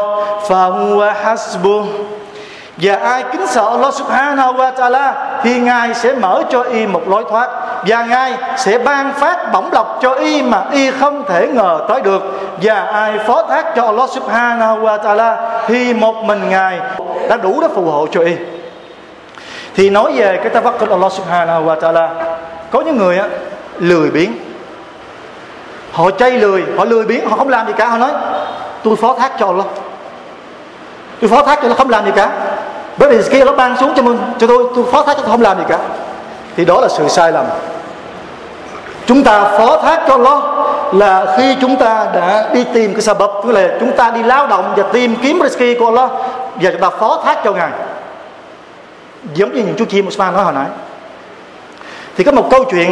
فهو 0.49 1.11
حسبه 1.23 1.85
và 2.81 2.95
ai 2.95 3.23
kính 3.31 3.47
sợ 3.47 3.69
Allah 3.69 3.93
subhanahu 3.93 4.53
wa 4.53 4.71
ta'ala 4.71 5.13
thì 5.43 5.59
Ngài 5.59 5.93
sẽ 5.93 6.13
mở 6.13 6.43
cho 6.49 6.61
y 6.61 6.87
một 6.87 7.01
lối 7.07 7.23
thoát 7.29 7.49
và 7.87 8.03
Ngài 8.05 8.33
sẽ 8.57 8.77
ban 8.77 9.13
phát 9.13 9.51
bổng 9.53 9.69
lộc 9.71 9.99
cho 10.01 10.13
y 10.13 10.41
mà 10.41 10.63
y 10.71 10.91
không 10.91 11.23
thể 11.27 11.47
ngờ 11.47 11.79
tới 11.87 12.01
được 12.01 12.39
và 12.61 12.81
ai 12.81 13.19
phó 13.27 13.43
thác 13.43 13.75
cho 13.75 13.83
Allah 13.83 14.09
subhanahu 14.09 14.77
wa 14.77 14.99
ta'ala 14.99 15.35
thì 15.67 15.93
một 15.93 16.15
mình 16.23 16.49
Ngài 16.49 16.79
đã 17.28 17.36
đủ 17.36 17.60
để 17.60 17.68
phù 17.74 17.84
hộ 17.84 18.06
cho 18.12 18.20
y. 18.20 18.32
Thì 19.76 19.90
nói 19.90 20.12
về 20.16 20.40
cái 20.42 20.62
tawakkul 20.62 20.90
Allah 20.90 21.12
subhanahu 21.12 21.64
wa 21.64 21.80
ta'ala 21.80 22.08
có 22.70 22.80
những 22.80 22.96
người 22.96 23.18
á, 23.18 23.26
lười 23.78 24.10
biếng. 24.10 24.32
Họ 25.92 26.10
chay 26.10 26.30
lười 26.30 26.64
họ 26.78 26.84
lười 26.84 27.04
biếng 27.04 27.28
họ 27.30 27.36
không 27.36 27.48
làm 27.48 27.66
gì 27.66 27.72
cả 27.76 27.88
họ 27.88 27.98
nói 27.98 28.10
tôi 28.82 28.96
phó 28.96 29.14
thác 29.14 29.32
cho 29.38 29.46
Allah. 29.46 29.66
Tôi 31.20 31.30
phó 31.30 31.42
thác 31.42 31.58
cho 31.62 31.68
nó 31.68 31.74
không 31.74 31.90
làm 31.90 32.04
gì 32.04 32.12
cả. 32.16 32.30
Bởi 32.96 33.08
vì 33.08 33.22
khi 33.22 33.44
nó 33.44 33.52
ban 33.52 33.76
xuống 33.76 33.92
cho 33.96 34.02
mình 34.02 34.18
cho 34.38 34.46
tôi 34.46 34.64
tôi 34.74 34.84
phó 34.92 35.02
thác 35.02 35.16
cho 35.16 35.22
tôi 35.22 35.30
không 35.30 35.42
làm 35.42 35.58
gì 35.58 35.64
cả. 35.68 35.78
Thì 36.56 36.64
đó 36.64 36.80
là 36.80 36.88
sự 36.88 37.08
sai 37.08 37.32
lầm. 37.32 37.44
Chúng 39.06 39.22
ta 39.22 39.44
phó 39.58 39.82
thác 39.82 40.00
cho 40.08 40.16
nó 40.16 40.54
là 40.92 41.36
khi 41.36 41.56
chúng 41.60 41.76
ta 41.76 42.06
đã 42.14 42.48
đi 42.54 42.64
tìm 42.74 42.92
cái 42.92 43.02
sabab 43.02 43.30
tức 43.44 43.52
là 43.52 43.68
chúng 43.80 43.92
ta 43.92 44.10
đi 44.10 44.22
lao 44.22 44.46
động 44.46 44.74
và 44.76 44.82
tìm 44.92 45.16
kiếm 45.22 45.40
risky 45.42 45.74
của 45.74 45.86
Allah 45.86 46.10
và 46.60 46.70
chúng 46.70 46.80
ta 46.80 46.90
phó 46.90 47.22
thác 47.24 47.38
cho 47.44 47.52
ngài. 47.52 47.70
Giống 49.34 49.54
như 49.54 49.62
những 49.62 49.74
chú 49.78 49.84
chim 49.84 50.06
Usman 50.06 50.34
nói 50.34 50.44
hồi 50.44 50.52
nãy. 50.52 50.66
Thì 52.16 52.24
có 52.24 52.32
một 52.32 52.48
câu 52.50 52.64
chuyện 52.64 52.90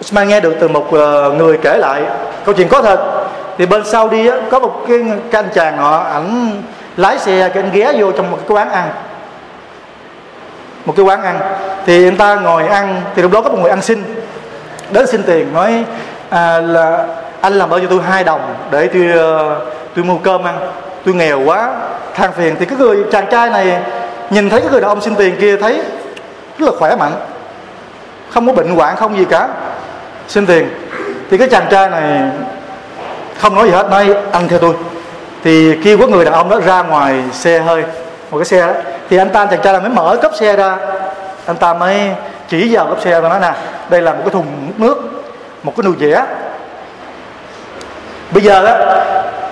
Usman 0.00 0.28
nghe 0.28 0.40
được 0.40 0.56
từ 0.60 0.68
một 0.68 0.92
ờ, 0.92 1.30
người 1.30 1.58
kể 1.62 1.76
lại. 1.78 2.02
Câu 2.44 2.54
chuyện 2.54 2.68
có 2.68 2.82
thật. 2.82 3.26
Thì 3.58 3.66
bên 3.66 3.84
sau 3.84 4.08
đi 4.08 4.30
có 4.50 4.58
một 4.58 4.84
cái, 4.88 4.98
cái 5.30 5.42
anh 5.42 5.50
chàng 5.54 5.78
họ 5.78 5.98
ảnh 5.98 6.62
lái 6.96 7.18
xe 7.18 7.48
cái 7.54 7.62
anh 7.62 7.72
ghé 7.72 7.92
vô 7.98 8.12
trong 8.12 8.30
một 8.30 8.38
cái 8.48 8.56
quán 8.56 8.70
ăn. 8.70 8.88
Một 10.84 10.94
cái 10.96 11.04
quán 11.04 11.22
ăn. 11.22 11.40
Thì 11.86 11.98
người 11.98 12.16
ta 12.18 12.34
ngồi 12.34 12.66
ăn 12.66 13.02
thì 13.14 13.22
lúc 13.22 13.32
đó 13.32 13.42
có 13.42 13.50
một 13.50 13.58
người 13.60 13.70
ăn 13.70 13.82
xin. 13.82 14.04
Đến 14.90 15.06
xin 15.06 15.22
tiền 15.22 15.52
nói 15.52 15.84
à, 16.30 16.58
là 16.60 17.06
anh 17.40 17.52
làm 17.52 17.70
ơn 17.70 17.80
cho 17.80 17.86
tôi 17.90 18.02
hai 18.02 18.24
đồng 18.24 18.54
để 18.70 18.86
tôi 18.86 19.08
ờ, 19.18 19.60
tôi 19.96 20.04
mua 20.04 20.18
cơm 20.18 20.44
ăn 20.44 20.58
tôi 21.04 21.14
nghèo 21.14 21.40
quá, 21.40 21.74
than 22.14 22.32
phiền. 22.32 22.56
Thì 22.58 22.66
cái 22.66 22.78
người 22.78 23.04
chàng 23.12 23.26
trai 23.30 23.50
này 23.50 23.82
nhìn 24.30 24.50
thấy 24.50 24.60
cái 24.60 24.70
người 24.70 24.80
đàn 24.80 24.90
ông 24.90 25.00
xin 25.00 25.14
tiền 25.14 25.36
kia 25.40 25.56
thấy 25.56 25.82
rất 26.58 26.66
là 26.66 26.72
khỏe 26.78 26.96
mạnh. 26.96 27.12
Không 28.30 28.46
có 28.46 28.52
bệnh 28.52 28.76
hoạn, 28.76 28.96
không 28.96 29.18
gì 29.18 29.24
cả. 29.24 29.48
Xin 30.28 30.46
tiền. 30.46 30.68
Thì 31.30 31.38
cái 31.38 31.48
chàng 31.48 31.66
trai 31.70 31.90
này 31.90 32.30
không 33.38 33.54
nói 33.54 33.66
gì 33.66 33.72
hết, 33.72 33.90
nói 33.90 34.14
ăn 34.32 34.48
theo 34.48 34.58
tôi. 34.58 34.74
Thì 35.44 35.78
kêu 35.84 35.98
có 35.98 36.06
người 36.06 36.24
đàn 36.24 36.34
ông 36.34 36.48
đó 36.48 36.60
ra 36.60 36.82
ngoài 36.82 37.22
xe 37.32 37.58
hơi, 37.58 37.82
một 38.30 38.38
cái 38.38 38.44
xe 38.44 38.66
đó, 38.66 38.72
thì 39.10 39.16
anh 39.16 39.30
ta, 39.30 39.46
chàng 39.46 39.60
trai 39.62 39.72
là 39.72 39.80
mới 39.80 39.90
mở 39.90 40.16
cốp 40.22 40.34
xe 40.34 40.56
ra. 40.56 40.76
Anh 41.46 41.56
ta 41.56 41.74
mới 41.74 42.10
chỉ 42.48 42.74
vào 42.74 42.86
cốp 42.86 43.00
xe 43.00 43.20
và 43.20 43.28
nói 43.28 43.40
nè, 43.40 43.52
đây 43.90 44.02
là 44.02 44.12
một 44.12 44.20
cái 44.24 44.30
thùng 44.30 44.72
nước, 44.78 45.02
một 45.62 45.72
cái 45.76 45.84
nồi 45.84 45.94
dẻ 46.00 46.24
bây 48.30 48.42
giờ 48.42 48.62
đó, 48.62 49.02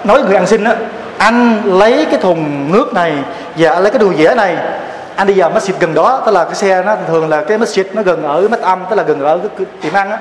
nói 0.05 0.23
người 0.23 0.37
ăn 0.37 0.47
xin 0.47 0.65
đó 0.65 0.73
anh 1.21 1.63
lấy 1.65 2.07
cái 2.11 2.21
thùng 2.21 2.73
nước 2.73 2.95
này 2.95 3.13
và 3.57 3.71
anh 3.71 3.83
lấy 3.83 3.91
cái 3.91 3.99
đùi 3.99 4.15
dĩa 4.17 4.35
này. 4.35 4.57
Anh 5.17 5.27
đi 5.27 5.35
vào 5.37 5.51
masjid 5.51 5.73
gần 5.81 5.95
đó 5.95 6.23
tức 6.27 6.33
là 6.33 6.45
cái 6.45 6.55
xe 6.55 6.83
nó 6.83 6.97
thường 7.09 7.29
là 7.29 7.45
cái 7.45 7.59
masjid 7.59 7.85
nó 7.93 8.03
gần 8.03 8.23
ở 8.23 8.49
mắt 8.49 8.61
âm 8.61 8.85
tức 8.91 8.97
là 8.97 9.03
gần 9.03 9.21
ở 9.21 9.39
cái 9.59 9.67
tiệm 9.83 9.93
ăn 9.93 10.11
á. 10.11 10.19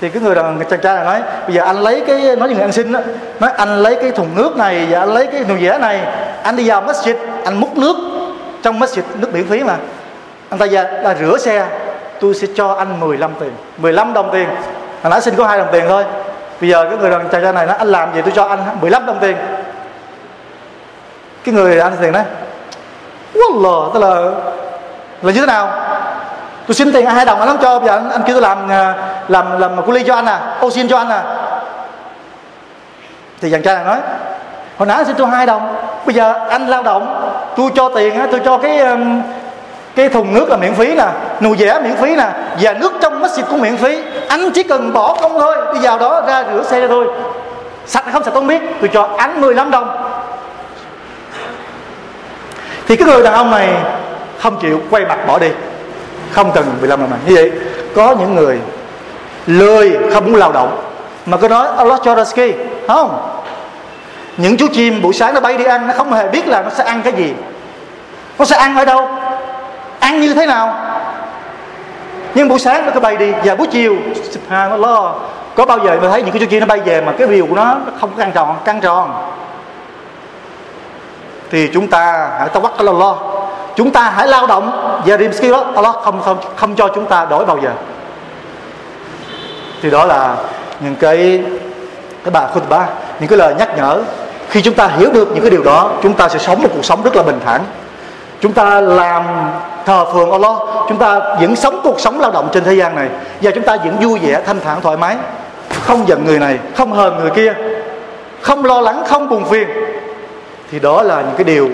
Thì 0.00 0.08
cái 0.08 0.22
người 0.22 0.34
đàn 0.34 0.60
chàng 0.70 0.80
trai 0.80 0.96
này 0.96 1.04
nói 1.04 1.22
bây 1.46 1.56
giờ 1.56 1.62
anh 1.64 1.76
lấy 1.76 2.02
cái 2.06 2.36
nói 2.36 2.48
như 2.48 2.54
người 2.54 2.62
ăn 2.62 2.72
xin 2.72 2.92
đó 2.92 3.00
nói 3.40 3.50
anh 3.56 3.82
lấy 3.82 3.94
cái 4.02 4.10
thùng 4.10 4.28
nước 4.34 4.56
này 4.56 4.86
và 4.90 5.00
anh 5.00 5.14
lấy 5.14 5.26
cái 5.26 5.44
nồi 5.48 5.58
dĩa 5.60 5.78
này. 5.80 6.00
Anh 6.42 6.56
đi 6.56 6.68
vào 6.68 6.82
masjid 6.82 7.14
anh 7.44 7.56
múc 7.60 7.78
nước 7.78 7.96
trong 8.62 8.80
masjid 8.80 9.02
nước 9.20 9.34
miễn 9.34 9.46
phí 9.46 9.64
mà. 9.64 9.76
Anh 10.50 10.58
ta 10.58 10.66
ra, 10.66 10.82
là 10.82 11.16
rửa 11.20 11.38
xe 11.38 11.66
tôi 12.20 12.34
sẽ 12.34 12.46
cho 12.54 12.74
anh 12.74 13.00
15 13.00 13.30
tiền. 13.40 13.52
15 13.78 14.12
đồng 14.12 14.30
tiền. 14.32 14.48
Hồi 15.02 15.10
nãy 15.10 15.20
xin 15.20 15.34
có 15.34 15.46
hai 15.46 15.58
đồng 15.58 15.68
tiền 15.72 15.84
thôi. 15.88 16.04
Bây 16.60 16.70
giờ 16.70 16.84
cái 16.84 16.98
người 16.98 17.10
đàn 17.10 17.28
chàng 17.28 17.42
trai 17.42 17.52
này 17.52 17.66
nói 17.66 17.76
anh 17.78 17.88
làm 17.88 18.14
gì 18.14 18.22
tôi 18.22 18.32
cho 18.36 18.44
anh 18.44 18.58
15 18.80 19.06
đồng 19.06 19.18
tiền 19.20 19.36
cái 21.44 21.54
người 21.54 21.80
ăn 21.80 21.92
tiền 22.00 22.12
đấy. 22.12 22.24
Wallah 23.34 23.92
tức 23.92 24.00
là 24.00 24.14
là 25.22 25.32
như 25.32 25.40
thế 25.40 25.46
nào? 25.46 25.68
Tôi 26.66 26.74
xin 26.74 26.92
tiền 26.92 27.06
hai 27.06 27.24
đồng 27.24 27.38
anh 27.38 27.48
lắm 27.48 27.56
cho 27.62 27.78
bây 27.78 27.88
giờ 27.88 27.96
anh, 27.96 28.10
anh 28.10 28.22
kêu 28.22 28.34
tôi 28.34 28.42
làm 28.42 28.68
à, 28.70 28.94
làm 29.28 29.60
làm 29.60 29.82
cu 29.86 29.92
ly 29.92 30.02
cho 30.06 30.14
anh 30.14 30.26
à 30.26 30.56
ô 30.60 30.70
xin 30.70 30.88
cho 30.88 30.98
anh 30.98 31.10
à. 31.10 31.22
Thì 33.40 33.50
chàng 33.50 33.62
trai 33.62 33.74
này 33.74 33.84
nói 33.84 33.98
hồi 34.78 34.86
nãy 34.86 34.96
anh 34.96 35.06
xin 35.06 35.16
tôi 35.16 35.26
hai 35.26 35.46
đồng 35.46 35.76
bây 36.06 36.14
giờ 36.14 36.34
anh 36.50 36.68
lao 36.68 36.82
động 36.82 37.30
tôi 37.56 37.70
cho 37.74 37.88
tiền 37.88 38.20
tôi 38.30 38.40
cho 38.44 38.58
cái 38.58 38.80
cái 39.98 40.08
thùng 40.08 40.34
nước 40.34 40.50
là 40.50 40.56
miễn 40.56 40.74
phí 40.74 40.94
nè 40.94 41.06
nồi 41.40 41.56
dẻ 41.56 41.80
miễn 41.82 41.96
phí 41.96 42.16
nè 42.16 42.26
và 42.60 42.72
nước 42.72 42.92
trong 43.00 43.22
masjid 43.22 43.42
cũng 43.50 43.60
miễn 43.60 43.76
phí. 43.76 44.02
Anh 44.28 44.50
chỉ 44.50 44.62
cần 44.62 44.92
bỏ 44.92 45.16
công 45.22 45.40
thôi 45.40 45.56
đi 45.74 45.80
vào 45.82 45.98
đó 45.98 46.22
ra 46.26 46.44
rửa 46.52 46.62
xe 46.62 46.80
cho 46.80 46.88
tôi. 46.88 47.06
Sạch 47.86 48.04
hay 48.04 48.12
không 48.12 48.24
sạch 48.24 48.30
tôi 48.34 48.40
không 48.40 48.46
biết 48.46 48.62
tôi 48.80 48.90
cho 48.92 49.08
anh 49.18 49.40
15 49.40 49.70
đồng 49.70 50.07
thì 52.88 52.96
cái 52.96 53.08
người 53.08 53.22
đàn 53.22 53.34
ông 53.34 53.50
này 53.50 53.68
không 54.38 54.58
chịu 54.60 54.80
quay 54.90 55.04
mặt 55.04 55.18
bỏ 55.26 55.38
đi. 55.38 55.48
Không 56.32 56.52
cần 56.52 56.64
15 56.80 57.00
đồng 57.00 57.10
này. 57.10 57.18
Như 57.26 57.34
vậy 57.34 57.50
có 57.94 58.14
những 58.20 58.34
người 58.34 58.58
lười 59.46 59.98
không 60.12 60.24
muốn 60.24 60.34
lao 60.34 60.52
động 60.52 60.82
mà 61.26 61.36
cứ 61.36 61.48
nói 61.48 61.68
Allah 61.76 62.00
cho 62.04 62.14
ra 62.14 62.24
ski 62.24 62.52
không. 62.88 63.40
Những 64.36 64.56
chú 64.56 64.66
chim 64.72 65.02
buổi 65.02 65.14
sáng 65.14 65.34
nó 65.34 65.40
bay 65.40 65.56
đi 65.56 65.64
ăn 65.64 65.86
nó 65.86 65.92
không 65.92 66.12
hề 66.12 66.28
biết 66.28 66.48
là 66.48 66.62
nó 66.62 66.70
sẽ 66.70 66.84
ăn 66.84 67.02
cái 67.02 67.12
gì. 67.12 67.34
Nó 68.38 68.44
sẽ 68.44 68.56
ăn 68.56 68.76
ở 68.76 68.84
đâu? 68.84 69.08
Ăn 70.00 70.20
như 70.20 70.34
thế 70.34 70.46
nào? 70.46 70.74
Nhưng 72.34 72.48
buổi 72.48 72.58
sáng 72.58 72.86
nó 72.86 72.92
cứ 72.94 73.00
bay 73.00 73.16
đi. 73.16 73.32
Và 73.44 73.54
buổi 73.54 73.66
chiều 73.66 73.96
lo. 74.78 75.14
Có 75.54 75.64
bao 75.64 75.78
giờ 75.78 75.98
mà 76.02 76.08
thấy 76.10 76.22
những 76.22 76.30
cái 76.30 76.40
chú 76.40 76.46
chim 76.46 76.60
nó 76.60 76.66
bay 76.66 76.80
về 76.80 77.00
mà 77.00 77.12
cái 77.18 77.28
rìu 77.28 77.46
của 77.46 77.54
nó, 77.56 77.64
nó 77.64 77.92
không 78.00 78.10
có 78.10 78.16
căng 78.18 78.32
tròn 78.32 78.56
căng 78.64 78.80
tròn? 78.80 79.32
Thì 81.50 81.70
chúng 81.74 81.88
ta 81.88 82.30
hãy 82.38 82.48
tao 82.48 82.60
bắt 82.60 82.72
cái 82.78 82.84
lo 82.84 83.16
chúng 83.78 83.90
ta 83.90 84.02
hãy 84.02 84.28
lao 84.28 84.46
động. 84.46 85.00
Và 85.06 85.16
rim 85.16 85.32
skill 85.32 85.52
đó, 85.52 85.64
Allah 85.74 85.94
không 86.02 86.22
không 86.22 86.38
không 86.56 86.74
cho 86.74 86.88
chúng 86.94 87.06
ta 87.06 87.24
đổi 87.24 87.44
bao 87.44 87.58
giờ. 87.62 87.70
Thì 89.82 89.90
đó 89.90 90.04
là 90.04 90.36
những 90.80 90.94
cái 90.96 91.42
cái 92.24 92.30
bài 92.32 92.46
khutbah, 92.54 92.88
những 93.20 93.28
cái 93.28 93.38
lời 93.38 93.54
nhắc 93.58 93.68
nhở. 93.76 94.02
Khi 94.48 94.62
chúng 94.62 94.74
ta 94.74 94.86
hiểu 94.86 95.10
được 95.12 95.28
những 95.32 95.42
cái 95.42 95.50
điều 95.50 95.62
đó, 95.62 95.90
chúng 96.02 96.14
ta 96.14 96.28
sẽ 96.28 96.38
sống 96.38 96.62
một 96.62 96.68
cuộc 96.74 96.84
sống 96.84 97.02
rất 97.02 97.16
là 97.16 97.22
bình 97.22 97.40
thản. 97.44 97.60
Chúng 98.40 98.52
ta 98.52 98.80
làm 98.80 99.24
thờ 99.86 100.04
phượng 100.12 100.30
Allah. 100.30 100.56
Chúng 100.88 100.98
ta 100.98 101.18
vẫn 101.40 101.56
sống 101.56 101.80
cuộc 101.84 102.00
sống 102.00 102.20
lao 102.20 102.30
động 102.30 102.48
trên 102.52 102.64
thế 102.64 102.74
gian 102.74 102.96
này. 102.96 103.08
Và 103.42 103.50
chúng 103.50 103.64
ta 103.64 103.76
vẫn 103.76 103.96
vui 104.00 104.18
vẻ, 104.18 104.40
thanh 104.46 104.60
thản, 104.60 104.80
thoải 104.80 104.96
mái. 104.96 105.16
Không 105.82 106.08
giận 106.08 106.24
người 106.24 106.38
này, 106.38 106.58
không 106.76 106.92
hờn 106.92 107.16
người 107.16 107.30
kia. 107.30 107.54
Không 108.40 108.64
lo 108.64 108.80
lắng, 108.80 109.02
không 109.08 109.28
buồn 109.28 109.44
phiền 109.44 109.68
thì 110.70 110.78
đó 110.78 111.02
là 111.02 111.20
những 111.20 111.34
cái 111.36 111.44
điều. 111.44 111.68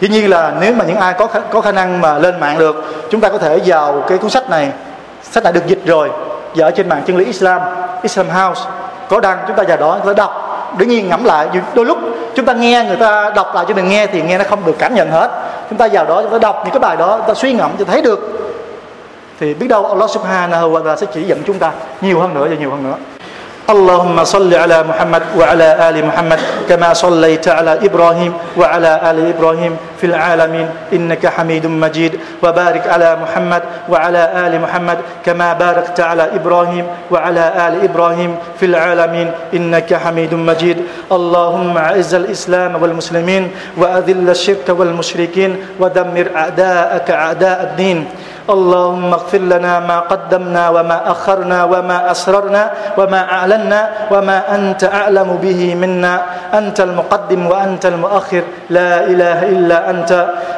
Dĩ 0.00 0.08
nhiên 0.08 0.30
là 0.30 0.52
nếu 0.60 0.74
mà 0.74 0.84
những 0.84 0.96
ai 0.96 1.14
có 1.18 1.26
có 1.50 1.60
khả 1.60 1.72
năng 1.72 2.00
mà 2.00 2.18
lên 2.18 2.40
mạng 2.40 2.58
được, 2.58 2.84
chúng 3.10 3.20
ta 3.20 3.28
có 3.28 3.38
thể 3.38 3.60
vào 3.66 4.04
cái 4.08 4.18
cuốn 4.18 4.30
sách 4.30 4.50
này. 4.50 4.68
Sách 5.22 5.44
đã 5.44 5.52
được 5.52 5.66
dịch 5.66 5.80
rồi, 5.86 6.10
và 6.54 6.66
ở 6.66 6.70
trên 6.70 6.88
mạng 6.88 7.02
chân 7.06 7.16
lý 7.16 7.24
Islam 7.24 7.60
Islam 8.02 8.28
House. 8.28 8.62
Có 9.08 9.20
đăng, 9.20 9.38
chúng 9.46 9.56
ta 9.56 9.62
vào 9.68 9.76
đó, 9.76 9.98
chúng 9.98 10.14
ta 10.14 10.22
đọc. 10.22 10.40
Đương 10.78 10.88
nhiên 10.88 11.08
ngẫm 11.08 11.24
lại 11.24 11.48
đôi 11.74 11.86
lúc 11.86 11.98
chúng 12.34 12.46
ta 12.46 12.52
nghe 12.52 12.84
người 12.84 12.96
ta 12.96 13.30
đọc 13.30 13.54
lại 13.54 13.64
cho 13.68 13.74
mình 13.74 13.88
nghe 13.88 14.06
thì 14.06 14.22
nghe 14.22 14.38
nó 14.38 14.44
không 14.50 14.66
được 14.66 14.76
cảm 14.78 14.94
nhận 14.94 15.10
hết. 15.10 15.30
Chúng 15.70 15.78
ta 15.78 15.88
vào 15.92 16.04
đó, 16.04 16.22
chúng 16.22 16.32
ta 16.32 16.38
đọc 16.38 16.60
những 16.64 16.72
cái 16.72 16.80
bài 16.80 16.96
đó, 16.96 17.16
chúng 17.16 17.26
ta 17.26 17.34
suy 17.34 17.52
ngẫm 17.52 17.70
cho 17.78 17.84
thấy 17.84 18.02
được. 18.02 18.20
Thì 19.40 19.54
biết 19.54 19.68
đâu 19.68 19.86
Allah 19.86 20.10
Subhanahu 20.10 20.70
wa 20.70 20.78
Taala 20.78 20.96
sẽ 20.96 21.06
chỉ 21.14 21.22
dẫn 21.22 21.42
chúng 21.46 21.58
ta 21.58 21.72
nhiều 22.00 22.20
hơn 22.20 22.34
nữa 22.34 22.46
và 22.50 22.56
nhiều 22.56 22.70
hơn 22.70 22.82
nữa. 22.82 22.94
اللهم 23.70 24.24
صل 24.24 24.54
على 24.54 24.82
محمد 24.82 25.22
وعلى 25.38 25.88
آل 25.88 25.96
محمد 26.06 26.40
كما 26.68 26.92
صليت 26.94 27.48
على 27.48 27.78
إبراهيم 27.86 28.32
وعلى 28.56 29.00
آل 29.10 29.18
إبراهيم 29.36 29.76
في 30.00 30.06
العالمين 30.06 30.68
إنك 30.92 31.26
حميد 31.26 31.66
مجيد 31.66 32.20
وبارك 32.42 32.84
على 32.88 33.16
محمد 33.22 33.62
وعلى 33.88 34.22
آل 34.46 34.60
محمد 34.60 34.98
كما 35.24 35.52
باركت 35.52 36.00
على 36.00 36.28
إبراهيم 36.36 36.86
وعلى 37.10 37.44
آل 37.68 37.74
إبراهيم 37.88 38.36
في 38.60 38.66
العالمين 38.66 39.30
إنك 39.54 39.94
حميد 39.94 40.34
مجيد 40.34 40.78
اللهم 41.12 41.78
أعز 41.78 42.14
الإسلام 42.14 42.82
والمسلمين 42.82 43.50
وأذل 43.76 44.30
الشرك 44.30 44.68
والمشركين 44.68 45.56
ودمر 45.80 46.26
أعداءك 46.36 47.10
أعداء 47.10 47.58
الدين 47.62 48.06
اللهم 48.44 49.08
اغفر 49.12 49.38
لنا 49.38 49.80
ما 49.80 49.98
قدمنا 50.04 50.68
وما 50.68 51.10
أخرنا 51.10 51.64
وما 51.64 52.10
أسررنا 52.10 52.62
وما 52.98 53.20
أعلنا 53.32 53.80
وما 54.12 54.38
أنت 54.54 54.84
أعلم 54.84 55.38
به 55.40 55.60
منا. 55.74 56.14
أنت 56.54 56.80
المقدم 56.80 57.46
وأنت 57.46 57.84
المؤخر. 57.86 58.42
لا 58.70 59.04
إله 59.08 59.38
إلا 59.48 59.78
أنت. 59.90 60.12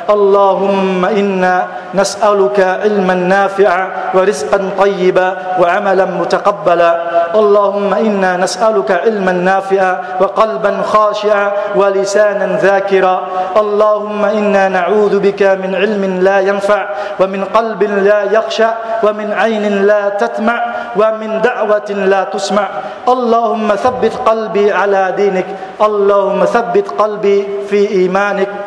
اللهم 0.07 1.04
إنا 1.04 1.54
نسألك 1.94 2.59
علما 2.61 3.14
نافعا 3.14 4.14
ورزقا 4.14 4.61
طيبا 4.78 5.28
وعملا 5.61 6.04
متقبلا. 6.04 6.92
اللهم 7.34 7.90
إنا 7.94 8.36
نسألك 8.36 8.90
علما 8.90 9.32
نافعا 9.32 9.94
وقلبا 10.20 10.72
خاشعا 10.82 11.46
ولسانا 11.76 12.46
ذاكرا. 12.62 13.16
اللهم 13.57 14.22
إنا 14.24 14.68
نعوذ 14.68 15.14
بك 15.18 15.42
من 15.42 15.74
علم 15.74 16.02
لا 16.22 16.38
ينفع 16.40 16.82
ومن 17.20 17.44
قلب 17.44 17.82
لا 17.82 18.20
يخشع 18.22 18.70
ومن 19.02 19.28
عين 19.32 19.86
لا 19.86 20.09
تتمع 20.09 20.59
ومن 20.96 21.30
دعوة 21.42 21.90
لا 21.90 22.22
تسمع. 22.24 22.66
اللهم 23.09 23.68
ثبت 23.74 24.14
قلبي 24.26 24.72
على 24.72 25.12
دينك. 25.16 25.46
اللهم 25.82 26.40
ثبت 26.44 26.86
قلبي 26.98 27.66
في 27.70 27.90
إيمانك. 27.90 28.66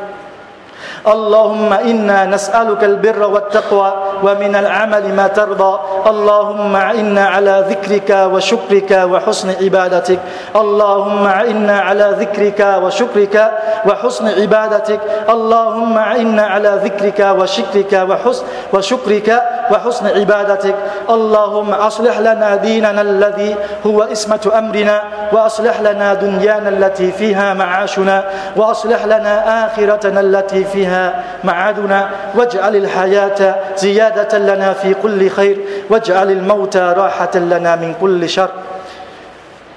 اللهم 1.07 1.73
إنا 1.73 2.25
نسألك 2.25 2.83
البر 2.83 3.23
والتقوى 3.23 3.89
ومن 4.23 4.55
العمل 4.55 5.13
ما 5.13 5.27
ترضى. 5.27 5.79
اللهم 6.07 6.75
إنا 6.75 7.25
على 7.27 7.65
ذكرك 7.69 8.09
وشكرك 8.33 8.91
وحسن 9.11 9.49
عبادتك. 9.61 10.19
اللهم 10.55 11.27
إنا 11.27 11.79
على 11.79 12.15
ذكرك 12.19 12.59
وشكرك 12.83 13.51
وحسن 13.85 14.27
عبادتك. 14.27 14.99
اللهم 15.29 15.97
إنا 15.97 16.43
على 16.43 16.79
ذكرك 16.83 17.19
وشكرك 17.39 17.93
وحسن 18.09 18.43
وشكرك 18.73 19.43
وحسن 19.71 20.07
عبادتك. 20.07 20.75
اللهم 21.09 21.73
أصلح 21.73 22.19
لنا 22.19 22.55
ديننا 22.55 23.01
الذي 23.01 23.55
هو 23.85 24.03
اسمة 24.03 24.51
أمرنا 24.57 25.01
وأصلح 25.33 25.81
لنا 25.81 26.13
دنيانا 26.13 26.69
التي 26.69 27.11
فيها 27.11 27.53
معاشنا 27.53 28.23
وأصلح 28.55 29.05
لنا 29.05 29.65
آخرتنا 29.65 30.19
التي 30.19 30.63
فيها 30.63 31.23
معادنا. 31.43 32.09
واجعل 32.35 32.75
الحياة 32.75 33.55
زيادة 33.77 34.08
لنا 34.33 34.73
في 34.73 34.93
كل 34.93 35.29
خير 35.29 35.57
واجعل 35.89 36.31
الموت 36.31 36.77
راحة 36.77 37.35
لنا 37.35 37.75
من 37.75 37.93
كل 38.01 38.29
شر. 38.29 38.49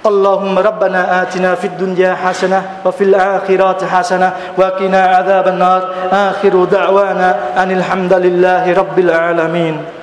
اللهم 0.06 0.58
ربنا 0.58 1.22
آتنا 1.22 1.54
في 1.54 1.66
الدنيا 1.66 2.14
حسنة 2.14 2.62
وفي 2.84 3.04
الآخرات 3.04 3.84
حسنة 3.84 4.32
وقنا 4.58 5.02
عذاب 5.06 5.48
النار. 5.48 5.82
آخر 6.12 6.64
دعوانا 6.64 7.36
أن 7.56 7.70
الحمد 7.70 8.12
لله 8.12 8.74
رب 8.74 8.98
العالمين. 8.98 10.01